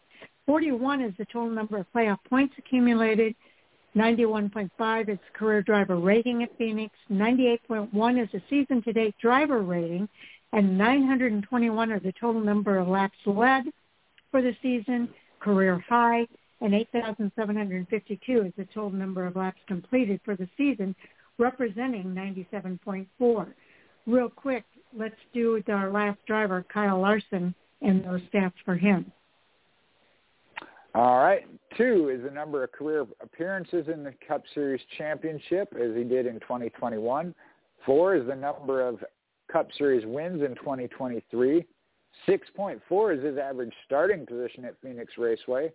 [0.47, 3.35] 41 is the total number of playoff points accumulated.
[3.97, 6.95] 91.5 is career driver rating at Phoenix.
[7.11, 10.09] 98.1 is the season-to-date driver rating.
[10.53, 13.65] And 921 are the total number of laps led
[14.31, 15.09] for the season
[15.41, 16.27] career high,
[16.61, 20.95] and 8,752 is the total number of laps completed for the season,
[21.39, 23.53] representing 97.4.
[24.07, 24.65] Real quick,
[24.97, 29.11] let's do our last driver, Kyle Larson, and those stats for him.
[30.95, 31.47] All right.
[31.77, 36.27] Two is the number of career appearances in the Cup Series championship, as he did
[36.27, 37.35] in 2021.
[37.87, 39.03] Four is the number of
[39.51, 41.65] Cup Series wins in 2023.
[42.29, 45.73] 6.4 is his average starting position at Phoenix Raceway.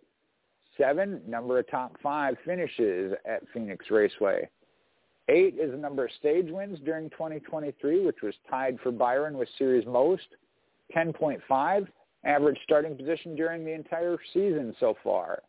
[0.77, 4.47] Seven, number of top five finishes at Phoenix Raceway.
[5.29, 9.49] Eight is the number of stage wins during 2023, which was tied for Byron with
[9.57, 10.27] series most.
[10.95, 11.87] 10.5
[12.27, 15.41] average starting position during the entire season so far.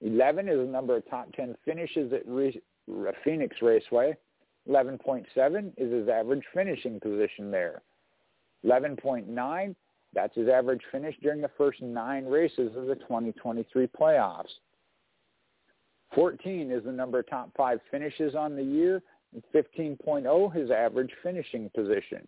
[0.00, 2.60] 11 is the number of top 10 finishes at Re-
[3.24, 4.16] Phoenix Raceway.
[4.68, 7.82] 11.7 is his average finishing position there.
[8.64, 9.74] 11.9,
[10.14, 14.48] that's his average finish during the first nine races of the 2023 playoffs.
[16.14, 19.02] 14 is the number of top five finishes on the year.
[19.34, 22.26] And 15.0, his average finishing position.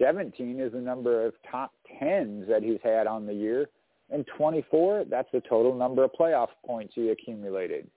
[0.00, 3.68] 17 is the number of top tens that he's had on the year.
[4.10, 7.88] And 24, that's the total number of playoff points he accumulated.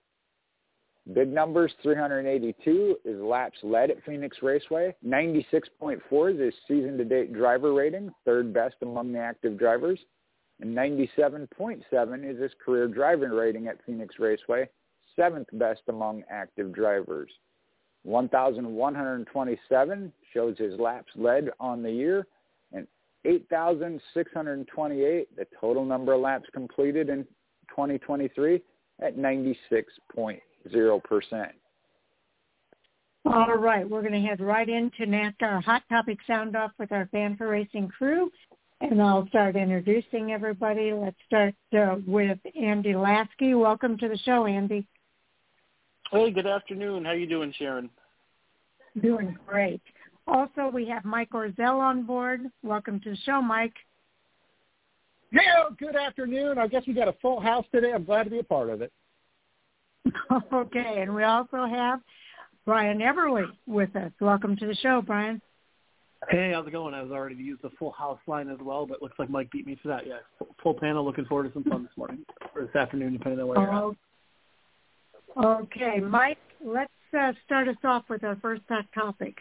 [1.14, 4.96] Big numbers, 382 is laps led at Phoenix Raceway.
[5.06, 10.00] 96.4 is his season-to-date driver rating, third best among the active drivers.
[10.62, 14.70] And 97.7 is his career driving rating at Phoenix Raceway,
[15.16, 17.30] seventh best among active drivers.
[18.04, 22.28] 1,127 shows his laps led on the year,
[22.74, 22.88] and
[23.26, 27.24] 8,628, the total number of laps completed in
[27.70, 28.62] 2023
[29.02, 31.50] at 96.0%.
[33.26, 37.08] All right, we're going to head right into NASCAR Hot Topic Sound Off with our
[37.14, 38.30] Fan4Racing crew,
[38.82, 40.92] and I'll start introducing everybody.
[40.92, 43.54] Let's start uh, with Andy Lasky.
[43.54, 44.86] Welcome to the show, Andy.
[46.14, 47.06] Hey, good afternoon.
[47.06, 47.90] How you doing, Sharon?
[49.02, 49.82] Doing great.
[50.28, 52.42] Also, we have Mike Orzel on board.
[52.62, 53.74] Welcome to the show, Mike.
[55.32, 56.60] Yeah, good afternoon.
[56.60, 57.94] I guess we got a full house today.
[57.94, 58.92] I'm glad to be a part of it.
[60.54, 62.00] okay, and we also have
[62.64, 64.12] Brian Everly with us.
[64.22, 65.42] Welcome to the show, Brian.
[66.30, 66.94] Hey, how's it going?
[66.94, 69.50] I was already to use the full house line as well, but looks like Mike
[69.50, 70.06] beat me to that.
[70.06, 70.20] Yeah,
[70.62, 71.04] full panel.
[71.04, 72.24] Looking forward to some fun this morning
[72.54, 73.82] or this afternoon, depending on where you're at.
[73.82, 73.96] Oh,
[75.36, 78.62] Okay, Mike, let's uh, start us off with our first
[78.94, 79.36] topic.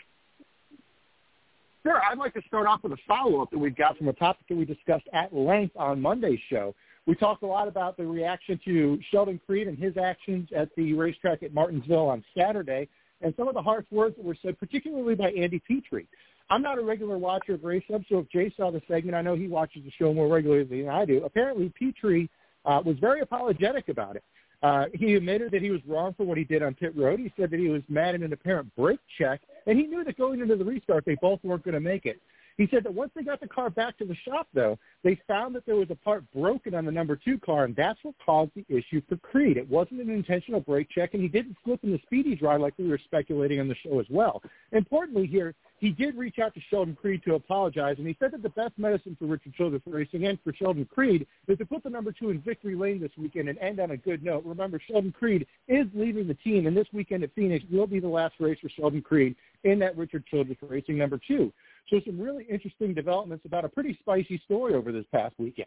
[1.83, 2.01] Sure.
[2.01, 4.57] I'd like to start off with a follow-up that we've got from a topic that
[4.57, 6.75] we discussed at length on Monday's show.
[7.07, 10.95] We talked a lot about the reaction to Sheldon Creed and his actions at the
[10.95, 12.89] racetrack at Martinsville on Saturday
[13.21, 16.07] and some of the harsh words that were said, particularly by Andy Petree.
[16.51, 19.23] I'm not a regular watcher of race hub, so if Jay saw the segment, I
[19.23, 21.25] know he watches the show more regularly than I do.
[21.25, 22.29] Apparently, Petree
[22.65, 24.23] uh, was very apologetic about it.
[24.63, 27.19] Uh, he admitted that he was wrong for what he did on pit road.
[27.19, 30.17] He said that he was mad at an apparent brake check, and he knew that
[30.17, 32.21] going into the restart, they both weren't going to make it.
[32.59, 35.55] He said that once they got the car back to the shop, though, they found
[35.55, 38.53] that there was a part broken on the number two car, and that's what caused
[38.55, 39.57] the issue for Creed.
[39.57, 42.75] It wasn't an intentional brake check, and he didn't slip in the speedy dry like
[42.79, 44.43] we were speculating on the show as well.
[44.73, 48.43] Importantly here, he did reach out to Sheldon Creed to apologize, and he said that
[48.45, 51.91] the best medicine for Richard Childress Racing and for Sheldon Creed is to put the
[51.91, 54.45] number two in victory lane this weekend and end on a good note.
[54.45, 58.07] Remember, Sheldon Creed is leaving the team, and this weekend at Phoenix will be the
[58.07, 59.35] last race for Sheldon Creed
[59.65, 61.53] in that Richard Childress Racing number two.
[61.91, 65.67] So some really interesting developments about a pretty spicy story over this past weekend.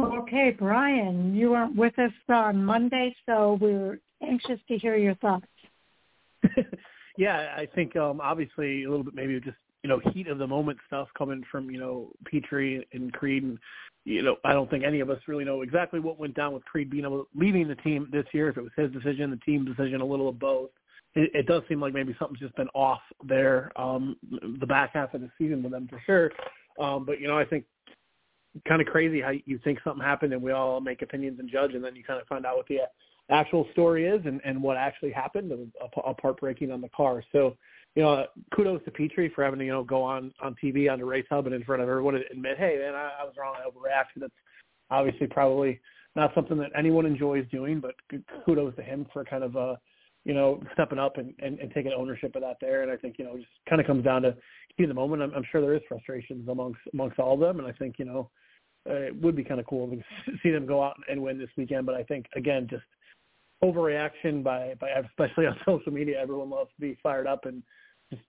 [0.00, 5.16] Okay, Brian, you weren't with us on Monday, so we are anxious to hear your
[5.16, 5.46] thoughts.
[7.20, 10.46] yeah, I think um, obviously a little bit maybe just you know heat of the
[10.46, 13.58] moment stuff coming from you know Petree and Creed, and
[14.06, 16.64] you know I don't think any of us really know exactly what went down with
[16.64, 18.48] Creed being able leaving the team this year.
[18.48, 20.70] If it was his decision, the team decision, a little of both.
[21.14, 24.16] It, it does seem like maybe something's just been off there um,
[24.58, 26.30] the back half of the season with them for sure.
[26.82, 27.66] Um, but you know I think
[28.66, 31.74] kind of crazy how you think something happened and we all make opinions and judge,
[31.74, 32.78] and then you kind of find out what the
[33.30, 37.22] actual story is and, and what actually happened, a, a part breaking on the car.
[37.32, 37.56] So,
[37.94, 40.98] you know, kudos to Petree for having to, you know, go on, on TV on
[40.98, 43.34] the race hub and in front of everyone and admit, hey, man, I, I was
[43.38, 43.54] wrong.
[43.56, 44.20] I overreacted.
[44.20, 44.32] That's
[44.90, 45.80] obviously probably
[46.16, 47.94] not something that anyone enjoys doing, but
[48.44, 49.76] kudos to him for kind of, uh,
[50.24, 52.82] you know, stepping up and, and, and taking ownership of that there.
[52.82, 54.36] And I think, you know, just kind of comes down to
[54.78, 55.22] in the moment.
[55.22, 57.58] I'm, I'm sure there is frustrations amongst, amongst all of them.
[57.58, 58.30] And I think, you know,
[58.86, 60.02] it would be kind of cool to
[60.42, 61.86] see them go out and win this weekend.
[61.86, 62.84] But I think, again, just
[63.62, 66.20] overreaction by by especially on social media.
[66.20, 67.62] Everyone loves to be fired up and
[68.10, 68.22] just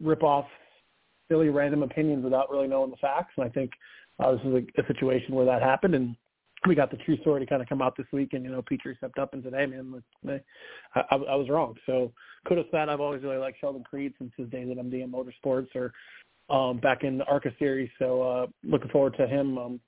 [0.00, 0.46] rip off
[1.28, 3.32] silly random opinions without really knowing the facts.
[3.36, 3.70] And I think
[4.18, 6.16] uh, this is a, a situation where that happened, and
[6.66, 8.30] we got the true story to kind of come out this week.
[8.32, 11.74] And you know, Petree stepped up and said, "Hey, man, I, I, I was wrong."
[11.86, 12.12] So
[12.46, 12.88] kudos to that.
[12.88, 15.92] I've always really liked Sheldon Creed since his days at MDM Motorsports or
[16.54, 17.90] um, back in the ARCA series.
[17.98, 19.80] So uh, looking forward to him um,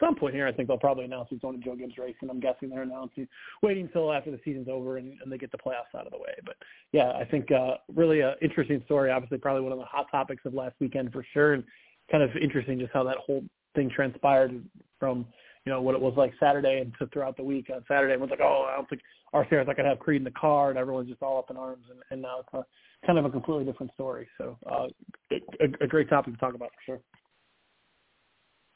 [0.00, 2.30] some point here, I think they'll probably announce he's going to Joe Gibbs Racing.
[2.30, 3.28] I'm guessing they're announcing,
[3.62, 6.18] waiting until after the season's over and, and they get the playoffs out of the
[6.18, 6.34] way.
[6.44, 6.56] But
[6.92, 9.10] yeah, I think uh, really an interesting story.
[9.10, 11.64] Obviously, probably one of the hot topics of last weekend for sure, and
[12.10, 13.44] kind of interesting just how that whole
[13.74, 14.64] thing transpired
[14.98, 15.26] from
[15.66, 18.14] you know what it was like Saturday and to throughout the week on Saturday.
[18.14, 19.02] And was like, oh, I don't think
[19.34, 21.56] RCR's not going to have Creed in the car, and everyone's just all up in
[21.56, 21.84] arms.
[21.90, 24.28] And, and now it's a, kind of a completely different story.
[24.38, 24.88] So uh,
[25.32, 27.00] a, a great topic to talk about for sure.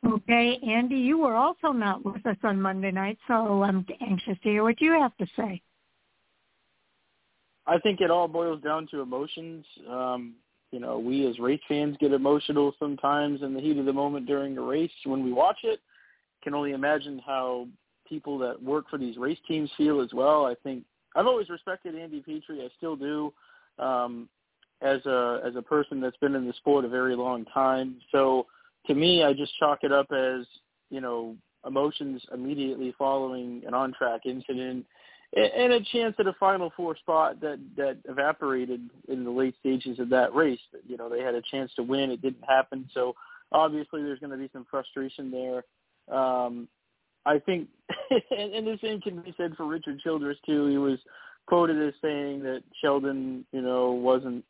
[0.07, 4.49] Okay, Andy, you were also not with us on Monday night, so I'm anxious to
[4.49, 5.63] hear what you have to say.
[7.67, 9.65] I think it all boils down to emotions.
[9.89, 10.35] Um,
[10.71, 14.27] you know, we as race fans get emotional sometimes in the heat of the moment
[14.27, 15.81] during a race when we watch it.
[16.43, 17.69] Can only imagine how
[18.07, 20.45] people that work for these race teams feel as well.
[20.45, 20.85] I think
[21.17, 22.63] I've always respected Andy Petree.
[22.63, 23.33] I still do.
[23.79, 24.29] Um,
[24.83, 27.97] as a as a person that's been in the sport a very long time.
[28.13, 28.47] So
[28.87, 30.47] to me, I just chalk it up as
[30.91, 31.37] you know
[31.67, 34.87] emotions immediately following an on track incident
[35.37, 39.99] and a chance at a final four spot that that evaporated in the late stages
[39.99, 40.61] of that race.
[40.87, 42.89] You know, they had a chance to win, it didn't happen.
[42.95, 43.15] So
[43.51, 46.17] obviously, there's going to be some frustration there.
[46.17, 46.69] Um,
[47.27, 47.69] I think,
[48.31, 50.67] and, and the same can be said for Richard Childress too.
[50.67, 50.99] He was
[51.47, 54.45] quoted as saying that Sheldon, you know, wasn't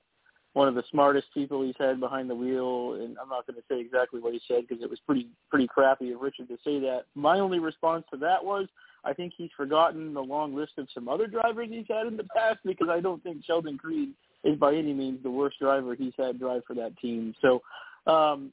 [0.54, 3.62] one of the smartest people he's had behind the wheel, and I'm not going to
[3.68, 6.78] say exactly what he said because it was pretty pretty crappy of Richard to say
[6.80, 7.02] that.
[7.14, 8.68] My only response to that was,
[9.04, 12.26] I think he's forgotten the long list of some other drivers he's had in the
[12.36, 14.10] past because I don't think Sheldon Creed
[14.44, 17.34] is by any means the worst driver he's had drive for that team.
[17.42, 17.60] So
[18.06, 18.52] um,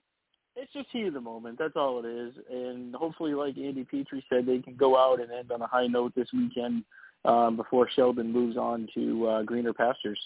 [0.56, 1.60] it's just heat of the moment.
[1.60, 2.34] That's all it is.
[2.49, 5.88] And hopefully, like Andy Petree said, they can go out and end on a high
[5.88, 6.84] note this weekend
[7.26, 10.19] um, before Sheldon moves on to uh, greener pastures.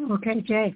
[0.00, 0.74] Okay, Jay.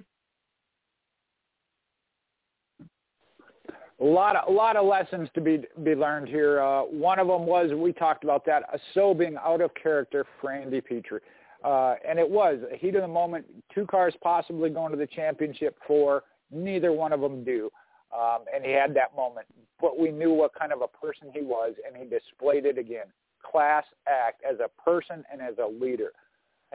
[3.99, 6.61] A lot of a lot of lessons to be be learned here.
[6.61, 10.23] Uh, one of them was we talked about that a so being out of character
[10.39, 11.19] for Andy Petree,
[11.63, 13.45] uh, and it was a heat of the moment.
[13.73, 17.71] Two cars possibly going to the championship for neither one of them do,
[18.15, 19.47] um, and he had that moment.
[19.81, 23.07] But we knew what kind of a person he was, and he displayed it again.
[23.43, 26.11] Class act as a person and as a leader.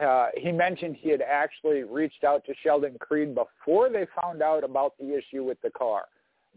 [0.01, 4.63] Uh, he mentioned he had actually reached out to Sheldon Creed before they found out
[4.63, 6.05] about the issue with the car,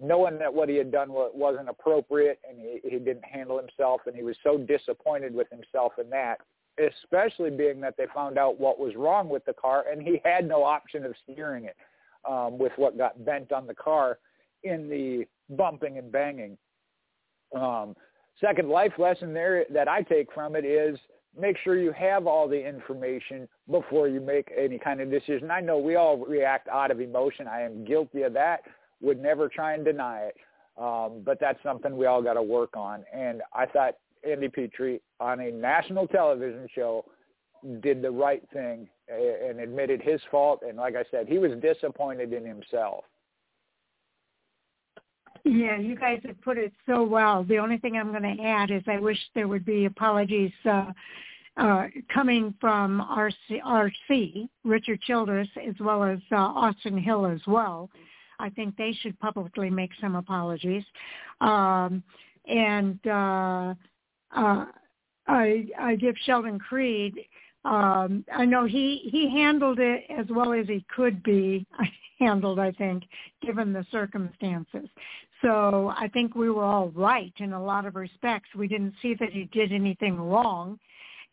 [0.01, 4.17] knowing that what he had done wasn't appropriate and he, he didn't handle himself, and
[4.17, 6.39] he was so disappointed with himself in that,
[6.79, 10.49] especially being that they found out what was wrong with the car, and he had
[10.49, 11.77] no option of steering it
[12.27, 14.19] um, with what got bent on the car
[14.65, 16.57] in the bumping and banging.
[17.55, 17.95] Um,
[18.41, 20.99] second life lesson there that I take from it is–
[21.39, 25.51] make sure you have all the information before you make any kind of decision.
[25.51, 27.47] I know we all react out of emotion.
[27.47, 28.63] I am guilty of that.
[29.01, 30.37] Would never try and deny it.
[30.79, 33.05] Um, but that's something we all got to work on.
[33.15, 33.95] And I thought
[34.29, 37.05] Andy Petree on a national television show
[37.81, 40.61] did the right thing and admitted his fault.
[40.67, 43.05] And like I said, he was disappointed in himself.
[45.45, 47.45] Yeah, you guys have put it so well.
[47.45, 50.87] The only thing I'm going to add is I wish there would be apologies uh,
[51.57, 57.91] uh, coming from RC, RC, Richard Childress, as well as uh, Austin Hill as well.
[58.39, 60.85] I think they should publicly make some apologies.
[61.41, 62.03] Um,
[62.47, 63.75] and uh,
[64.37, 64.67] uh,
[65.27, 67.15] I, I give Sheldon Creed.
[67.65, 71.67] Um, I know he he handled it as well as he could be
[72.21, 72.61] handled.
[72.61, 73.03] I think,
[73.43, 74.89] given the circumstances.
[75.43, 78.49] So I think we were all right in a lot of respects.
[78.55, 80.79] We didn't see that he did anything wrong.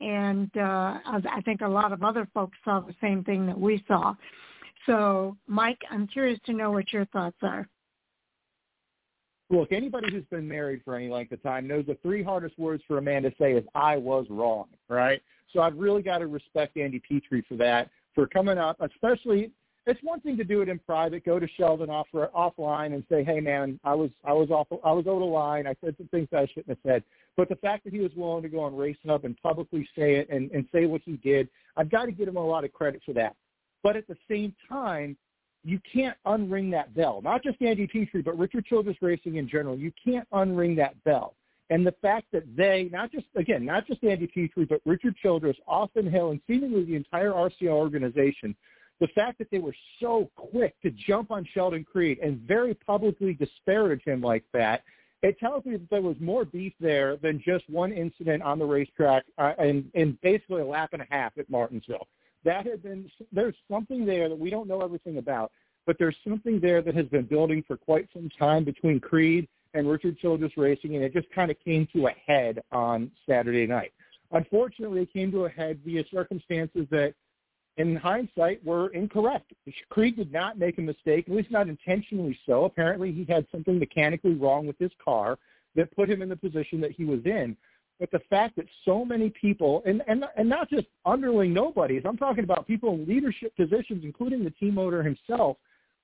[0.04, 3.84] And uh, I think a lot of other folks saw the same thing that we
[3.88, 4.16] saw.
[4.86, 7.70] So, Mike, I'm curious to know what your thoughts are.
[9.50, 12.84] Look, anybody who's been married for any length of time knows the three hardest words
[12.88, 15.22] for a man to say is "I was wrong." Right.
[15.54, 19.52] So I've really got to respect Andy Petree for that, for coming up, especially
[19.86, 23.24] it's one thing to do it in private, go to Sheldon off offline and say,
[23.24, 25.68] "Hey, man, I was I was off I was over the line.
[25.68, 27.04] I said some things I shouldn't have said."
[27.36, 30.16] But the fact that he was willing to go on Racing Hub and publicly say
[30.16, 32.72] it and, and say what he did, I've got to give him a lot of
[32.72, 33.36] credit for that.
[33.82, 35.18] But at the same time,
[35.64, 37.22] you can't unring that bell.
[37.22, 39.78] Not just Andy Petree, but Richard Childress Racing in general.
[39.78, 41.36] You can't unring that bell.
[41.70, 45.56] And the fact that they, not just, again, not just Andy Petree, but Richard Childress,
[45.68, 48.56] Austin Hill, and seemingly the entire RCR organization
[49.00, 53.34] the fact that they were so quick to jump on Sheldon Creed and very publicly
[53.34, 54.84] disparage him like that,
[55.22, 58.66] it tells me that there was more beef there than just one incident on the
[58.66, 62.08] racetrack uh, and, and basically a lap and a half at Martinsville.
[62.44, 65.52] That had been, there's something there that we don't know everything about,
[65.86, 69.90] but there's something there that has been building for quite some time between Creed and
[69.90, 73.94] Richard Childress Racing, and it just kind of came to a head on Saturday night.
[74.32, 77.14] Unfortunately, it came to a head via circumstances that
[77.78, 79.52] in hindsight, were incorrect.
[79.90, 82.66] Creed did not make a mistake, at least not intentionally so.
[82.66, 85.40] Apparently, he had something mechanically wrong with his car
[85.76, 87.58] that put him in the position that he was in.
[88.00, 92.18] But the fact that so many people, and, and, and not just underling nobodies, I'm
[92.18, 95.58] talking about people in leadership positions, including the team owner himself,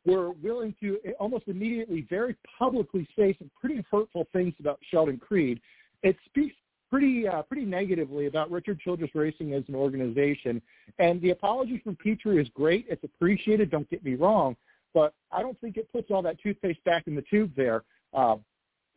[0.06, 5.60] were willing to almost immediately very publicly say some pretty hurtful things about Sheldon Creed.
[6.04, 6.56] It speaks
[6.90, 10.62] pretty uh, pretty negatively about Richard Childress Racing as an organization.
[10.98, 12.86] And the apology from Petree is great.
[12.90, 13.72] It's appreciated.
[13.72, 14.56] Don't get me wrong,
[14.94, 17.84] but I don't think it puts all that toothpaste back in the tube there.
[18.14, 18.38] Uh,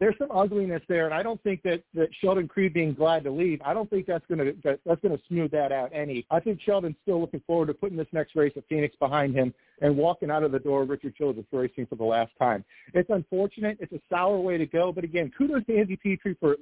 [0.03, 3.31] there's some ugliness there, and I don't think that that Sheldon Creed being glad to
[3.31, 3.61] leave.
[3.65, 6.27] I don't think that's to that, that's to smooth that out any.
[6.29, 9.55] I think Sheldon's still looking forward to putting this next race at Phoenix behind him
[9.81, 12.65] and walking out of the door Richard Childress Racing for the last time.
[12.95, 13.79] It's unfortunate.
[13.81, 16.57] It's a sour way to go, but again, kudos to Andy Petree for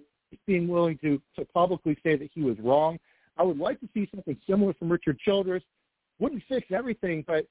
[0.47, 2.99] being willing to to publicly say that he was wrong.
[3.37, 5.63] I would like to see something similar from Richard Childress.
[6.19, 7.47] Wouldn't fix everything, but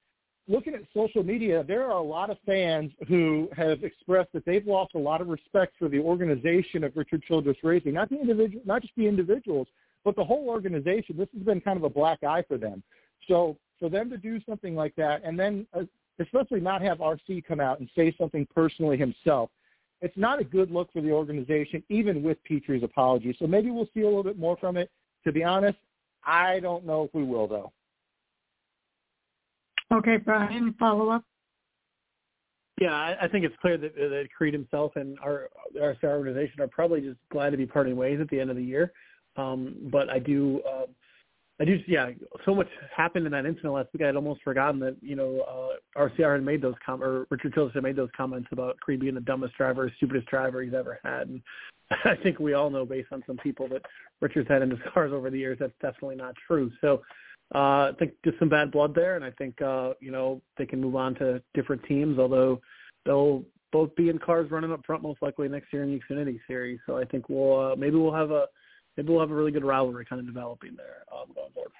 [0.47, 4.65] looking at social media, there are a lot of fans who have expressed that they've
[4.65, 8.61] lost a lot of respect for the organization of Richard Childress Racing, not the individual,
[8.65, 9.68] not just the individuals,
[10.03, 11.18] but the whole organization.
[11.18, 12.84] This has been kind of a black eye for them.
[13.27, 15.84] So for them to do something like that, and then uh,
[16.19, 19.49] especially not have RC come out and say something personally himself,
[20.02, 23.36] it's not a good look for the organization, even with Petree's apology.
[23.40, 24.90] So maybe we'll see a little bit more from it.
[25.26, 25.78] To be honest,
[26.24, 27.72] I don't know if we will, though.
[29.92, 31.24] Okay, Brian, follow up.
[32.80, 35.50] Yeah, I, I think it's clear that, that Creed himself and our
[35.82, 38.64] our organization are probably just glad to be parting ways at the end of the
[38.64, 38.94] year.
[39.36, 40.86] Um, but I do, uh,
[41.61, 42.11] I do, yeah.
[42.45, 44.02] So much happened in that incident last week.
[44.02, 47.53] I had almost forgotten that you know uh, RCR had made those com or Richard
[47.53, 50.99] Childress had made those comments about Creed being the dumbest driver, stupidest driver he's ever
[51.03, 51.27] had.
[51.27, 51.41] And
[52.06, 53.81] I think we all know, based on some people that
[54.22, 56.72] Richard's had in his cars over the years, that's definitely not true.
[56.80, 57.02] So
[57.53, 60.65] uh, I think just some bad blood there, and I think uh, you know they
[60.65, 62.19] can move on to different teams.
[62.19, 62.61] Although
[63.06, 66.40] they'll both be in cars running up front most likely next year in the Xfinity
[66.48, 66.80] Series.
[66.86, 68.45] So I think we'll uh, maybe we'll have a
[69.00, 71.72] maybe we'll have a really good rivalry kind of developing there um, going forward.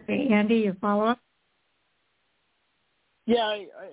[0.00, 1.20] Okay, Andy, your follow up.
[3.26, 3.88] Yeah, I, I,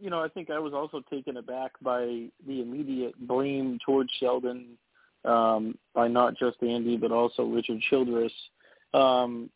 [0.00, 4.76] you know, I think I was also taken aback by the immediate blame towards Sheldon
[5.24, 8.32] um, by not just Andy but also Richard Childress.
[8.92, 9.50] Um,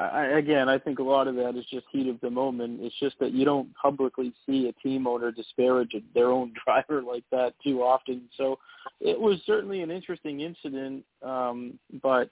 [0.00, 2.80] I, again, I think a lot of that is just heat of the moment.
[2.82, 7.24] It's just that you don't publicly see a team owner disparage their own driver like
[7.30, 8.22] that too often.
[8.36, 8.58] So
[9.00, 12.30] it was certainly an interesting incident, um, but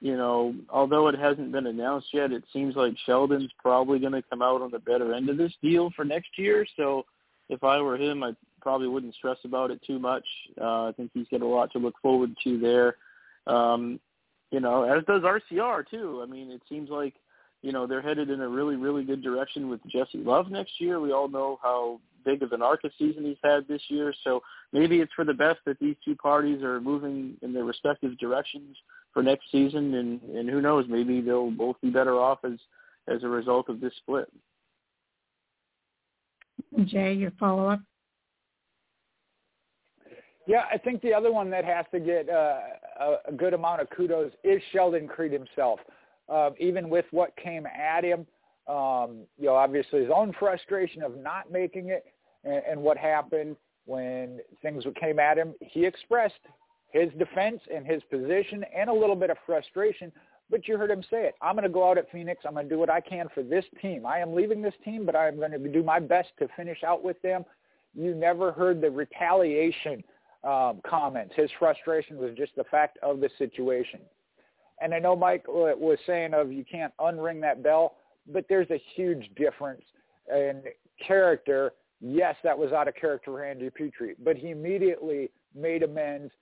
[0.00, 4.22] you know, although it hasn't been announced yet, it seems like Sheldon's probably going to
[4.22, 6.64] come out on the better end of this deal for next year.
[6.76, 7.04] So
[7.48, 10.24] if I were him, I probably wouldn't stress about it too much.
[10.60, 12.96] Uh, I think he's got a lot to look forward to there.
[13.52, 13.98] Um,
[14.50, 16.20] you know, as does RCR too.
[16.22, 17.14] I mean, it seems like
[17.62, 21.00] you know they're headed in a really really good direction with Jesse Love next year.
[21.00, 24.40] We all know how big of an ARCA season he's had this year, so
[24.72, 28.76] maybe it's for the best that these two parties are moving in their respective directions
[29.12, 32.58] for next season, and and who knows, maybe they'll both be better off as
[33.06, 34.30] as a result of this split.
[36.84, 37.80] Jay, your follow up.
[40.48, 42.60] Yeah, I think the other one that has to get uh,
[43.28, 45.78] a, good amount of kudos is Sheldon Creed himself.
[46.26, 48.26] Uh, even with what came at him,
[48.66, 52.06] um, you know, obviously his own frustration of not making it
[52.44, 56.40] and, and what happened when things came at him, he expressed
[56.92, 60.10] his defense and his position and a little bit of frustration.
[60.48, 61.34] But you heard him say it.
[61.42, 62.44] I'm going to go out at Phoenix.
[62.46, 64.06] I'm going to do what I can for this team.
[64.06, 67.04] I am leaving this team, but I'm going to do my best to finish out
[67.04, 67.44] with them.
[67.94, 70.02] You never heard the retaliation
[70.44, 71.34] um, comments.
[71.36, 74.00] His frustration was just the fact of the situation.
[74.80, 77.96] And I know Mike was saying of you can't unring that bell,
[78.32, 79.82] but there's a huge difference
[80.30, 80.62] in
[81.04, 81.72] character.
[82.00, 86.32] Yes, that was out of character for Andy Petree, but he immediately made amends.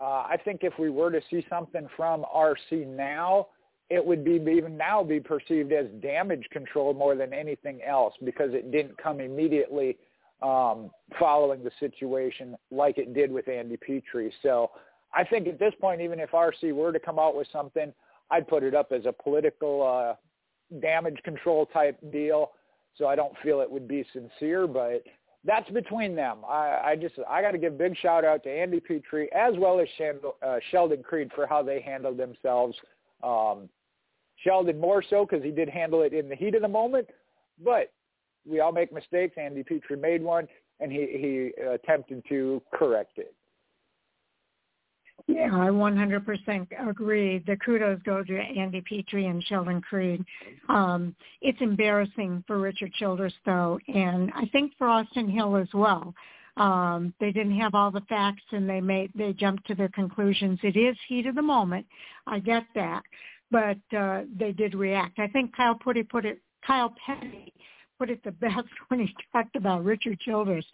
[0.00, 3.48] Uh, I think if we were to see something from RC now,
[3.90, 8.54] it would be even now be perceived as damage control more than anything else because
[8.54, 9.98] it didn't come immediately
[10.42, 14.30] um, following the situation like it did with Andy Petree.
[14.42, 14.70] So
[15.14, 17.92] I think at this point, even if RC were to come out with something,
[18.30, 22.52] I'd put it up as a political uh, damage control type deal.
[22.96, 25.02] So I don't feel it would be sincere, but
[25.44, 26.38] that's between them.
[26.48, 29.80] I, I just I got to give big shout out to Andy Petree as well
[29.80, 29.88] as
[30.42, 32.76] uh, Sheldon Creed for how they handled themselves.
[33.22, 33.68] Um,
[34.36, 37.08] Sheldon more so because he did handle it in the heat of the moment,
[37.62, 37.92] but
[38.48, 39.34] we all make mistakes.
[39.36, 40.46] Andy Petree made one,
[40.80, 43.34] and he he attempted to correct it.
[45.28, 47.42] Yeah, I 100% agree.
[47.46, 50.24] The kudos go to Andy Petree and Sheldon Creed.
[50.68, 56.12] Um, it's embarrassing for Richard Childress, though, and I think for Austin Hill as well.
[56.56, 60.58] Um, they didn't have all the facts and they made they jumped to their conclusions.
[60.62, 61.86] It is heat of the moment.
[62.26, 63.02] I get that.
[63.50, 65.18] But uh, they did react.
[65.18, 67.52] I think Kyle Petty put it Kyle Petty
[68.02, 70.64] put it the best when he talked about Richard Childress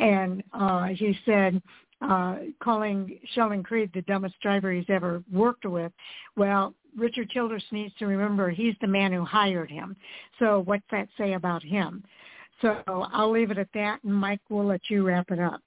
[0.00, 1.62] and uh he said
[2.00, 5.92] uh calling Sheldon Creed the dumbest driver he's ever worked with.
[6.36, 9.94] Well, Richard Childress needs to remember he's the man who hired him.
[10.40, 12.02] So what's that say about him?
[12.60, 15.60] So I'll leave it at that, and Mike we'll let you wrap it up.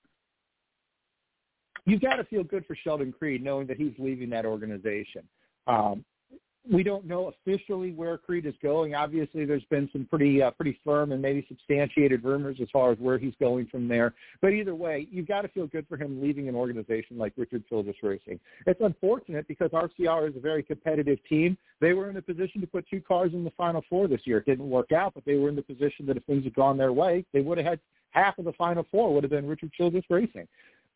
[1.86, 5.24] You've got to feel good for Sheldon Creed knowing that he's leaving that organization.
[5.68, 6.04] Um,
[6.72, 8.96] we don't know officially where Creed is going.
[8.96, 12.98] Obviously, there's been some pretty uh, pretty firm and maybe substantiated rumors as far as
[13.00, 14.14] where he's going from there.
[14.42, 17.68] But either way, you've got to feel good for him leaving an organization like Richard
[17.68, 18.40] Childress Racing.
[18.66, 21.58] It's unfortunate because RCR is a very competitive team.
[21.82, 24.38] They were in a position to put two cars in the Final Four this year.
[24.38, 26.78] It didn't work out, but they were in the position that if things had gone
[26.78, 27.80] their way, they would have had
[28.12, 30.48] half of the Final Four would have been Richard Childress Racing.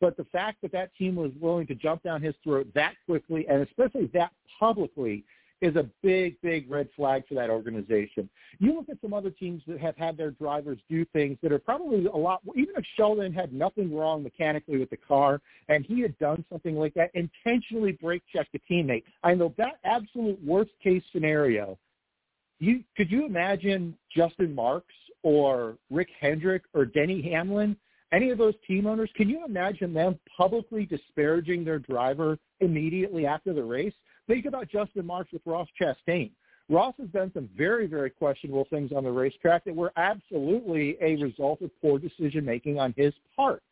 [0.02, 3.46] But the fact that that team was willing to jump down his throat that quickly
[3.50, 5.26] and especially that publicly
[5.62, 8.30] is a big, big red flag for that organization.
[8.60, 11.60] You look at some other teams that have had their drivers do things that are
[11.60, 16.02] probably a lot, even if Sheldon had nothing wrong mechanically with the car and he
[16.02, 19.04] had done something like that, intentionally brake check the teammate.
[19.24, 21.78] I know that absolute worst case scenario.
[22.60, 27.76] You could you imagine Justin Marks or Rick Hendrick or Denny Hamlin
[28.12, 33.54] any of those team owners, can you imagine them publicly disparaging their driver immediately after
[33.54, 33.94] the race?
[34.30, 36.30] Think about Justin Marks with Ross Chastain.
[36.70, 41.16] Ross has done some very, very questionable things on the racetrack that were absolutely a
[41.16, 43.64] result of poor decision making on his part.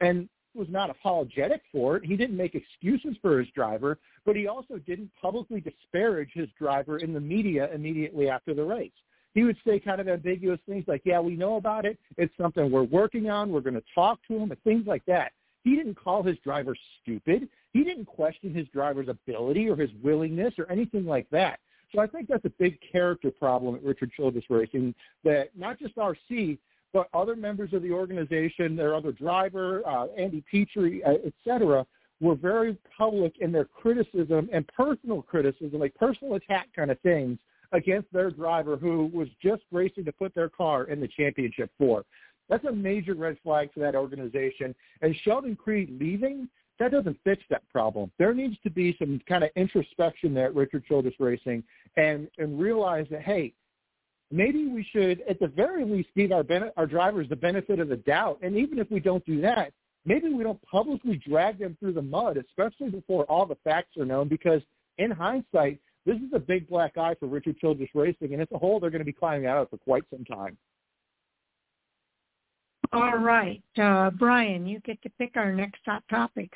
[0.00, 2.04] And was not apologetic for it.
[2.06, 6.96] He didn't make excuses for his driver, but he also didn't publicly disparage his driver
[6.96, 8.90] in the media immediately after the race.
[9.34, 11.98] He would say kind of ambiguous things like, yeah, we know about it.
[12.16, 13.50] It's something we're working on.
[13.50, 15.32] We're going to talk to him and things like that.
[15.66, 17.48] He didn't call his driver stupid.
[17.72, 21.58] He didn't question his driver's ability or his willingness or anything like that.
[21.92, 24.94] So I think that's a big character problem at Richard Childress Racing
[25.24, 26.58] that not just RC,
[26.92, 31.84] but other members of the organization, their other driver, uh, Andy Petree, uh, et cetera,
[32.20, 37.40] were very public in their criticism and personal criticism, like personal attack kind of things
[37.72, 42.04] against their driver who was just racing to put their car in the championship four.
[42.48, 44.74] That's a major red flag for that organization.
[45.02, 46.48] And Sheldon Creed leaving
[46.78, 48.10] that doesn't fix that problem.
[48.18, 51.64] There needs to be some kind of introspection there at Richard Childress Racing
[51.96, 53.54] and, and realize that, hey,
[54.30, 57.88] maybe we should at the very least give our, ben- our drivers the benefit of
[57.88, 58.38] the doubt.
[58.42, 59.72] And even if we don't do that,
[60.04, 64.04] maybe we don't publicly drag them through the mud, especially before all the facts are
[64.04, 64.60] known, because
[64.98, 68.58] in hindsight, this is a big black eye for Richard Childress Racing, and as a
[68.58, 70.56] whole, they're going to be climbing out of for quite some time.
[72.96, 73.62] All right.
[73.76, 76.50] Uh, Brian, you get to pick our next top topic.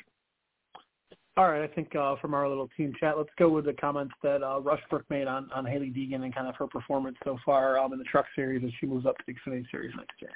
[1.37, 4.13] All right, I think uh, from our little team chat, let's go with the comments
[4.23, 7.77] that uh, Rushbrook made on, on Hailie Deegan and kind of her performance so far
[7.77, 10.31] um, in the Truck Series as she moves up to the Xfinity Series next year.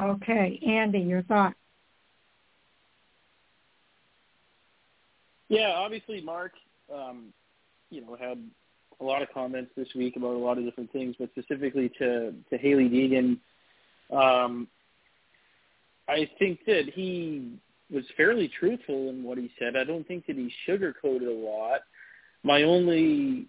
[0.00, 1.56] Okay, Andy, your thoughts?
[5.48, 6.52] Yeah, obviously, Mark,
[6.94, 7.32] um,
[7.90, 8.38] you know, had
[9.00, 12.34] a lot of comments this week about a lot of different things, but specifically to
[12.50, 13.38] to Hailie Deegan,
[14.10, 14.68] um,
[16.08, 17.58] I think that he
[17.90, 19.76] was fairly truthful in what he said.
[19.76, 21.80] I don't think that he sugarcoated a lot.
[22.42, 23.46] My only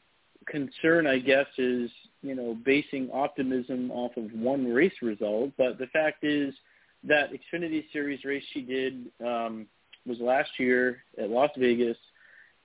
[0.48, 1.90] concern, I guess, is
[2.22, 5.52] you know basing optimism off of one race result.
[5.58, 6.54] But the fact is
[7.04, 9.68] that Xfinity Series race she did um,
[10.06, 11.98] was last year at Las Vegas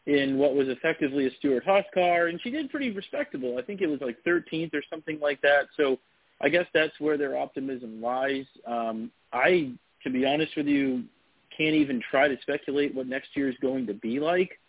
[0.07, 3.57] in what was effectively a Stewart-Haas car, and she did pretty respectable.
[3.59, 5.69] I think it was like 13th or something like that.
[5.79, 5.99] So
[6.45, 8.45] I guess that's where their optimism lies.
[8.67, 9.73] Um, I,
[10.03, 11.05] to be honest with you,
[11.57, 14.61] can't even try to speculate what next year is going to be like.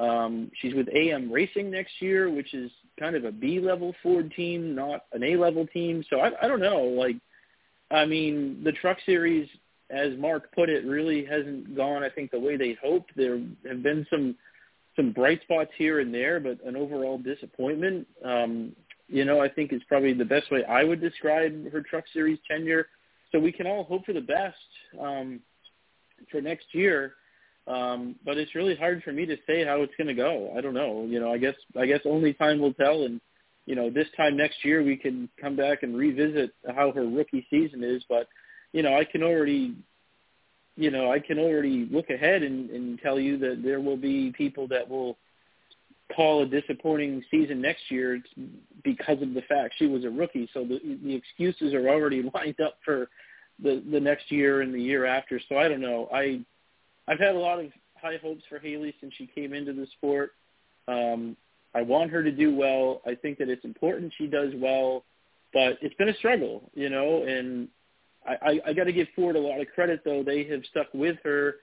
[0.00, 4.32] Um, she's with AM Racing next year, which is kind of a B level Ford
[4.34, 6.02] team, not an A level team.
[6.08, 6.84] So I, I don't know.
[6.84, 7.16] Like,
[7.90, 9.48] I mean, the Truck Series,
[9.90, 12.02] as Mark put it, really hasn't gone.
[12.02, 13.12] I think the way they hoped.
[13.16, 13.38] There
[13.68, 14.34] have been some
[14.96, 18.06] some bright spots here and there, but an overall disappointment.
[18.24, 18.72] Um,
[19.08, 22.38] you know, I think is probably the best way I would describe her Truck Series
[22.48, 22.86] tenure.
[23.32, 24.56] So we can all hope for the best.
[24.98, 25.40] Um,
[26.30, 27.14] for next year.
[27.66, 30.52] Um, but it's really hard for me to say how it's going to go.
[30.56, 31.04] I don't know.
[31.06, 33.04] You know, I guess I guess only time will tell.
[33.04, 33.20] And
[33.66, 37.46] you know, this time next year we can come back and revisit how her rookie
[37.50, 38.02] season is.
[38.08, 38.26] But
[38.72, 39.76] you know, I can already,
[40.76, 44.32] you know, I can already look ahead and, and tell you that there will be
[44.32, 45.18] people that will
[46.14, 48.20] call a disappointing season next year
[48.82, 50.48] because of the fact she was a rookie.
[50.54, 53.08] So the the excuses are already lined up for
[53.62, 55.40] the the next year and the year after.
[55.48, 56.08] So I don't know.
[56.12, 56.40] I
[57.06, 57.70] I've had a lot of
[58.00, 60.32] high hopes for Hailie since she came into the sport.
[60.86, 61.36] Um,
[61.74, 63.02] I want her to do well.
[63.06, 65.04] I think that it's important she does well,
[65.52, 67.24] but it's been a struggle, you know.
[67.24, 67.68] And
[68.26, 70.22] I, I, I got to give Ford a lot of credit, though.
[70.22, 71.56] They have stuck with her,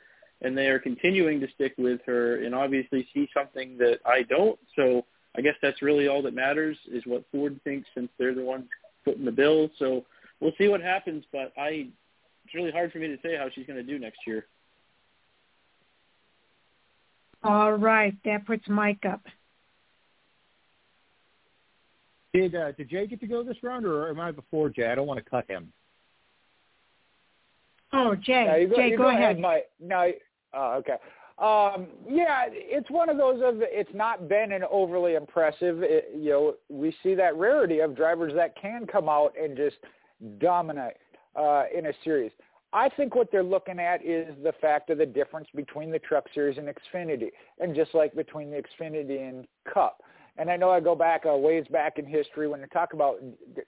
[0.45, 4.59] and they are continuing to stick with her, and obviously see something that I don't.
[4.75, 5.03] So
[5.35, 8.65] I guess that's really all that matters is what Ford thinks, since they're the ones
[9.03, 9.69] footing the bill.
[9.79, 10.05] So
[10.39, 11.25] we'll see what happens.
[11.31, 11.87] But I,
[12.45, 14.45] it's really hard for me to say how she's going to do next year.
[17.43, 19.21] All right, that puts Mike up.
[22.33, 24.87] Did uh, did Jay get to go this round, or am I before Jay?
[24.91, 25.73] I don't want to cut him.
[27.93, 29.21] Oh, Jay, go, Jay, go, go, ahead.
[29.21, 29.39] ahead.
[29.39, 29.69] Mike.
[29.79, 30.11] No,
[30.55, 30.97] oh, okay.
[31.37, 35.83] Um, yeah, it's one of those of it's not been an overly impressive.
[35.83, 39.75] It, you know, we see that rarity of drivers that can come out and just
[40.39, 40.95] dominate
[41.35, 42.31] uh, in a series.
[42.71, 46.25] I think what they're looking at is the fact of the difference between the Truck
[46.33, 50.01] Series and Xfinity, and just like between the Xfinity and Cup.
[50.37, 53.19] And I know I go back a ways back in history when they talk about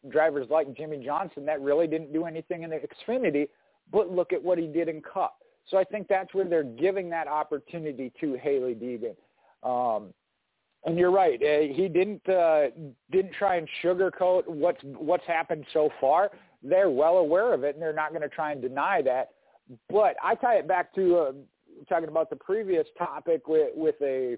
[0.10, 3.48] drivers like Jimmie Johnson that really didn't do anything in the Xfinity,
[3.92, 5.38] but look at what he did in Cup.
[5.70, 9.16] So I think that's where they're giving that opportunity to Hailie Deegan.
[9.64, 10.14] Um,
[10.86, 11.42] and you're right.
[11.42, 12.68] Uh, he didn't uh,
[13.12, 16.32] didn't try and sugarcoat what's what's happened so far
[16.64, 19.32] they're well aware of it and they're not going to try and deny that.
[19.90, 21.32] But I tie it back to uh,
[21.90, 24.38] talking about the previous topic with, with a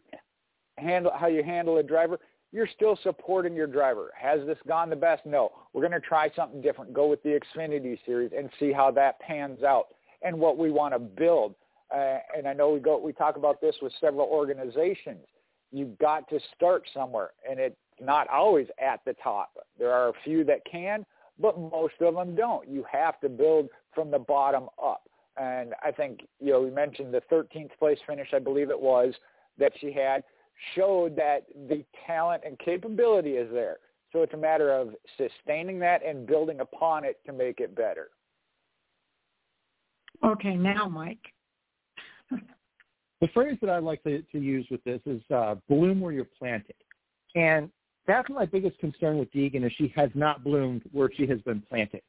[0.77, 2.19] handle how you handle a driver.
[2.51, 4.11] You're still supporting your driver.
[4.19, 5.25] Has this gone the best?
[5.25, 5.51] No.
[5.73, 6.93] We're going to try something different.
[6.93, 9.89] Go with the Xfinity series and see how that pans out
[10.21, 11.55] and what we want to build.
[11.93, 15.25] Uh, and I know we go we talk about this with several organizations.
[15.71, 19.51] You've got to start somewhere, and it's not always at the top.
[19.77, 21.05] There are a few that can,
[21.39, 22.67] but most of them don't.
[22.67, 25.03] You have to build from the bottom up.
[25.37, 29.13] And I think, you know, we mentioned the 13th place finish, I believe it was,
[29.57, 30.23] that she had,
[30.75, 33.77] showed that the talent and capability is there.
[34.11, 38.09] So it's a matter of sustaining that and building upon it to make it better.
[40.23, 41.19] Okay, now Mike.
[43.21, 46.27] the phrase that I like to, to use with this is uh, bloom where you're
[46.37, 46.75] planted.
[47.35, 47.69] And
[48.07, 51.61] that's my biggest concern with Deegan is she has not bloomed where she has been
[51.61, 52.01] planted.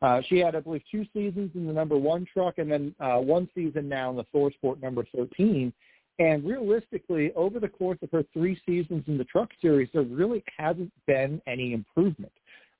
[0.00, 3.16] Uh, she had, I believe, two seasons in the number one truck and then uh,
[3.16, 5.72] one season now in the ThorSport number 13.
[6.20, 10.42] And realistically, over the course of her three seasons in the truck series, there really
[10.56, 12.32] hasn't been any improvement.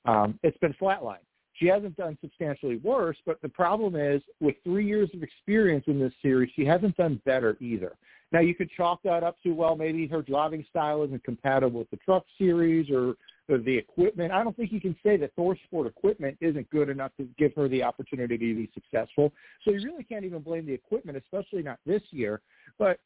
[0.05, 1.17] Um, it's been flatline.
[1.59, 5.99] She hasn't done substantially worse, but the problem is with three years of experience in
[5.99, 7.95] this series, she hasn't done better either.
[8.31, 11.89] Now you could chalk that up to well, maybe her driving style isn't compatible with
[11.89, 13.15] the truck series or,
[13.49, 14.31] or the equipment.
[14.31, 17.67] I don't think you can say that ThorSport equipment isn't good enough to give her
[17.67, 19.33] the opportunity to be successful.
[19.65, 22.41] So you really can't even blame the equipment, especially not this year.
[22.77, 22.99] But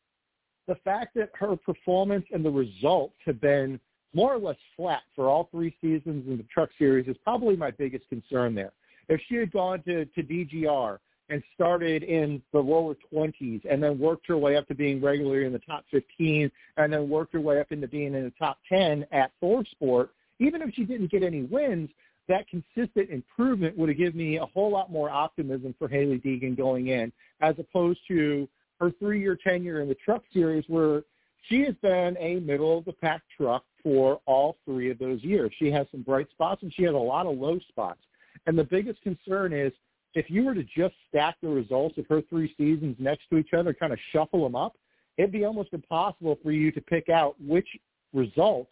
[0.68, 3.80] the fact that her performance and the results have been
[4.14, 7.72] more or less flat for all three seasons in the truck series is probably my
[7.72, 8.72] biggest concern there.
[9.10, 11.00] If she had gone to, to DGR
[11.30, 15.46] and started in the lower 20s and then worked her way up to being regularly
[15.46, 18.60] in the top 15 and then worked her way up into being in the top
[18.70, 20.10] 10 at ThorSport,
[20.40, 21.90] even if she didn't get any wins,
[22.28, 26.56] that consistent improvement would have given me a whole lot more optimism for Hailie Deegan
[26.56, 27.12] going in
[27.42, 28.48] as opposed to
[28.80, 31.04] her three-year tenure in the truck series where
[31.50, 35.52] she has been a middle-of-the-pack truck for all three of those years.
[35.60, 38.00] She has some bright spots and she has a lot of low spots.
[38.46, 39.72] And the biggest concern is
[40.14, 43.54] if you were to just stack the results of her three seasons next to each
[43.58, 44.74] other, kind of shuffle them up,
[45.18, 47.68] it'd be almost impossible for you to pick out which
[48.14, 48.68] result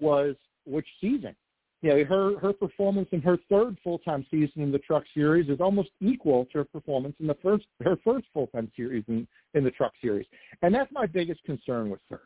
[0.00, 0.34] was
[0.66, 1.34] which season.
[1.82, 5.48] You know, her her performance in her third full time season in the Truck Series
[5.48, 9.26] is almost equal to her performance in the first her first full time series in,
[9.54, 10.26] in the Truck Series,
[10.60, 12.20] and that's my biggest concern with her.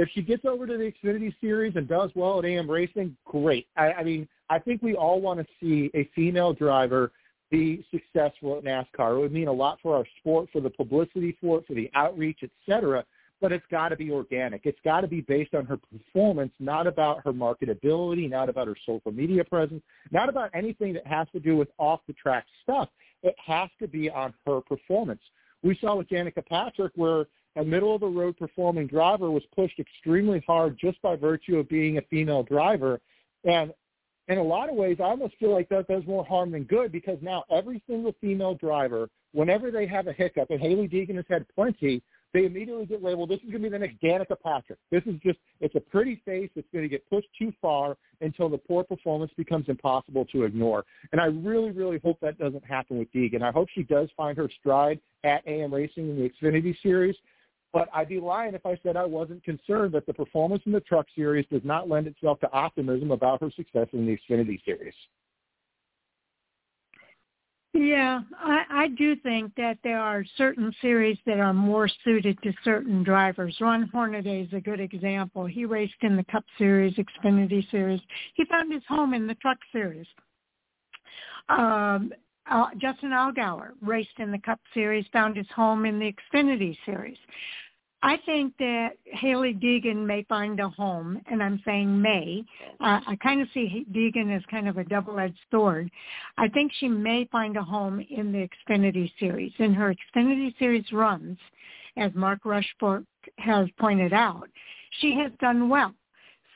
[0.00, 3.66] If she gets over to the Xfinity Series and does well at AM Racing, great.
[3.76, 7.12] I, I mean, I think we all want to see a female driver
[7.50, 9.18] be successful at NASCAR.
[9.18, 11.90] It would mean a lot for our sport, for the publicity for it, for the
[11.94, 13.04] outreach, et cetera.
[13.42, 14.62] But it's got to be organic.
[14.64, 18.76] It's got to be based on her performance, not about her marketability, not about her
[18.86, 22.88] social media presence, not about anything that has to do with off-the-track stuff.
[23.22, 25.20] It has to be on her performance.
[25.62, 31.00] We saw with Danica Patrick where a middle-of-the-road performing driver was pushed extremely hard just
[31.02, 33.00] by virtue of being a female driver.
[33.44, 33.72] And
[34.28, 36.92] in a lot of ways, I almost feel like that does more harm than good
[36.92, 41.24] because now every single female driver, whenever they have a hiccup, and Hailie Deegan has
[41.28, 42.02] had plenty,
[42.32, 44.78] they immediately get labeled, this is going to be the next Danica Patrick.
[44.90, 46.48] This is just, it's a pretty face.
[46.54, 50.84] It's going to get pushed too far until the poor performance becomes impossible to ignore.
[51.10, 53.42] And I really, really hope that doesn't happen with Deegan.
[53.42, 57.16] I hope she does find her stride at AM Racing in the Xfinity Series.
[57.72, 60.80] But I'd be lying if I said I wasn't concerned that the performance in the
[60.80, 64.94] Truck Series does not lend itself to optimism about her success in the Xfinity Series.
[67.72, 72.52] Yeah, I, I do think that there are certain series that are more suited to
[72.64, 73.56] certain drivers.
[73.60, 75.46] Ron Hornaday is a good example.
[75.46, 78.00] He raced in the Cup Series, Xfinity Series.
[78.34, 80.06] He found his home in the Truck Series.
[81.48, 82.12] Um,
[82.50, 87.18] uh, Justin Allgaier raced in the Cup Series, found his home in the Xfinity Series.
[88.02, 92.42] I think that Hailie Deegan may find a home, and I'm saying may.
[92.80, 95.90] Uh, I kind of see Deegan as kind of a double-edged sword.
[96.38, 99.52] I think she may find a home in the Xfinity Series.
[99.58, 101.36] In her Xfinity Series runs,
[101.98, 103.04] as Mark Rushbrook
[103.36, 104.48] has pointed out,
[105.00, 105.94] she has done well.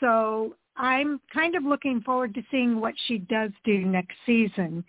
[0.00, 4.82] So I'm kind of looking forward to seeing what she does do next season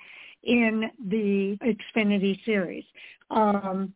[0.45, 2.85] in the Xfinity Series.
[3.31, 3.93] Um,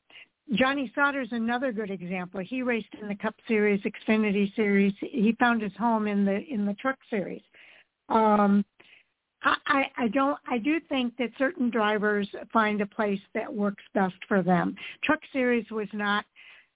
[0.53, 2.39] Johnny is another good example.
[2.39, 4.93] He raced in the Cup Series, Xfinity Series.
[4.99, 7.43] He found his home in the in the Truck Series.
[8.09, 8.65] Um,
[9.43, 10.38] I, I don't.
[10.47, 14.76] I do think that certain drivers find a place that works best for them.
[15.03, 16.26] Truck Series was not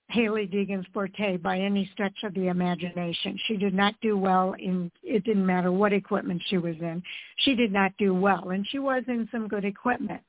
[0.09, 3.39] Hailie Deegan's forte by any stretch of the imagination.
[3.47, 4.91] She did not do well in.
[5.01, 7.01] It didn't matter what equipment she was in.
[7.37, 10.21] She did not do well, and she was in some good equipment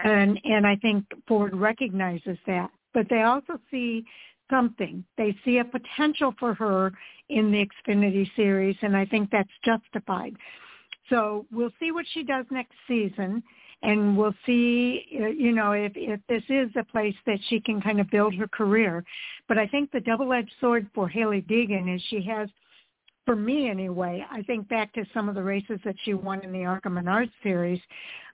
[0.00, 2.70] and and I think Ford recognizes that.
[2.92, 4.04] But they also see
[4.50, 5.04] something.
[5.16, 6.92] They see a potential for her
[7.28, 10.36] in the Xfinity series, and I think that's justified.
[11.10, 13.42] So we'll see what she does next season,
[13.82, 18.00] and we'll see, you know, if if this is a place that she can kind
[18.00, 19.04] of build her career.
[19.48, 22.48] But I think the double-edged sword for Hailie Deegan is she has
[23.24, 26.52] for me anyway, I think back to some of the races that she won in
[26.52, 27.80] the ARCA Menards series,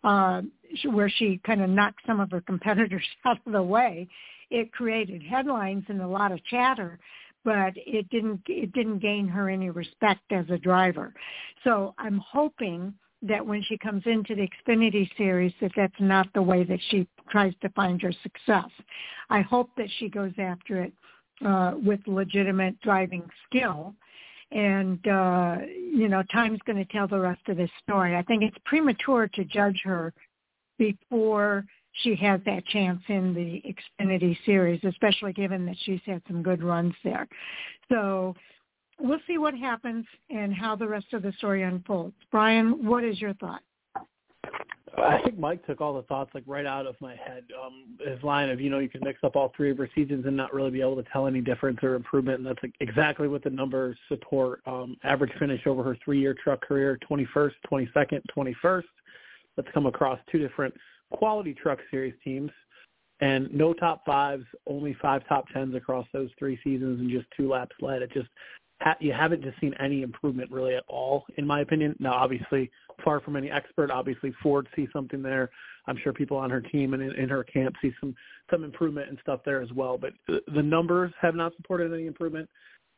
[0.02, 0.42] uh,
[0.86, 4.08] where she kind of knocked some of her competitors out of the way.
[4.50, 6.98] It created headlines and a lot of chatter,
[7.44, 11.14] but it didn't it didn't gain her any respect as a driver.
[11.62, 16.42] So I'm hoping that when she comes into the Xfinity series that that's not the
[16.42, 18.70] way that she tries to find her success.
[19.28, 20.92] I hope that she goes after it
[21.44, 23.94] uh, with legitimate driving skill
[24.52, 25.58] and uh,
[25.94, 28.16] you know, time's going to tell the rest of this story.
[28.16, 30.12] I think it's premature to judge her
[30.78, 33.62] before she has that chance in the
[34.02, 37.28] Xfinity series, especially given that she's had some good runs there.
[37.90, 38.34] So
[39.00, 42.14] we'll see what happens and how the rest of the story unfolds.
[42.30, 43.62] Brian, what is your thought?
[44.98, 47.44] I think Mike took all the thoughts like right out of my head.
[47.64, 50.26] Um, his line of you know you can mix up all three of her seasons
[50.26, 53.42] and not really be able to tell any difference or improvement, and that's exactly what
[53.42, 54.60] the numbers support.
[54.66, 58.82] Um, average finish over her three-year truck career: 21st, 22nd, 21st.
[59.56, 60.74] That's come across two different
[61.12, 62.50] quality truck series teams,
[63.20, 67.48] and no top fives, only five top tens across those three seasons, and just two
[67.48, 68.02] laps led.
[68.02, 68.28] It just
[69.00, 71.94] you haven't just seen any improvement really at all, in my opinion.
[71.98, 72.70] Now, obviously,
[73.04, 73.90] far from any expert.
[73.90, 75.50] Obviously, Ford sees something there.
[75.86, 78.14] I'm sure people on her team and in, in her camp see some
[78.50, 79.98] some improvement and stuff there as well.
[79.98, 82.48] But the numbers have not supported any improvement.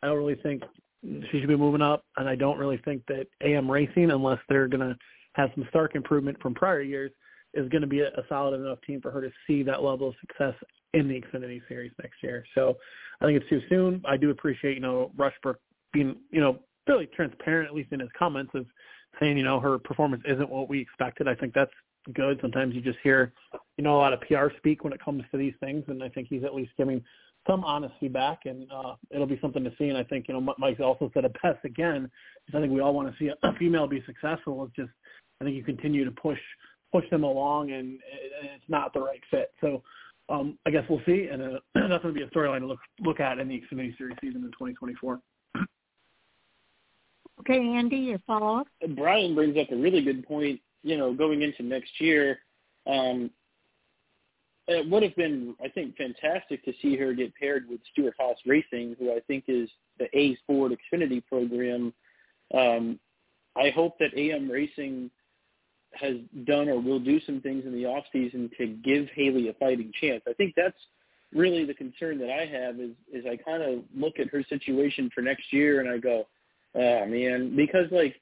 [0.03, 0.63] I don't really think
[1.03, 4.69] she should be moving up, and I don't really think that AM Racing, unless they're
[4.69, 4.97] going to
[5.35, 7.11] have some stark improvement from prior years,
[7.55, 10.09] is going to be a, a solid enough team for her to see that level
[10.09, 10.55] of success
[10.95, 12.45] in the Xfinity Series next year.
[12.55, 12.77] So
[13.21, 14.03] I think it's too soon.
[14.07, 15.57] I do appreciate, you know, Rushbrook
[15.93, 18.67] being, you know, fairly transparent, at least in his comments, of
[19.21, 21.29] saying, you know, her performance isn't what we expected.
[21.29, 21.73] I think that's
[22.13, 22.39] good.
[22.41, 23.33] Sometimes you just hear,
[23.77, 26.09] you know, a lot of PR speak when it comes to these things, and I
[26.09, 27.03] think he's at least giving
[27.47, 29.89] some honest feedback, and uh, it'll be something to see.
[29.89, 32.11] And I think, you know, Mike also said it best again.
[32.49, 34.65] I think we all want to see a female be successful.
[34.65, 34.91] It's just,
[35.41, 36.39] I think you continue to push
[36.93, 39.51] push them along, and, and it's not the right fit.
[39.63, 39.83] So
[40.29, 42.81] um, I guess we'll see, and uh, that's going to be a storyline to look
[43.01, 45.19] look at in the Xfinity Series season in 2024.
[47.43, 48.69] Okay, Andy, your follow-up?
[48.97, 50.61] Brian brings up a really good point.
[50.85, 52.39] You know, going into next year,
[52.87, 53.31] um,
[54.69, 58.97] it would have been, I think, fantastic to see her get paired with Stewart-Haas Racing,
[58.99, 61.93] who I think is the A's Ford Xfinity program.
[62.55, 63.01] Um,
[63.57, 65.11] I hope that AM Racing
[65.95, 69.55] has done or will do some things in the off season to give Hailie a
[69.55, 70.23] fighting chance.
[70.29, 70.79] I think that's
[71.35, 75.11] really the concern that I have is is I kind of look at her situation
[75.15, 76.27] for next year and I go,
[76.75, 78.17] Oh man, because like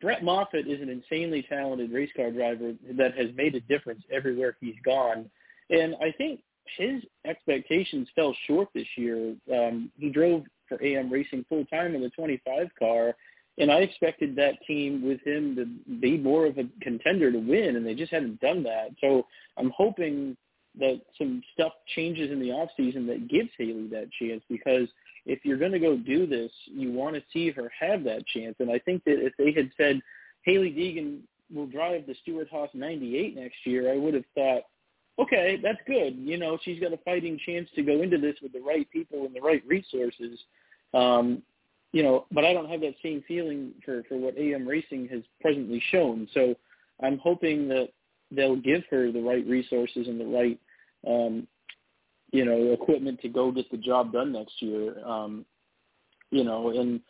[0.00, 4.56] Brett Moffitt is an insanely talented race car driver that has made a difference everywhere
[4.60, 5.30] he's gone.
[5.70, 6.40] And I think
[6.76, 9.34] his expectations fell short this year.
[9.52, 13.14] Um, he drove for AM Racing full time in the 25 car,
[13.58, 17.76] and I expected that team with him to be more of a contender to win,
[17.76, 18.88] and they just hadn't done that.
[19.00, 19.26] So
[19.56, 20.36] I'm hoping
[20.78, 24.88] that some stuff changes in the off season that gives Hailie that chance because
[25.26, 28.54] if you're going to go do this, you want to see her have that chance.
[28.60, 30.00] And I think that if they had said
[30.44, 31.20] Hailie Deegan
[31.52, 34.62] will drive the Stewart-Haas 98 next year, I would have thought,
[35.18, 36.16] okay, that's good.
[36.16, 39.26] You know, she's got a fighting chance to go into this with the right people
[39.26, 40.38] and the right resources.
[40.94, 41.42] Um,
[41.92, 45.22] you know, but I don't have that same feeling for for what AM Racing has
[45.40, 46.28] presently shown.
[46.34, 46.54] So
[47.02, 47.88] I'm hoping that
[48.30, 50.60] they'll give her the right resources and the right
[51.06, 51.46] um,
[52.32, 55.04] you know equipment to go get the job done next year.
[55.04, 55.44] Um,
[56.30, 57.00] you know, and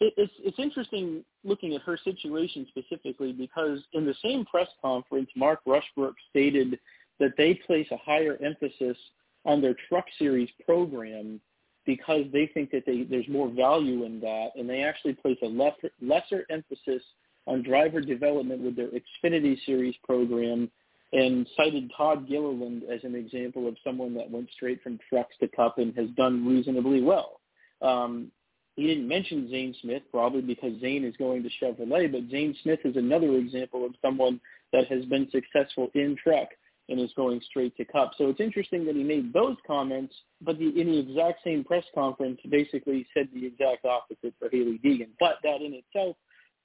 [0.00, 5.30] it, it's it's interesting looking at her situation specifically because in the same press conference,
[5.36, 6.78] Mark Rushbrook stated
[7.18, 8.96] that they place a higher emphasis
[9.44, 11.40] on their Truck Series program
[11.84, 15.46] because they think that they, there's more value in that, and they actually place a
[15.46, 17.02] lesser, lesser emphasis
[17.46, 20.70] on driver development with their Xfinity Series program
[21.12, 25.48] and cited Todd Gilliland as an example of someone that went straight from trucks to
[25.48, 27.40] cup and has done reasonably well.
[27.82, 28.30] Um,
[28.76, 32.80] he didn't mention Zane Smith, probably because Zane is going to Chevrolet, but Zane Smith
[32.84, 34.40] is another example of someone
[34.72, 36.48] that has been successful in truck
[36.88, 38.12] and is going straight to Cup.
[38.16, 41.84] So it's interesting that he made those comments, but the, in the exact same press
[41.94, 45.10] conference, basically said the exact opposite for Hailie Deegan.
[45.20, 46.16] But that in itself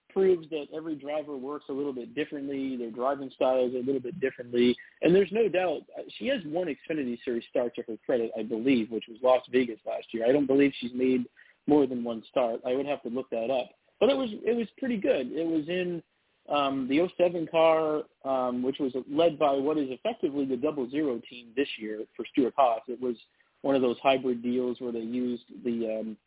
[0.10, 2.76] proves that every driver works a little bit differently.
[2.78, 5.82] Their driving styles a little bit differently, and there's no doubt
[6.18, 9.80] she has one Xfinity Series start to her credit, I believe, which was Las Vegas
[9.86, 10.26] last year.
[10.28, 11.26] I don't believe she's made
[11.68, 12.62] more than one start.
[12.66, 13.70] I would have to look that up,
[14.00, 15.32] but it was it was pretty good.
[15.32, 16.02] It was in
[16.50, 21.22] um, the 07 car, um, which was led by what is effectively the double zero
[21.30, 22.82] team this year for Stewart-Haas.
[22.88, 23.16] It was
[23.62, 26.18] one of those hybrid deals where they used the um,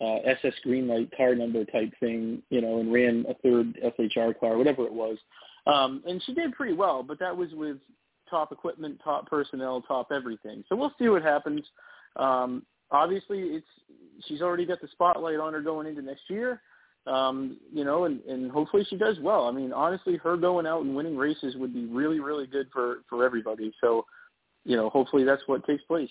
[0.00, 4.56] uh, SS Greenlight car number type thing, you know, and ran a third SHR car,
[4.56, 5.18] whatever it was.
[5.66, 7.76] Um, and she did pretty well, but that was with
[8.28, 10.64] top equipment, top personnel, top everything.
[10.68, 11.62] So we'll see what happens.
[12.16, 13.66] Um, obviously, it's
[14.26, 16.60] she's already got the spotlight on her going into next year
[17.06, 19.46] um, you know, and, and hopefully she does well.
[19.46, 22.98] I mean, honestly, her going out and winning races would be really, really good for
[23.08, 23.72] for everybody.
[23.80, 24.04] So,
[24.64, 26.10] you know, hopefully that's what takes place.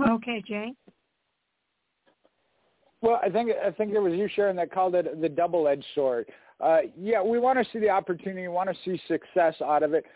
[0.00, 0.72] Okay, Jay.
[3.04, 6.26] Well, I think I think it was you, Sharon, that called it the double-edged sword.
[6.58, 9.92] Uh, yeah, we want to see the opportunity, we want to see success out of
[9.92, 10.06] it.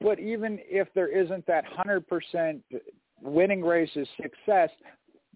[0.00, 2.62] But even if there isn't that 100%
[3.20, 4.70] winning races success,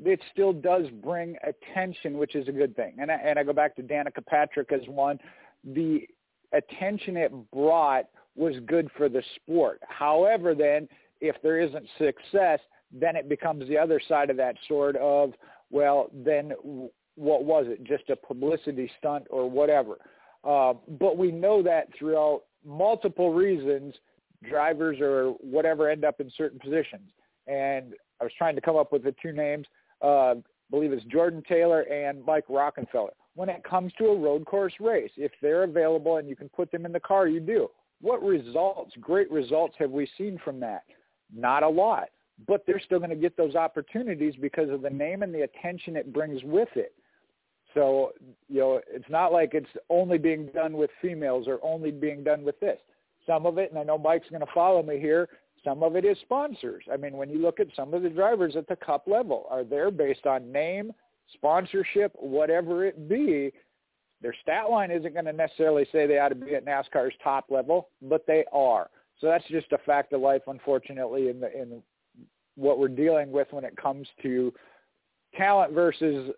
[0.03, 2.97] it still does bring attention, which is a good thing.
[2.99, 5.19] And I, and I go back to Danica Patrick as one.
[5.63, 6.09] The
[6.55, 9.83] attention it brought was good for the sport.
[9.89, 10.89] However, then
[11.21, 12.61] if there isn't success,
[12.93, 15.35] then it becomes the other side of that sword of,
[15.71, 16.53] well, then
[17.17, 17.85] what was it?
[17.85, 19.97] Just a publicity stunt or whatever.
[20.43, 23.95] Uh, but we know that throughout multiple reasons,
[24.49, 27.11] drivers or whatever end up in certain positions.
[27.47, 29.67] And I was trying to come up with the two names
[30.03, 30.35] uh,
[30.71, 33.11] believe it's Jordan Taylor and Mike Rockenfeller.
[33.35, 36.71] When it comes to a road course race, if they're available and you can put
[36.71, 37.69] them in the car, you do.
[38.01, 40.83] What results, great results have we seen from that?
[41.35, 42.11] Not a lot,
[42.47, 45.97] but they're still going to get those opportunities because of the name and the attention
[45.97, 46.95] it brings with it.
[47.75, 48.13] So,
[48.49, 52.45] you know, it's not like it's only being done with females or only being done
[52.45, 52.79] with this.
[53.27, 55.29] Some of it, and I know Mike's going to follow me here,
[55.65, 56.85] some of it is sponsors.
[56.93, 59.65] I mean, when you look at some of the drivers at the cup level, are
[59.65, 60.93] they based on name,
[61.33, 63.51] sponsorship, whatever it be?
[64.21, 67.47] Their stat line isn't going to necessarily say they ought to be at NASCAR's top
[67.51, 68.91] level, but they are.
[69.21, 71.83] So that's just a fact of life, unfortunately, in the in
[72.57, 74.53] what we're dealing with when it comes to
[75.37, 76.31] talent versus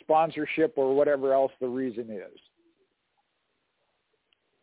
[0.00, 2.38] sponsorship or whatever else the reason is.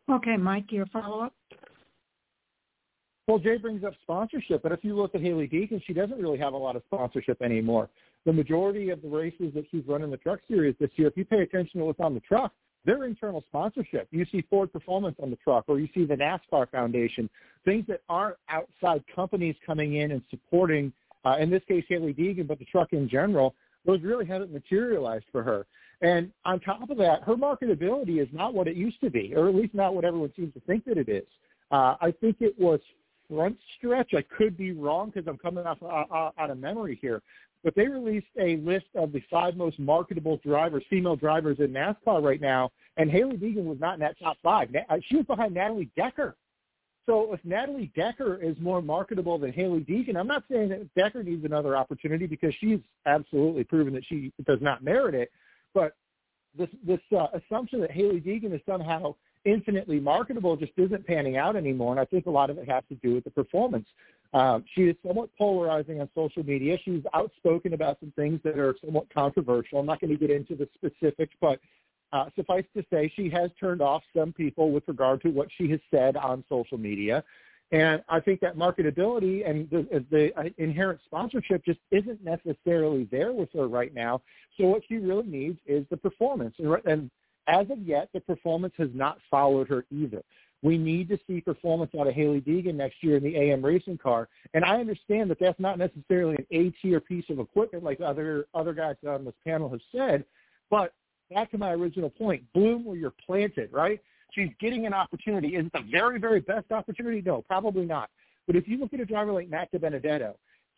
[0.09, 1.33] Okay, Mike, your follow-up?
[3.27, 6.39] Well, Jay brings up sponsorship, but if you look at Hailie Deegan, she doesn't really
[6.39, 7.87] have a lot of sponsorship anymore.
[8.25, 11.15] The majority of the races that she's run in the truck series this year, if
[11.15, 12.51] you pay attention to what's on the truck,
[12.85, 14.07] they're internal sponsorship.
[14.11, 17.29] You see Ford Performance on the truck, or you see the NASCAR Foundation,
[17.65, 20.93] things that aren't outside companies coming in and supporting,
[21.25, 23.53] uh, in this case, Hailie Deegan, but the truck in general,
[23.85, 25.65] those really haven't materialized for her.
[26.01, 29.49] And on top of that, her marketability is not what it used to be, or
[29.49, 31.25] at least not what everyone seems to think that it is.
[31.71, 32.79] Uh, I think it was
[33.29, 34.13] front stretch.
[34.15, 37.21] I could be wrong because I'm coming off uh, uh, out of memory here.
[37.63, 42.23] But they released a list of the five most marketable drivers, female drivers in NASCAR
[42.23, 44.69] right now, and Hailie Deegan was not in that top five.
[44.89, 46.35] Uh, she was behind Natalie Decker.
[47.05, 51.23] So if Natalie Decker is more marketable than Hailie Deegan, I'm not saying that Decker
[51.23, 55.31] needs another opportunity because she's absolutely proven that she does not merit it.
[55.73, 55.93] But
[56.57, 59.15] this this uh, assumption that Hailie Deegan is somehow
[59.45, 62.83] infinitely marketable just isn't panning out anymore, and I think a lot of it has
[62.89, 63.87] to do with the performance.
[64.33, 66.77] Um, she is somewhat polarizing on social media.
[66.85, 69.79] She's outspoken about some things that are somewhat controversial.
[69.79, 71.59] I'm not going to get into the specifics, but
[72.11, 75.69] uh, suffice to say, she has turned off some people with regard to what she
[75.69, 77.23] has said on social media.
[77.71, 83.31] And I think that marketability and the, the uh, inherent sponsorship just isn't necessarily there
[83.31, 84.21] with her right now.
[84.57, 86.55] So what she really needs is the performance.
[86.57, 87.11] And, and
[87.49, 90.23] as of yet, the performance has not followed her either.
[90.61, 93.97] We need to see performance out of Hailie Deegan next year in the AM racing
[93.97, 94.27] car.
[94.53, 98.45] And I understand that that's not necessarily an A tier piece of equipment like other
[98.53, 100.25] other guys on this panel have said.
[100.69, 100.93] But
[101.33, 104.01] back to my original point, bloom where you're planted, right?
[104.31, 105.55] She's getting an opportunity.
[105.55, 107.21] Is it the very, very best opportunity?
[107.25, 108.09] No, probably not.
[108.45, 110.33] But if you look at a driver like Matt DiBenedetto,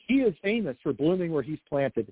[0.07, 2.11] he is famous for blooming where he's planted.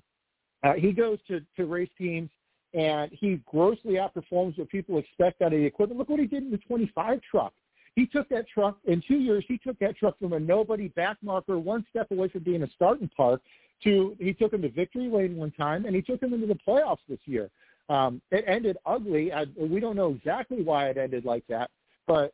[0.62, 2.30] Uh, he goes to, to race teams
[2.74, 5.98] and he grossly outperforms what people expect out of the equipment.
[5.98, 7.52] Look what he did in the 25 truck.
[7.96, 9.44] He took that truck in two years.
[9.48, 12.70] He took that truck from a nobody back marker, one step away from being a
[12.74, 13.42] starting park,
[13.82, 16.58] to he took him to victory lane one time, and he took him into the
[16.66, 17.50] playoffs this year.
[17.88, 19.32] Um, it ended ugly.
[19.32, 21.70] I, we don't know exactly why it ended like that,
[22.06, 22.32] but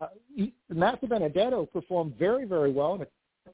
[0.00, 0.06] uh,
[0.70, 3.06] Matt Benedetto performed very, very well, and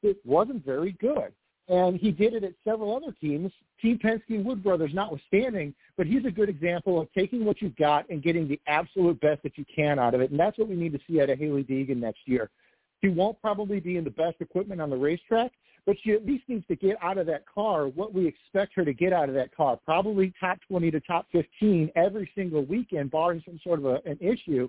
[0.03, 1.33] it wasn't very good.
[1.69, 3.51] And he did it at several other teams,
[3.83, 7.77] Team Penske and Wood Brothers notwithstanding, but he's a good example of taking what you've
[7.77, 10.31] got and getting the absolute best that you can out of it.
[10.31, 12.51] And that's what we need to see out of Hailie Deegan next year.
[13.03, 15.51] She won't probably be in the best equipment on the racetrack,
[15.87, 18.85] but she at least needs to get out of that car what we expect her
[18.85, 23.11] to get out of that car, probably top 20 to top 15 every single weekend,
[23.11, 24.69] barring some sort of a, an issue.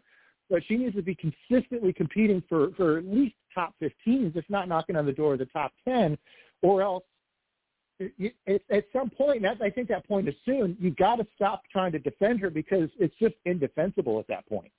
[0.50, 4.68] But she needs to be consistently competing for, for at least top 15s, if not
[4.68, 6.18] knocking on the door of the top 10,
[6.62, 7.04] or else
[8.00, 12.00] at some point, I think that point is soon, you've got to stop trying to
[12.00, 14.72] defend her because it's just indefensible at that point.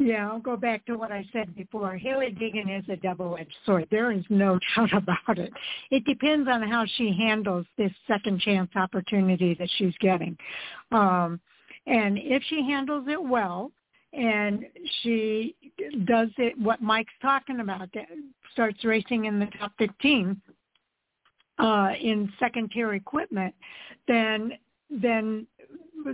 [0.00, 1.96] Yeah, I'll go back to what I said before.
[1.96, 3.86] Hailie Deegan is a double-edged sword.
[3.90, 5.52] There is no doubt about it.
[5.90, 10.36] It depends on how she handles this second chance opportunity that she's getting.
[10.90, 11.40] Um,
[11.86, 13.70] and if she handles it well
[14.16, 14.64] and
[15.02, 15.56] she
[16.04, 18.06] does it what Mike's talking about, that
[18.52, 20.40] starts racing in the top 15
[21.58, 23.54] uh, in second tier equipment,
[24.06, 24.52] then
[24.90, 25.46] then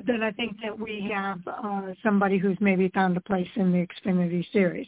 [0.06, 3.86] then I think that we have uh, somebody who's maybe found a place in the
[3.86, 4.86] Xfinity Series.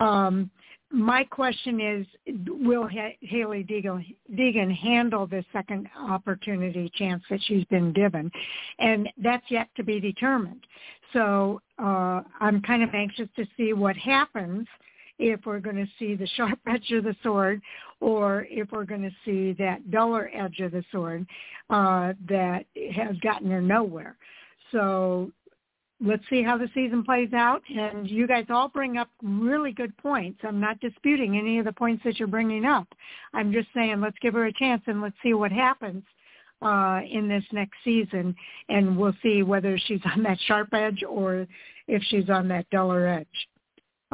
[0.00, 0.50] Um,
[0.94, 2.06] my question is,
[2.46, 8.30] will H- Hailie Deegan, handle this second opportunity chance that she's been given?
[8.78, 10.66] And that's yet to be determined.
[11.12, 14.66] So uh, I'm kind of anxious to see what happens
[15.18, 17.60] if we're going to see the sharp edge of the sword
[18.00, 21.26] or if we're going to see that duller edge of the sword
[21.70, 24.16] uh, that has gotten her nowhere.
[24.72, 25.30] So
[26.00, 27.62] let's see how the season plays out.
[27.68, 30.40] And you guys all bring up really good points.
[30.42, 32.88] I'm not disputing any of the points that you're bringing up.
[33.32, 36.02] I'm just saying let's give her a chance and let's see what happens
[36.62, 38.34] uh, in this next season,
[38.68, 41.46] and we'll see whether she's on that sharp edge or
[41.88, 43.26] if she's on that duller edge.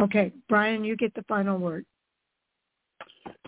[0.01, 1.85] Okay, Brian, you get the final word.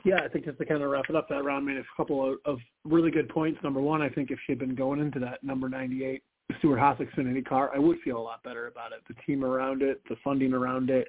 [0.04, 2.32] Yeah, I think just to kind of wrap it up, that round made a couple
[2.32, 3.60] of, of really good points.
[3.62, 6.22] Number one, I think if she had been going into that number 98
[6.58, 9.02] Stewart-Haas Xfinity car, I would feel a lot better about it.
[9.08, 11.08] The team around it, the funding around it,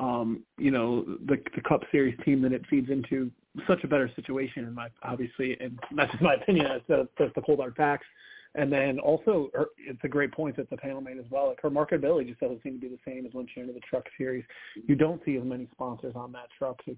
[0.00, 3.30] um, you know, the the Cup Series team that it feeds into,
[3.66, 7.32] such a better situation in my obviously, and that's just my opinion as the, the,
[7.34, 8.06] the cold hard facts.
[8.54, 11.48] And then also, her, it's a great point that the panel made as well.
[11.48, 13.80] Like her marketability just doesn't seem to be the same as when she entered the
[13.80, 14.44] truck series.
[14.86, 16.80] You don't see as many sponsors on that truck.
[16.86, 16.96] So,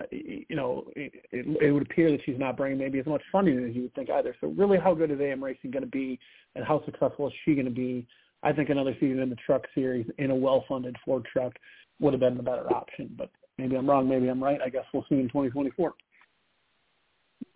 [0.00, 3.22] Uh, you know, it, it, it would appear that she's not bringing maybe as much
[3.30, 4.34] funding as you would think either.
[4.40, 6.18] So really, how good is AM Racing going to be,
[6.54, 8.06] and how successful is she going to be?
[8.42, 11.52] I think another season in the truck series in a well-funded Ford truck
[12.00, 13.14] would have been the better option.
[13.16, 14.08] But maybe I'm wrong.
[14.08, 14.60] Maybe I'm right.
[14.64, 15.94] I guess we'll see in 2024.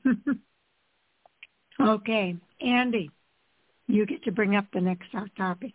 [1.81, 3.11] okay, Andy
[3.87, 5.73] you get to bring up the next topic.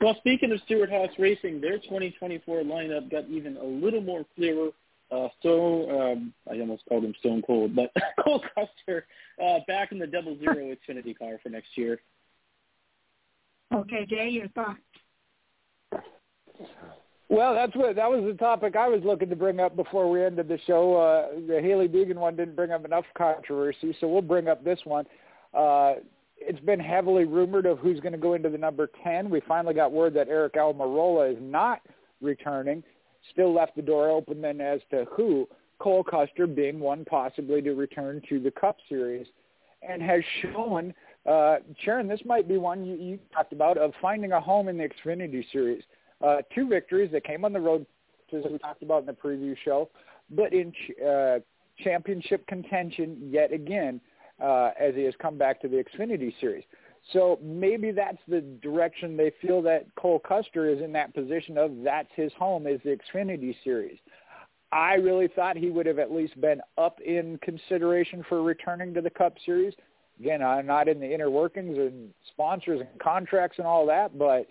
[0.00, 4.70] Well, speaking of Stewart-Haas Racing, their 2024 lineup got even a little more clearer.
[5.10, 7.92] Uh, so um, I almost called him Stone Cold, but
[8.24, 9.06] Cole Custer
[9.42, 10.54] uh, back in the double zero
[10.88, 12.00] Xfinity car for next year.
[13.74, 14.80] Okay, Jay, your thoughts?
[17.28, 20.22] Well, that's what that was the topic I was looking to bring up before we
[20.22, 20.94] ended the show.
[20.94, 24.78] Uh, the Hailie Deegan one didn't bring up enough controversy, so we'll bring up this
[24.84, 25.06] one.
[25.52, 25.94] Uh,
[26.36, 29.30] it's been heavily rumored of who's going to go into the number 10.
[29.30, 31.80] We finally got word that Aric Almirola is not
[32.20, 32.82] returning.
[33.32, 35.48] Still left the door open then as to who,
[35.78, 39.26] Cole Custer being one possibly to return to the Cup Series,
[39.86, 40.94] and has shown,
[41.28, 44.78] uh, Sharon, this might be one you, you talked about, of finding a home in
[44.78, 45.82] the Xfinity Series.
[46.24, 47.84] Uh, two victories that came on the road,
[48.32, 49.88] as we talked about in the preview show,
[50.30, 50.72] but in
[51.06, 51.38] uh,
[51.82, 54.00] championship contention yet again
[54.42, 56.64] uh, as he has come back to the Xfinity Series.
[57.12, 61.72] So maybe that's the direction they feel that Cole Custer is in that position of
[61.84, 63.98] that's his home is the Xfinity Series.
[64.72, 69.00] I really thought he would have at least been up in consideration for returning to
[69.00, 69.74] the Cup Series.
[70.18, 74.46] Again, I'm not in the inner workings and sponsors and contracts and all that, but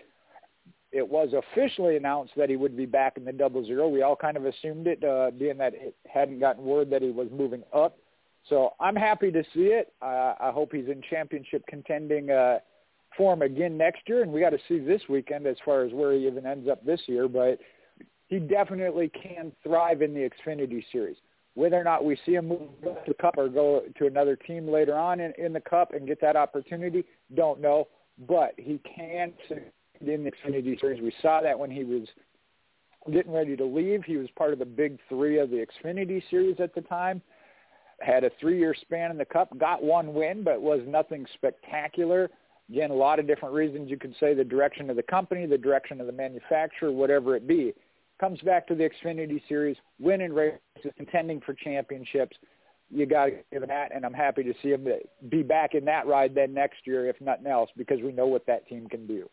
[0.91, 3.89] it was officially announced that he would be back in the double zero.
[3.89, 7.09] We all kind of assumed it, uh, being that it hadn't gotten word that he
[7.09, 7.97] was moving up
[8.49, 9.93] so I'm happy to see it.
[10.01, 12.59] Uh, I hope he's in championship contending uh,
[13.15, 16.13] form again next year, and we got to see this weekend as far as where
[16.13, 17.27] he even ends up this year.
[17.27, 17.59] But
[18.27, 21.17] he definitely can thrive in the Xfinity Series.
[21.55, 24.67] Whether or not we see him move to the Cup or go to another team
[24.67, 27.05] later on in, in the Cup and get that opportunity,
[27.35, 27.87] don't know.
[28.27, 29.33] But he can
[30.01, 31.01] in the Xfinity Series.
[31.01, 32.07] We saw that when he was
[33.11, 34.03] getting ready to leave.
[34.03, 37.21] He was part of the big three of the Xfinity Series at the time
[37.99, 42.29] had a three-year span in the Cup, got one win, but was nothing spectacular.
[42.69, 45.57] Again, a lot of different reasons you could say the direction of the company, the
[45.57, 47.73] direction of the manufacturer, whatever it be.
[48.19, 50.59] Comes back to the Xfinity Series, winning races,
[50.97, 52.37] contending for championships.
[52.89, 54.87] You got to give him that, and I'm happy to see him
[55.29, 58.45] be back in that ride then next year, if nothing else, because we know what
[58.45, 59.29] that team can do.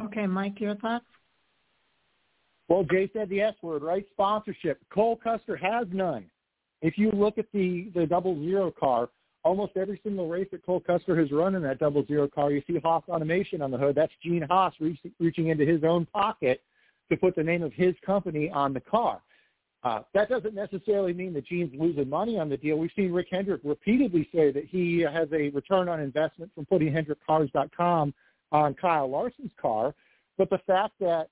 [0.00, 1.04] Okay, Mike, your thoughts?
[2.68, 4.06] Well, Jay said the S word, right?
[4.12, 4.80] Sponsorship.
[4.92, 6.24] Cole Custer has none.
[6.82, 9.08] If you look at the the double zero car,
[9.44, 12.62] almost every single race that Cole Custer has run in that double zero car, you
[12.66, 13.94] see Haas Automation on the hood.
[13.94, 16.62] That's Gene Haas reach, reaching into his own pocket
[17.10, 19.22] to put the name of his company on the car.
[19.84, 22.76] Uh, that doesn't necessarily mean that Gene's losing money on the deal.
[22.76, 26.92] We've seen Rick Hendrick repeatedly say that he has a return on investment from putting
[26.92, 28.14] HendrickCars.com
[28.52, 29.92] on Kyle Larson's car.
[30.38, 31.28] But the fact that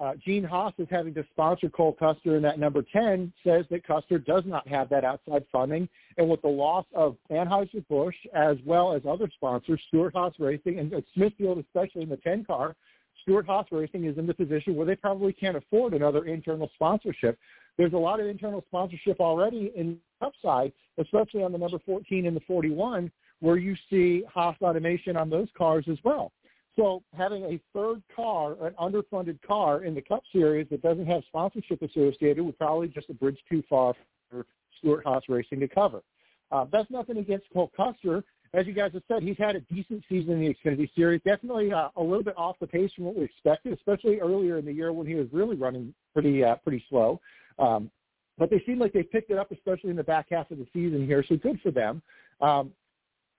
[0.00, 3.86] uh, Gene Haas is having to sponsor Cole Custer in that number 10 says that
[3.86, 5.88] Custer does not have that outside funding.
[6.18, 11.58] And with the loss of Anheuser-Busch as well as other sponsors, Stewart-Haas Racing and Smithfield,
[11.58, 12.74] especially in the 10 car,
[13.22, 17.38] Stewart-Haas Racing is in the position where they probably can't afford another internal sponsorship.
[17.78, 22.36] There's a lot of internal sponsorship already in upside, especially on the number 14 and
[22.36, 23.10] the 41,
[23.40, 26.32] where you see Haas Automation on those cars as well.
[26.76, 31.22] So having a third car, an underfunded car in the Cup Series that doesn't have
[31.28, 33.94] sponsorship associated would probably just a bridge too far
[34.30, 34.44] for
[34.78, 36.02] Stewart-Haas Racing to cover.
[36.50, 38.24] Uh, that's nothing against Cole Custer.
[38.52, 41.20] As you guys have said, he's had a decent season in the Xfinity Series.
[41.24, 44.64] Definitely uh, a little bit off the pace from what we expected, especially earlier in
[44.64, 47.20] the year when he was really running pretty uh, pretty slow.
[47.58, 47.90] Um,
[48.38, 50.66] but they seem like they picked it up, especially in the back half of the
[50.72, 51.24] season here.
[51.28, 52.02] So good for them.
[52.40, 52.72] Um,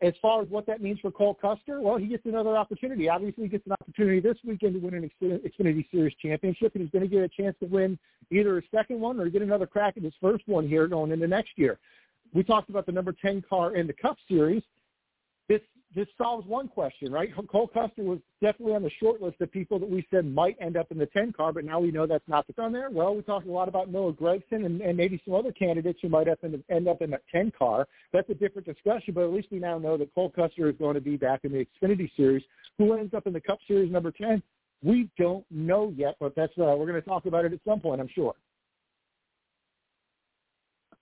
[0.06, 3.10] as far as what that means for Cole Custer, well, he gets another opportunity.
[3.10, 6.92] Obviously, he gets an opportunity this weekend to win an Xfinity Series championship, and he's
[6.92, 7.98] going to get a chance to win
[8.32, 11.28] either a second one or get another crack at his first one here going into
[11.28, 11.80] next year.
[12.34, 14.62] We talked about the number 10 car in the Cup Series.
[15.50, 15.62] This
[15.96, 17.32] this solves one question, right?
[17.50, 20.76] Cole Custer was definitely on the short list of people that we said might end
[20.76, 22.90] up in the 10 car, but now we know that's not the on there.
[22.90, 26.10] Well, we talked a lot about Noah Gragson and, and maybe some other candidates who
[26.10, 27.88] might end, up end up in the 10 car.
[28.12, 30.96] That's a different discussion, but at least we now know that Cole Custer is going
[30.96, 32.44] to be back in the Xfinity Series.
[32.78, 34.44] Who ends up in the Cup Series number 10?
[34.84, 37.80] We don't know yet, but that's uh, we're going to talk about it at some
[37.80, 38.36] point, I'm sure.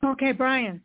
[0.04, 0.82] Okay, Brian.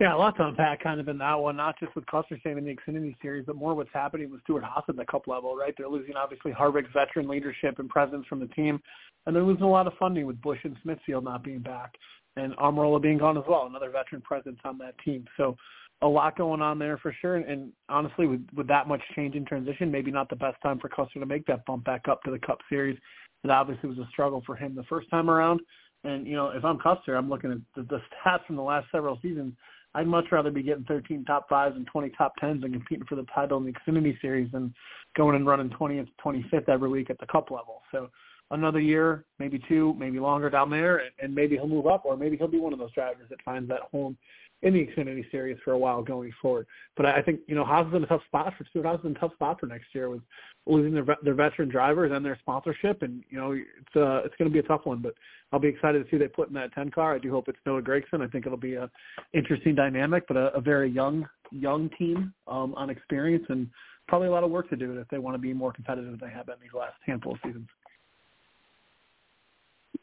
[0.00, 2.56] Yeah, a lot to unpack kind of in that one, not just with Custer staying
[2.56, 5.74] in the Xfinity Series, but more what's happening with Stewart-Haas at the cup level, right?
[5.76, 8.80] They're losing obviously Harvick's veteran leadership and presence from the team,
[9.26, 11.92] and they're losing a lot of funding with Busch and Smithfield not being back,
[12.36, 15.26] and Almirola being gone as well, another veteran presence on that team.
[15.36, 15.56] So
[16.00, 19.34] a lot going on there for sure, and, and honestly, with, with that much change
[19.34, 22.22] in transition, maybe not the best time for Custer to make that bump back up
[22.22, 22.96] to the Cup Series.
[23.44, 25.60] It obviously was a struggle for him the first time around,
[26.04, 28.86] and you know, if I'm Custer, I'm looking at the, the stats from the last
[28.90, 29.52] several seasons–
[29.94, 33.16] I'd much rather be getting 13 top fives and 20 top tens and competing for
[33.16, 34.74] the title in the Xfinity Series than
[35.16, 37.82] going and running 20th, 25th every week at the Cup level.
[37.92, 38.08] So
[38.50, 42.16] another year, maybe two, maybe longer down there, and, and maybe he'll move up, or
[42.16, 44.16] maybe he'll be one of those drivers that finds that home
[44.62, 46.66] in the Xfinity Series for a while going forward.
[46.96, 49.06] But I think you know Haas is in a tough spot for Stewart Haas is
[49.06, 50.22] in a tough spot for next year with
[50.66, 54.50] losing their their veteran drivers and their sponsorship, and you know it's uh it's going
[54.50, 54.98] to be a tough one.
[54.98, 55.14] But
[55.52, 57.14] I'll be excited to see they put in that ten car.
[57.14, 58.22] I do hope it's Noah Gragson.
[58.22, 58.90] I think it'll be a
[59.32, 63.68] interesting dynamic, but a, a very young young team um, on experience and
[64.08, 66.28] probably a lot of work to do if they want to be more competitive than
[66.28, 67.68] they have been these last handful of seasons.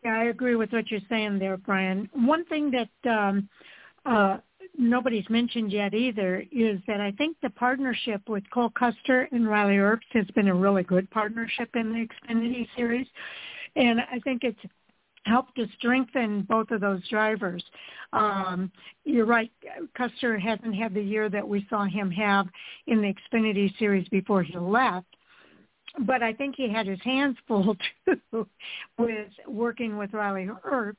[0.03, 2.09] Yeah, I agree with what you're saying there, Brian.
[2.13, 3.49] One thing that um,
[4.05, 4.37] uh,
[4.77, 9.75] nobody's mentioned yet either is that I think the partnership with Cole Custer and Riley
[9.75, 13.07] Herbst has been a really good partnership in the Xfinity Series,
[13.75, 14.59] and I think it's
[15.25, 17.63] helped to strengthen both of those drivers.
[18.13, 18.71] Um,
[19.05, 19.51] you're right,
[19.95, 22.47] Custer hasn't had the year that we saw him have
[22.87, 25.07] in the Xfinity Series before he left,
[26.05, 27.75] but I think he had his hands full
[28.05, 28.47] too
[28.97, 30.95] with working with Riley Herbst.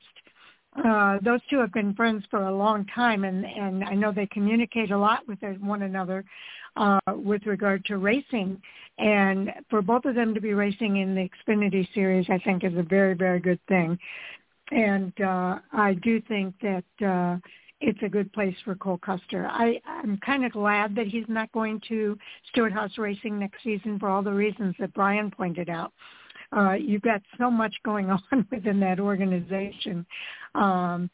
[0.75, 4.27] Uh, those two have been friends for a long time, and and I know they
[4.27, 6.23] communicate a lot with one another
[6.77, 8.61] uh, with regard to racing.
[8.97, 12.77] And for both of them to be racing in the Xfinity Series, I think is
[12.77, 13.99] a very very good thing.
[14.71, 17.37] And uh, I do think that uh,
[17.81, 19.47] it's a good place for Cole Custer.
[19.49, 22.17] I, I'm kind of glad that he's not going to
[22.49, 25.87] Stewart-Haas Racing next season for all the reasons that Brian pointed out.
[25.87, 25.95] Uh,
[26.79, 30.05] you've got so much going on within that organization.
[30.55, 31.09] Um,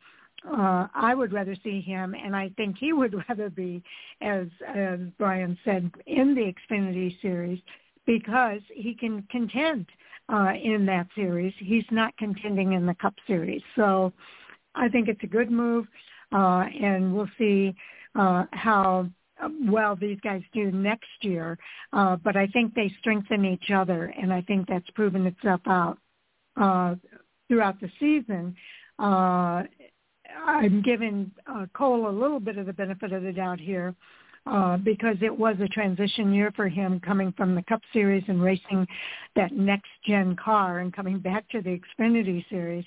[0.46, 3.84] uh, I would rather see him, and I think he would rather be,
[4.22, 7.60] as as Brian said, in the Xfinity series
[8.06, 9.88] because he can contend
[10.30, 11.54] uh, in that series.
[11.58, 14.14] He's not contending in the Cup series, so
[14.76, 15.88] I think it's a good move
[16.32, 17.76] uh, and we'll see
[18.16, 19.10] uh, how
[19.62, 21.58] well these guys do next year.
[21.94, 25.98] Uh, but I think they strengthen each other, and I think that's proven itself out
[26.56, 26.96] uh,
[27.48, 28.56] throughout the season.
[29.00, 29.64] Uh,
[30.46, 33.96] I'm giving uh, Cole a little bit of the benefit of the doubt here.
[34.46, 38.42] Uh, because it was a transition year for him coming from the Cup Series and
[38.42, 38.88] racing
[39.36, 42.86] that next gen car and coming back to the Xfinity Series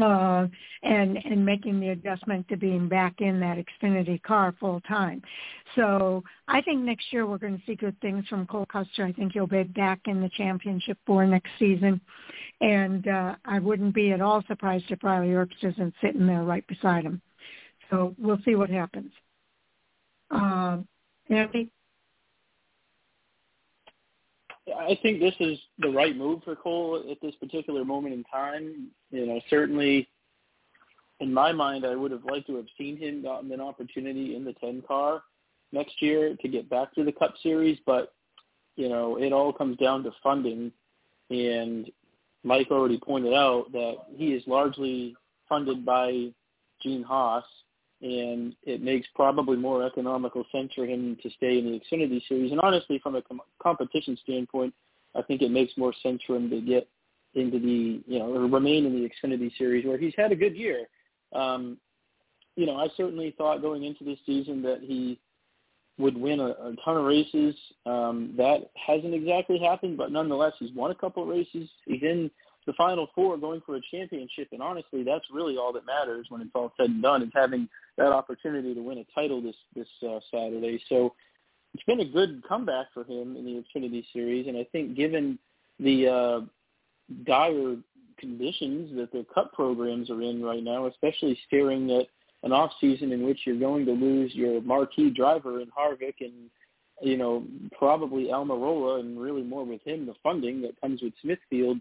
[0.00, 0.46] uh,
[0.82, 5.22] and and making the adjustment to being back in that Xfinity car full time.
[5.76, 9.04] So I think next year we're going to see good things from Cole Custer.
[9.04, 12.00] I think he'll be back in the championship for next season,
[12.60, 16.66] and uh, I wouldn't be at all surprised if Riley Herbst isn't sitting there right
[16.66, 17.20] beside him.
[17.90, 19.12] So we'll see what happens.
[20.30, 20.78] Uh,
[21.28, 21.70] Andy.
[24.68, 28.88] I think this is the right move for Cole at this particular moment in time.
[29.10, 30.08] You know, certainly
[31.20, 34.44] in my mind, I would have liked to have seen him gotten an opportunity in
[34.44, 35.22] the 10 car
[35.72, 38.12] next year to get back to the Cup Series, but
[38.76, 40.72] you know, it all comes down to funding.
[41.30, 41.90] And
[42.44, 45.14] Mike already pointed out that he is largely
[45.48, 46.28] funded by
[46.82, 47.44] Gene Haas,
[48.02, 52.50] and it makes probably more economical sense for him to stay in the Xfinity Series.
[52.50, 54.74] And honestly, from a com- competition standpoint,
[55.14, 56.88] I think it makes more sense for him to get
[57.34, 60.56] into the, you know, or remain in the Xfinity Series where he's had a good
[60.56, 60.86] year.
[61.32, 61.78] Um,
[62.56, 65.18] you know, I certainly thought going into this season that he
[65.98, 67.54] would win a, a ton of races.
[67.86, 71.68] Um, that hasn't exactly happened, but nonetheless, he's won a couple of races.
[71.86, 72.30] He's in
[72.66, 76.40] the Final Four going for a championship, and honestly, that's really all that matters when
[76.40, 77.68] it's all said and done is having
[77.98, 80.82] that opportunity to win a title this this uh, Saturday.
[80.88, 81.14] So
[81.74, 85.38] it's been a good comeback for him in the Xfinity Series, and I think given
[85.80, 86.40] the uh,
[87.24, 87.76] dire
[88.18, 92.06] conditions that the Cup programs are in right now, especially staring at
[92.44, 96.50] an off season in which you're going to lose your marquee driver in Harvick and
[97.00, 97.44] you know
[97.76, 101.80] probably Almirola, and really more with him the funding that comes with Smithfield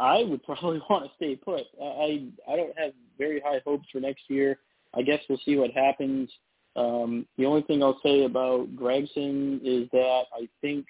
[0.00, 1.64] I would probably want to stay put.
[1.80, 4.58] I I don't have very high hopes for next year.
[4.94, 6.30] I guess we'll see what happens.
[6.74, 10.86] Um, the only thing I'll say about Gragson is that I think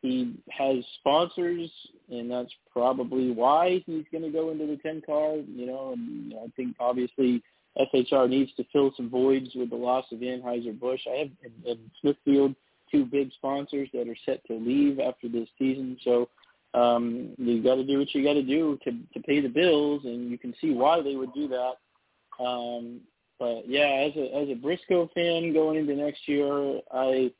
[0.00, 1.70] he has sponsors,
[2.10, 5.36] and that's probably why he's going to go into the 10 car.
[5.36, 7.42] You know, and I think obviously
[7.78, 11.00] SHR needs to fill some voids with the loss of Anheuser Busch.
[11.06, 12.54] I have in, in Smithfield
[12.90, 16.28] two big sponsors that are set to leave after this season, so
[16.74, 20.02] um, you got to do what you got to do to to pay the bills,
[20.04, 22.42] and you can see why they would do that.
[22.42, 23.00] Um,
[23.38, 27.30] but yeah, as a as a Briscoe fan going into next year, I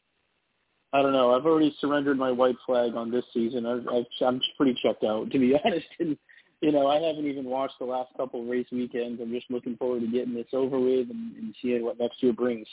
[0.93, 1.35] I don't know.
[1.35, 3.65] I've already surrendered my white flag on this season.
[3.65, 5.86] I've, I've, I'm pretty checked out, to be honest.
[5.99, 6.17] And
[6.61, 9.20] you know, I haven't even watched the last couple race weekends.
[9.20, 12.33] I'm just looking forward to getting this over with and, and seeing what next year
[12.33, 12.69] brings.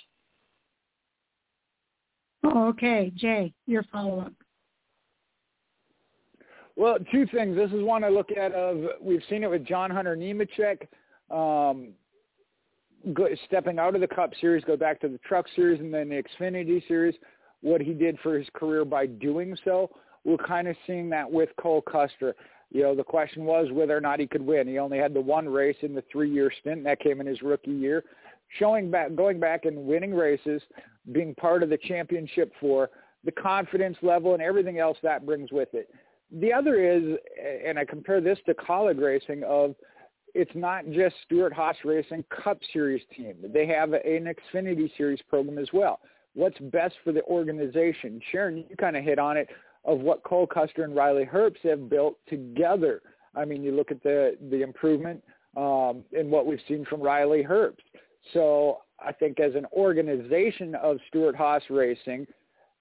[2.44, 4.34] Oh, okay, Jay, your follow up.
[6.80, 7.58] Well, two things.
[7.58, 10.88] This is one I look at of we've seen it with John Hunter Nemechek,
[11.30, 11.90] um,
[13.14, 16.08] go, stepping out of the Cup Series, go back to the Truck Series, and then
[16.08, 17.16] the Xfinity Series.
[17.60, 19.90] What he did for his career by doing so,
[20.24, 22.34] we're kind of seeing that with Cole Custer.
[22.72, 24.66] You know, the question was whether or not he could win.
[24.66, 26.86] He only had the one race in the three-year stint.
[26.86, 28.06] That came in his rookie year.
[28.58, 30.62] Showing back, going back and winning races,
[31.12, 32.90] being part of the championship for
[33.26, 35.90] the confidence level and everything else that brings with it.
[36.32, 37.18] The other is,
[37.66, 39.76] and I compare this to Kaulig racing of
[40.36, 43.36] it's not just Stewart-Haas Racing Cup Series team.
[43.52, 46.00] They have an Xfinity Series program as well.
[46.36, 48.22] What's best for the organization?
[48.32, 49.50] Sharon, you kind of hit on it
[49.86, 53.02] of what Cole Custer and Riley Herbst have built together.
[53.36, 55.24] I mean, you look at the the improvement
[55.58, 57.78] um, in what we've seen from Riley Herbst.
[58.34, 62.28] So I think as an organization of Stewart-Haas Racing,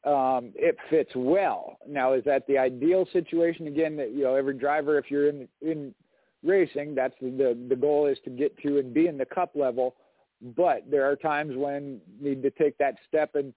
[0.08, 1.78] um, it fits well.
[1.86, 3.66] Now, is that the ideal situation?
[3.66, 5.94] Again, that you know, every driver, if you're in in
[6.42, 9.96] racing, that's the the goal is to get to and be in the cup level.
[10.56, 13.52] But there are times when you need to take that step and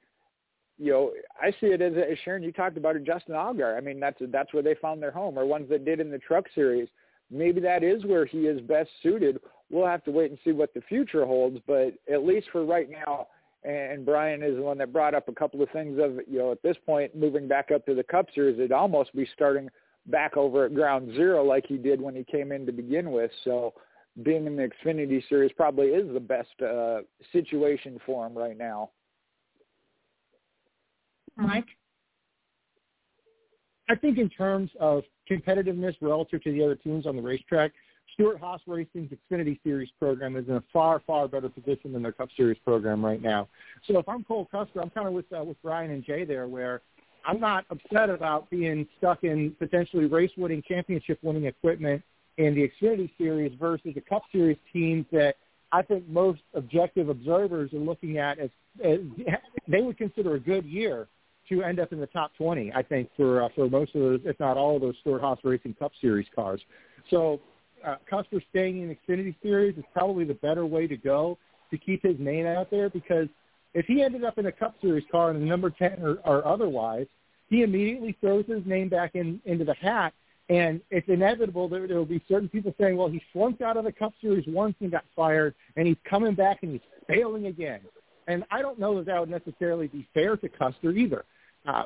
[0.82, 2.42] you know, I see it as, as Sharon.
[2.42, 3.78] You talked about it, Justin Allgaier.
[3.78, 6.18] I mean, that's that's where they found their home, or ones that did in the
[6.18, 6.88] Truck Series.
[7.30, 9.40] Maybe that is where he is best suited.
[9.70, 11.60] We'll have to wait and see what the future holds.
[11.68, 13.28] But at least for right now,
[13.64, 16.52] and Brian is the one that brought up a couple of things of you know
[16.52, 19.70] at this point moving back up to the Cup Series, it'd almost be starting
[20.08, 23.32] back over at ground zero like he did when he came in to begin with.
[23.44, 23.74] So
[24.24, 28.90] being in the Xfinity Series probably is the best uh, situation for him right now.
[31.38, 31.68] Mike?
[33.90, 37.72] I think in terms of competitiveness relative to the other teams on the racetrack,
[38.14, 42.30] Stewart-Haas Racing's Xfinity Series program is in a far, far better position than their Cup
[42.36, 43.48] Series program right now.
[43.88, 46.48] So if I'm Cole Custer, I'm kind of with uh, with Brian and Jay there,
[46.48, 46.82] where
[47.26, 52.02] I'm not upset about being stuck in potentially race-winning, championship-winning equipment
[52.38, 55.36] in the Xfinity Series versus the Cup Series teams that
[55.72, 58.50] I think most objective observers are looking at as,
[58.84, 59.00] as
[59.68, 61.08] they would consider a good year
[61.50, 64.20] to end up in the top 20, I think, for uh, for most of those,
[64.26, 66.62] if not all of those Stewart-Haas Racing Cup Series cars.
[67.10, 67.40] So
[67.86, 71.38] uh, Custer staying in Xfinity Series is probably the better way to go
[71.70, 73.28] to keep his name out there because
[73.74, 76.46] if he ended up in a Cup Series car in the number 10 or, or
[76.46, 77.08] otherwise,
[77.50, 80.14] he immediately throws his name back in into the hat
[80.52, 83.86] and it's inevitable that there will be certain people saying, well, he flunked out of
[83.86, 87.80] the Cup Series once and got fired, and he's coming back and he's failing again.
[88.28, 91.24] And I don't know that that would necessarily be fair to Custer either.
[91.66, 91.86] Uh,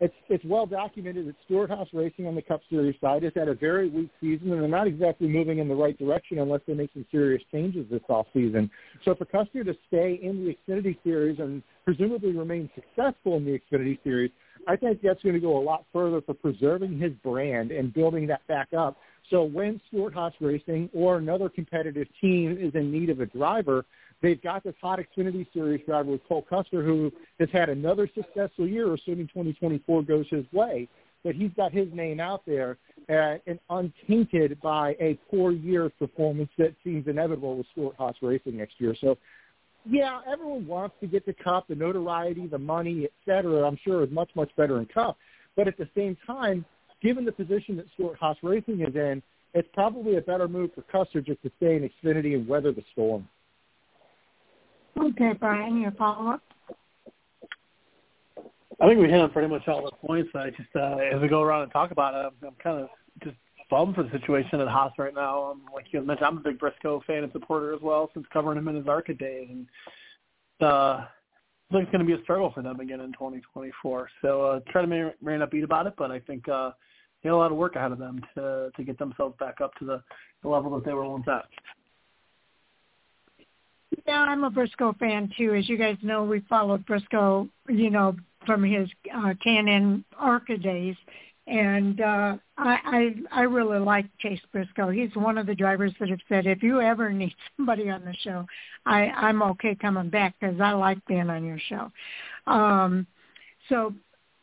[0.00, 3.54] it's it's well documented that Stewart-Haas Racing on the Cup Series side has had a
[3.54, 6.90] very weak season, and they're not exactly moving in the right direction unless they make
[6.92, 8.70] some serious changes this off season.
[9.04, 13.58] So for Custer to stay in the Xfinity Series and presumably remain successful in the
[13.58, 14.30] Xfinity Series,
[14.68, 18.26] I think that's going to go a lot further for preserving his brand and building
[18.26, 18.98] that back up.
[19.30, 23.84] So when Stewart-Haas Racing or another competitive team is in need of a driver,
[24.26, 28.66] they've got this hot Xfinity Series driver with Cole Custer, who has had another successful
[28.66, 30.88] year, assuming 2024 goes his way.
[31.22, 32.76] But he's got his name out there
[33.08, 38.74] uh, and untainted by a poor year performance that seems inevitable with Stewart-Haas Racing next
[38.80, 38.96] year.
[39.00, 39.16] So
[39.88, 43.64] yeah, everyone wants to get the cup, the notoriety, the money, et cetera.
[43.64, 45.16] I'm sure is much, much better in cup.
[45.54, 46.64] But at the same time,
[47.00, 49.22] given the position that Stewart-Haas Racing is in,
[49.54, 52.82] it's probably a better move for Custer just to stay in Xfinity and weather the
[52.92, 53.28] storm.
[54.98, 56.42] Okay, Brian, your follow-up?
[58.80, 60.30] I think we hit on pretty much all the points.
[60.34, 62.88] I just, uh, as we go around and talk about it, I'm, I'm kind of
[63.22, 63.36] just
[63.70, 65.50] bummed for the situation at Haas right now.
[65.50, 68.58] Um, like you mentioned, I'm a big Briscoe fan and supporter as well since covering
[68.58, 69.66] him in his ARCA days, and
[70.60, 74.08] uh, I think it's going to be a struggle for them again in 2024.
[74.22, 76.70] So uh, try to may, may not beat about it, but I think uh,
[77.22, 79.74] they have a lot of work ahead of them to to get themselves back up
[79.76, 80.02] to the,
[80.42, 81.46] the level that they were once at.
[84.06, 85.54] Yeah, I'm a Briscoe fan too.
[85.54, 90.94] As you guys know, we followed Briscoe, you know, from his uh, K&N ARCA days,
[91.48, 94.90] and uh, I, I I really like Chase Briscoe.
[94.90, 98.14] He's one of the drivers that have said, if you ever need somebody on the
[98.22, 98.46] show,
[98.84, 101.90] I I'm okay coming back because I like being on your show.
[102.46, 103.08] Um,
[103.68, 103.92] so,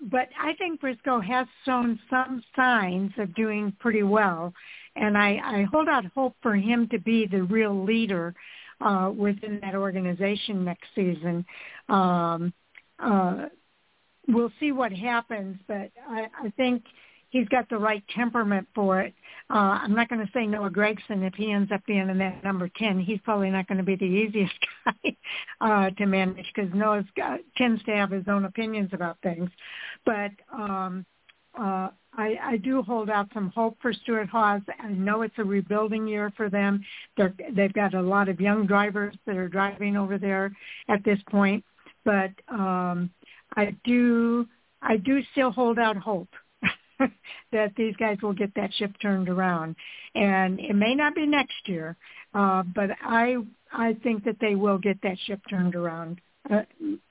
[0.01, 4.53] but I think Briscoe has shown some signs of doing pretty well,
[4.97, 8.35] and I I hold out hope for him to be the real leader
[8.81, 11.45] uh, within that organization next season.
[11.89, 12.53] Um,
[12.99, 13.47] uh,
[14.27, 16.83] we'll see what happens, but I, I think
[17.29, 19.13] he's got the right temperament for it.
[19.49, 22.43] Uh, I'm not going to say Noah Gragson if he ends up being in that
[22.43, 22.99] number 10.
[22.99, 24.53] He's probably not going to be the easiest
[24.85, 25.15] guy
[25.59, 27.03] uh, to manage because Noah
[27.57, 29.49] tends to have his own opinions about things.
[30.05, 31.05] But um,
[31.59, 34.61] uh, I, I do hold out some hope for Stewart-Haas.
[34.79, 36.83] I know it's a rebuilding year for them.
[37.17, 40.51] They're, they've got a lot of young drivers that are driving over there
[40.89, 41.63] at this point,
[42.05, 43.09] but um,
[43.55, 44.47] I do
[44.81, 46.27] I do still hold out hope
[47.51, 49.75] that these guys will get that ship turned around,
[50.13, 51.95] and it may not be next year,
[52.33, 53.37] uh, but I
[53.71, 56.19] I think that they will get that ship turned around.
[56.51, 56.63] Uh,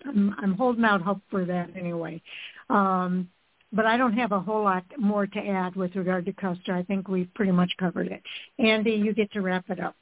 [0.05, 2.21] I'm, I'm holding out hope for that anyway.
[2.69, 3.29] Um,
[3.73, 6.75] but I don't have a whole lot more to add with regard to Custer.
[6.75, 8.23] I think we've pretty much covered it.
[8.59, 9.97] Andy, you get to wrap it up.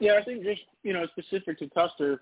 [0.00, 2.20] Yeah, I think just you know specific to Custer,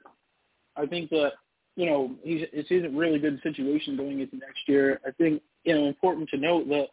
[0.76, 1.32] I think that
[1.74, 5.00] you know he's it's he's a really good situation going into next year.
[5.06, 6.88] I think you know important to note that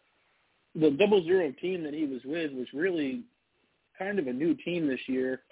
[0.74, 3.22] the double zero team that he was with was really
[3.98, 5.42] kind of a new team this year.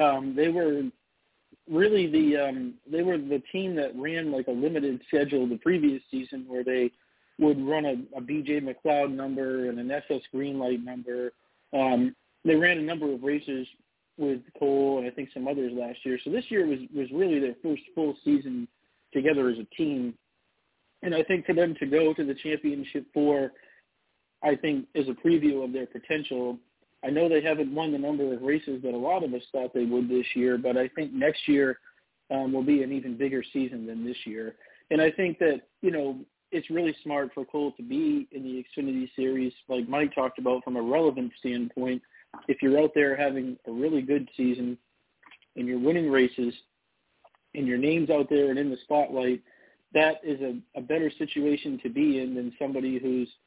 [0.00, 0.82] Um, they were
[1.68, 6.02] really the um, they were the team that ran like a limited schedule the previous
[6.10, 6.90] season where they
[7.38, 11.32] would run a, a BJ McLeod number and an SS Greenlight number.
[11.72, 12.14] Um,
[12.44, 13.66] they ran a number of races
[14.18, 16.18] with Cole and I think some others last year.
[16.22, 18.68] So this year was was really their first full season
[19.12, 20.14] together as a team.
[21.02, 23.52] And I think for them to go to the championship four,
[24.42, 26.58] I think is a preview of their potential.
[27.02, 29.72] I know they haven't won the number of races that a lot of us thought
[29.72, 31.78] they would this year, but I think next year
[32.30, 34.56] um, will be an even bigger season than this year.
[34.90, 36.18] And I think that, you know,
[36.52, 40.62] it's really smart for Cole to be in the Xfinity Series, like Mike talked about
[40.64, 42.02] from a relevant standpoint.
[42.48, 44.76] If you're out there having a really good season
[45.56, 46.52] and you're winning races
[47.54, 49.40] and your name's out there and in the spotlight,
[49.94, 53.28] that is a, a better situation to be in than somebody who's–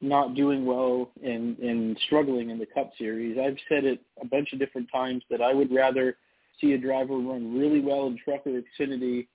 [0.00, 3.38] not doing well and and struggling in the Cup Series.
[3.38, 6.16] I've said it a bunch of different times that I would rather
[6.60, 9.26] see a driver run really well in Truck or Xfinity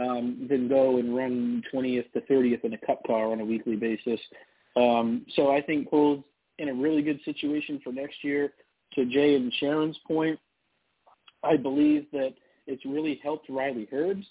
[0.00, 3.76] um, than go and run 20th to 30th in a Cup car on a weekly
[3.76, 4.20] basis.
[4.76, 6.22] Um, so I think Cole's
[6.58, 8.52] in a really good situation for next year.
[8.94, 10.38] To Jay and Sharon's point,
[11.44, 12.34] I believe that
[12.66, 14.24] it's really helped Riley Herbst.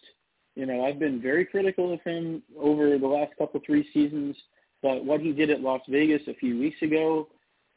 [0.56, 4.36] You know, I've been very critical of him over the last couple three seasons.
[4.82, 7.28] But what he did at Las Vegas a few weeks ago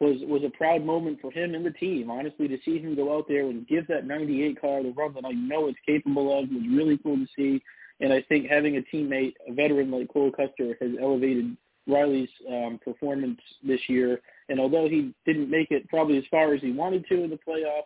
[0.01, 2.11] was was a proud moment for him and the team.
[2.11, 5.25] Honestly, to see him go out there and give that 98 car the run that
[5.25, 7.63] I know it's capable of was really cool to see.
[8.01, 11.57] And I think having a teammate, a veteran like Cole Custer, has elevated
[11.87, 14.21] Riley's um, performance this year.
[14.49, 17.39] And although he didn't make it probably as far as he wanted to in the
[17.47, 17.83] playoffs,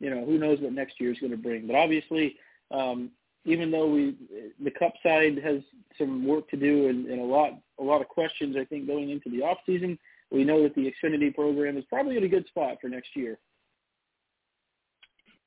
[0.00, 1.66] you know, who knows what next year is going to bring.
[1.66, 2.36] But obviously,
[2.70, 3.10] um,
[3.44, 4.16] even though we
[4.62, 5.60] the cup side has
[5.98, 9.10] some work to do and, and a lot a lot of questions I think going
[9.10, 9.98] into the off season,
[10.30, 13.38] we know that the Xfinity program is probably in a good spot for next year.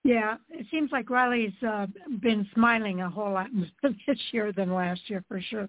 [0.03, 1.87] Yeah, it seems like Riley's uh,
[2.21, 3.47] been smiling a whole lot
[3.83, 5.67] this year than last year for sure.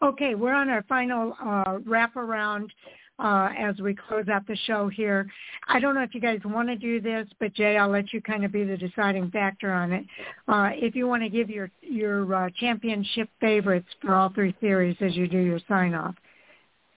[0.00, 2.72] Okay, we're on our final uh, wrap around
[3.18, 5.26] uh, as we close out the show here.
[5.66, 8.20] I don't know if you guys want to do this, but Jay, I'll let you
[8.22, 10.04] kind of be the deciding factor on it.
[10.46, 14.96] Uh, if you want to give your your uh, championship favorites for all three series
[15.00, 16.14] as you do your sign off.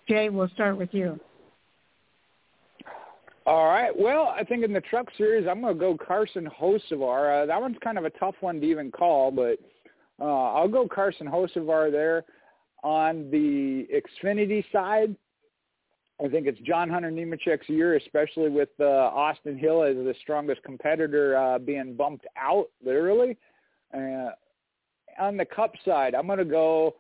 [0.08, 1.20] Jay, we'll start with you.
[3.46, 3.92] All right.
[3.98, 7.44] Well, I think in the truck series, I'm going to go Carson Hocevar.
[7.44, 9.58] Uh, that one's kind of a tough one to even call, but
[10.20, 12.24] uh, I'll go Carson Hocevar there.
[12.84, 15.16] On the Xfinity side,
[16.24, 20.62] I think it's John Hunter Nemechek's year, especially with uh, Austin Hill as the strongest
[20.64, 23.38] competitor uh, being bumped out, literally.
[23.94, 24.30] Uh,
[25.20, 26.96] on the Cup side, I'm going to go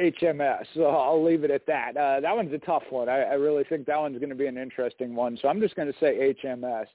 [0.00, 0.64] HMS.
[0.74, 1.96] So I'll leave it at that.
[1.96, 3.08] Uh, that one's a tough one.
[3.08, 5.38] I, I really think that one's going to be an interesting one.
[5.40, 6.86] So I'm just going to say HMS.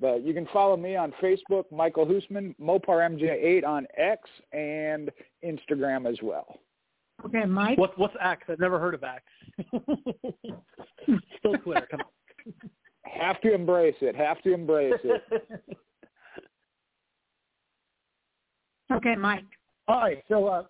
[0.00, 5.10] But you can follow me on Facebook, Michael Husmann, MoparMJ8 on X, and
[5.44, 6.58] Instagram as well.
[7.26, 7.78] Okay, Mike.
[7.78, 8.46] What's what's Axe?
[8.48, 9.24] I've never heard of Axe.
[11.38, 11.86] Still Twitter.
[11.90, 12.52] Come on.
[13.02, 14.16] Have to embrace it.
[14.16, 15.22] Have to embrace it.
[18.92, 19.44] okay, Mike.
[19.88, 20.22] All right.
[20.28, 20.62] So, uh,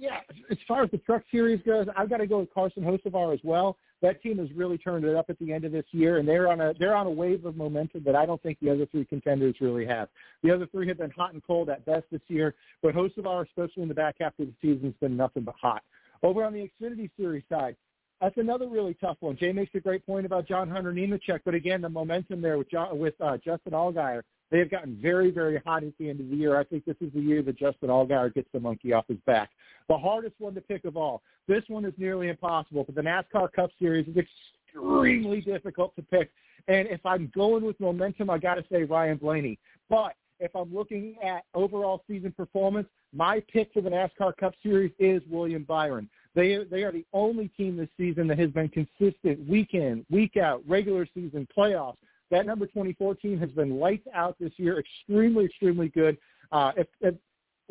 [0.00, 0.20] yeah,
[0.50, 3.40] as far as the truck series goes, I've got to go with Carson Hocevar as
[3.44, 3.76] well.
[4.00, 6.48] That team has really turned it up at the end of this year, and they're
[6.50, 9.04] on a they're on a wave of momentum that I don't think the other three
[9.04, 10.08] contenders really have.
[10.42, 13.82] The other three have been hot and cold at best this year, but Hocevar, especially
[13.82, 15.82] in the back half of the season, has been nothing but hot.
[16.22, 17.76] Over on the Xfinity Series side,
[18.22, 19.36] that's another really tough one.
[19.36, 22.70] Jay makes a great point about John Hunter Nemechek, but again, the momentum there with
[22.70, 26.28] John, with uh, Justin Allgaier, they have gotten very, very hot at the end of
[26.28, 26.58] the year.
[26.58, 29.50] I think this is the year that Justin Allgaier gets the monkey off his back.
[29.88, 31.22] The hardest one to pick of all.
[31.46, 36.30] This one is nearly impossible, but the NASCAR Cup Series is extremely difficult to pick.
[36.68, 39.58] And if I'm going with momentum, I got to say Ryan Blaney.
[39.88, 44.92] But if I'm looking at overall season performance, my pick for the NASCAR Cup Series
[44.98, 46.08] is William Byron.
[46.34, 50.36] They they are the only team this season that has been consistent week in, week
[50.36, 51.96] out, regular season, playoffs.
[52.30, 56.16] That number 24 team has been lights out this year, extremely, extremely good.
[56.52, 57.14] Uh, if, if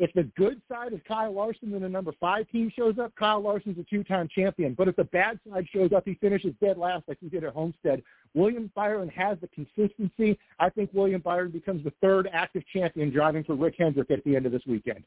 [0.00, 3.38] if the good side is Kyle Larson and the number five team shows up, Kyle
[3.38, 4.72] Larson's a two-time champion.
[4.72, 7.52] But if the bad side shows up, he finishes dead last like he did at
[7.52, 8.02] Homestead.
[8.32, 10.38] William Byron has the consistency.
[10.58, 14.36] I think William Byron becomes the third active champion driving for Rick Hendrick at the
[14.36, 15.04] end of this weekend.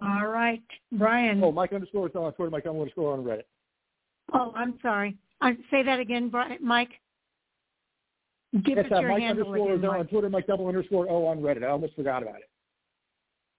[0.00, 1.42] All right, Brian.
[1.42, 2.50] Oh, Mike underscore is on Twitter.
[2.50, 3.44] Mike underscore on Reddit.
[4.32, 5.16] Oh, I'm sorry.
[5.40, 7.00] I say that again, Brian, Mike.
[8.62, 10.30] Give Yes, us uh, your Mike handle underscore again, is on Twitter.
[10.30, 11.64] Mike double underscore O on Reddit.
[11.64, 12.50] I almost forgot about it.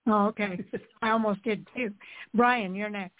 [0.07, 0.63] Oh, okay.
[1.01, 1.91] I almost did too.
[2.33, 3.15] Brian, you're next.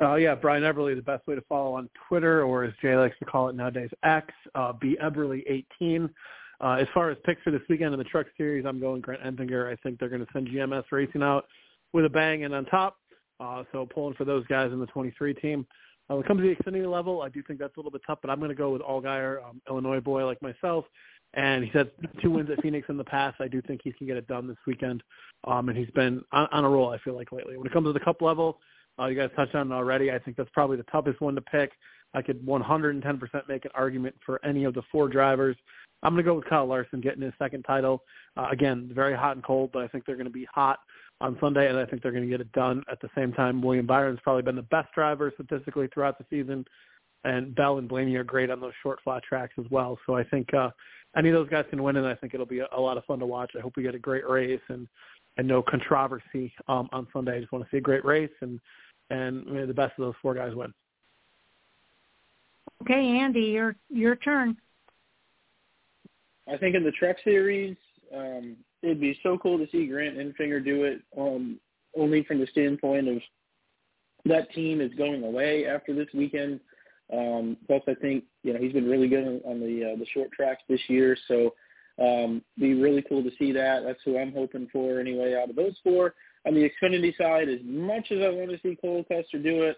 [0.00, 3.16] Uh, yeah, Brian Eberly, the best way to follow on Twitter, or as Jay likes
[3.20, 6.10] to call it nowadays, X, uh, B Eberly18.
[6.60, 9.22] Uh, as far as picks for this weekend in the Truck Series, I'm going Grant
[9.22, 9.70] Enfinger.
[9.70, 11.44] I think they're going to send GMS Racing out
[11.92, 12.96] with a bang and on top.
[13.38, 15.66] Uh, so pulling for those guys in the 23 team.
[16.10, 18.02] Uh, when it comes to the Xfinity level, I do think that's a little bit
[18.06, 20.84] tough, but I'm going to go with Allgaier, um, Illinois boy like myself.
[21.32, 21.90] And he's had
[22.22, 23.36] two wins at Phoenix in the past.
[23.40, 25.02] I do think he can get it done this weekend.
[25.44, 27.56] Um, and he's been on, on a roll, I feel like, lately.
[27.56, 28.58] When it comes to the cup level,
[28.98, 30.12] uh, you guys touched on it already.
[30.12, 31.72] I think that's probably the toughest one to pick.
[32.12, 35.56] I could 110% make an argument for any of the four drivers.
[36.04, 38.02] I'm going to go with Kyle Larson getting his second title.
[38.36, 40.78] Uh, again, very hot and cold, but I think they're going to be hot
[41.24, 43.62] on Sunday, and I think they're going to get it done at the same time.
[43.62, 46.66] William Byron's probably been the best driver statistically throughout the season,
[47.24, 49.98] and Bell and Blaney are great on those short flat tracks as well.
[50.06, 50.68] So I think uh,
[51.16, 53.06] any of those guys can win, and I think it'll be a, a lot of
[53.06, 53.52] fun to watch.
[53.56, 54.86] I hope we get a great race and
[55.36, 57.36] and no controversy um, on Sunday.
[57.36, 58.60] I just want to see a great race, and
[59.08, 60.74] and may the best of those four guys win.
[62.82, 64.58] Okay, Andy, your your turn.
[66.52, 67.76] I think in the Truck Series,
[68.14, 71.00] um, it'd be so cool to see Grant Enfinger do it.
[71.18, 71.58] Um,
[71.96, 73.18] only from the standpoint of
[74.24, 76.60] that team is going away after this weekend.
[77.12, 80.06] Um, plus, I think you know he's been really good on, on the uh, the
[80.12, 81.54] short tracks this year, so
[82.00, 83.82] um, be really cool to see that.
[83.84, 85.34] That's who I'm hoping for anyway.
[85.34, 86.14] Out of those four,
[86.46, 89.76] on the Xfinity side, as much as I want to see Cole Custer do it,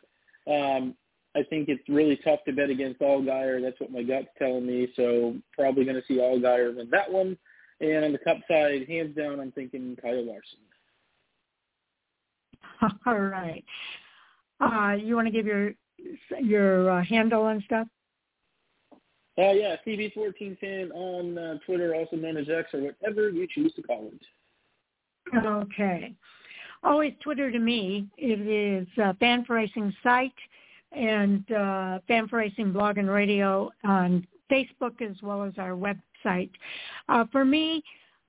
[0.48, 0.94] um,
[1.34, 3.60] I think it's really tough to bet against Allgaier.
[3.60, 4.88] That's what my gut's telling me.
[4.96, 7.36] So probably going to see Allgaier win that one.
[7.80, 10.58] And on the Cup side, hands down, I'm thinking Kyle Larson.
[13.06, 13.64] All right.
[14.60, 15.72] Uh, you want to give your
[16.40, 17.86] your uh, handle and stuff?
[19.38, 23.82] Uh, yeah, CB1410 on uh, Twitter, also known as X or whatever you choose to
[23.82, 25.44] call it.
[25.44, 26.14] Okay.
[26.82, 28.06] Always Twitter to me.
[28.16, 30.32] It is uh, Fan4Racing site
[30.92, 35.76] and uh, Fan4Racing blog and radio on Facebook as well as our
[36.26, 36.50] website.
[37.08, 37.82] Uh, for me,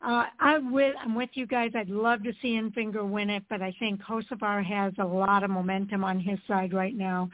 [0.06, 1.72] uh, I with, I'm with you guys.
[1.76, 5.50] I'd love to see Enfinger win it, but I think Hocevar has a lot of
[5.50, 7.30] momentum on his side right now,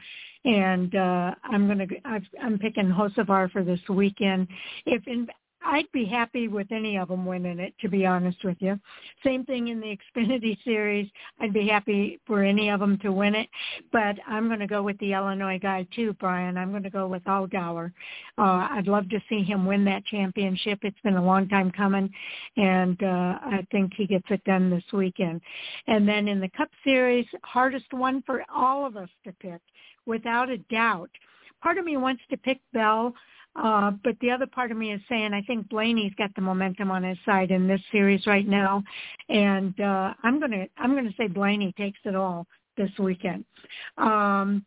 [0.46, 4.48] and uh, I'm gonna I've, I'm picking Hocevar for this weekend.
[4.86, 5.26] If in,
[5.64, 8.78] I'd be happy with any of them winning it, to be honest with you.
[9.24, 11.10] Same thing in the Xfinity Series.
[11.40, 13.48] I'd be happy for any of them to win it,
[13.90, 16.56] but I'm going to go with the Illinois guy too, Brian.
[16.56, 17.92] I'm going to go with Allgaier.
[18.36, 20.80] Uh, I'd love to see him win that championship.
[20.82, 22.10] It's been a long time coming,
[22.56, 25.40] and uh, I think he gets it done this weekend.
[25.86, 29.60] And then in the Cup Series, hardest one for all of us to pick,
[30.06, 31.10] without a doubt.
[31.62, 33.14] Part of me wants to pick Bell
[33.56, 36.90] uh, but the other part of me is saying I think Blaney's got the momentum
[36.90, 38.82] on his side in this series right now,
[39.28, 43.44] and uh, I'm gonna I'm gonna say Blaney takes it all this weekend.
[43.98, 44.64] Um,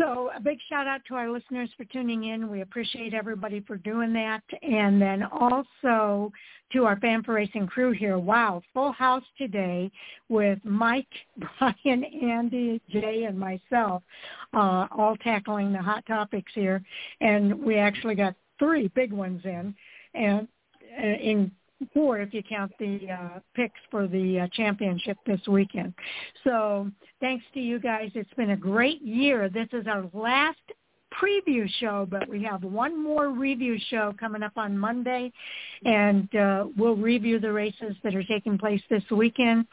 [0.00, 2.50] so a big shout out to our listeners for tuning in.
[2.50, 4.42] We appreciate everybody for doing that.
[4.62, 6.32] And then also
[6.72, 8.18] to our Fan4Racing crew here.
[8.18, 9.90] Wow, full house today
[10.28, 11.06] with Mike,
[11.58, 14.02] Brian, Andy, Jay, and myself
[14.52, 16.82] uh, all tackling the hot topics here.
[17.20, 19.74] And we actually got three big ones in.
[20.14, 20.48] And
[20.98, 21.52] uh, in
[21.92, 25.94] four if you count the uh, picks for the uh, championship this weekend.
[26.44, 26.90] So
[27.20, 28.10] thanks to you guys.
[28.14, 29.48] It's been a great year.
[29.48, 30.58] This is our last
[31.20, 35.32] preview show, but we have one more review show coming up on Monday,
[35.84, 39.66] and uh, we'll review the races that are taking place this weekend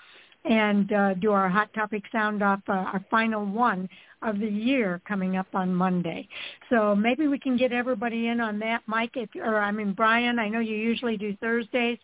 [0.46, 3.88] and uh, do our hot topic sound off, uh, our final one
[4.22, 6.28] of the year coming up on Monday.
[6.70, 10.40] So maybe we can get everybody in on that, Mike, if, or I mean Brian.
[10.40, 11.98] I know you usually do Thursdays,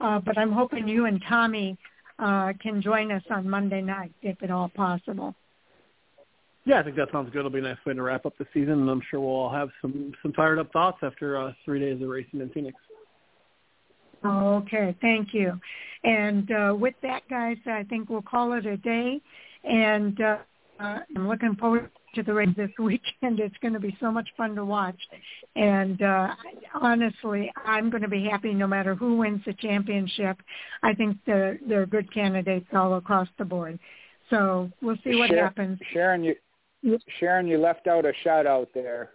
[0.00, 1.78] uh, but I'm hoping you and Tommy
[2.18, 5.34] uh, can join us on Monday night, if at all possible.
[6.66, 7.38] Yeah, I think that sounds good.
[7.38, 9.52] It'll be a nice way to wrap up the season, and I'm sure we'll all
[9.52, 12.76] have some some fired up thoughts after uh, three days of racing in Phoenix.
[14.24, 15.58] Okay, thank you.
[16.04, 19.20] And uh, with that, guys, I think we'll call it a day.
[19.64, 20.38] And uh,
[20.80, 23.40] uh, I'm looking forward to the race this weekend.
[23.40, 24.98] It's going to be so much fun to watch.
[25.56, 26.28] And uh,
[26.80, 30.38] honestly, I'm going to be happy no matter who wins the championship.
[30.82, 33.78] I think they're, they're good candidates all across the board.
[34.30, 35.78] So we'll see what Sharon, happens.
[35.92, 36.36] Sharon, you
[37.18, 39.10] Sharon, you left out a shout out there.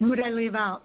[0.00, 0.82] Who did I leave out?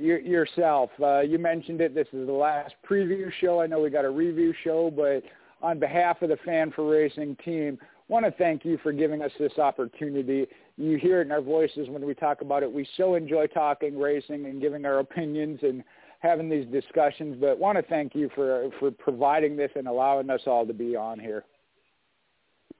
[0.00, 0.90] your, yourself.
[1.02, 1.94] Uh, you mentioned it.
[1.94, 3.60] This is the last preview show.
[3.60, 5.22] I know we got a review show, but
[5.62, 10.46] on behalf of the Fan4Racing team, want to thank you for giving us this opportunity.
[10.76, 12.72] You hear it in our voices when we talk about it.
[12.72, 15.84] We so enjoy talking racing and giving our opinions and
[16.20, 20.42] having these discussions, but want to thank you for for providing this and allowing us
[20.46, 21.44] all to be on here.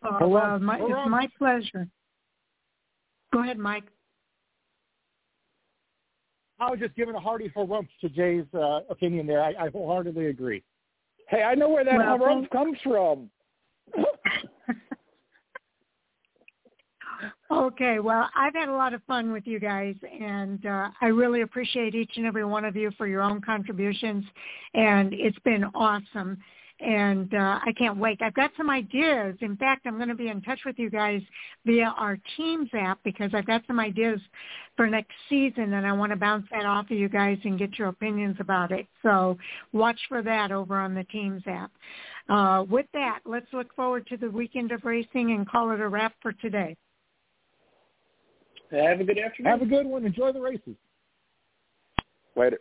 [0.02, 1.88] Uh, well, my, it's my pleasure.
[3.32, 3.84] Go ahead, Mike.
[6.58, 9.42] I was just giving a hearty harumph to Jay's uh, opinion there.
[9.42, 10.62] I, I wholeheartedly agree.
[11.30, 13.30] Hey, I know where that well, harumph comes from.
[17.52, 21.42] okay, well, I've had a lot of fun with you guys, and uh, I really
[21.42, 24.24] appreciate each and every one of you for your own contributions,
[24.74, 26.36] and it's been awesome
[26.80, 28.20] and uh, I can't wait.
[28.22, 29.36] I've got some ideas.
[29.40, 31.20] In fact, I'm going to be in touch with you guys
[31.66, 34.20] via our Teams app because I've got some ideas
[34.76, 37.78] for next season, and I want to bounce that off of you guys and get
[37.78, 38.86] your opinions about it.
[39.02, 39.36] So
[39.72, 41.70] watch for that over on the Teams app.
[42.28, 45.88] Uh, with that, let's look forward to the weekend of racing and call it a
[45.88, 46.76] wrap for today.
[48.70, 49.50] Have a good afternoon.
[49.50, 50.06] Have a good one.
[50.06, 50.76] Enjoy the races.
[52.36, 52.60] Later.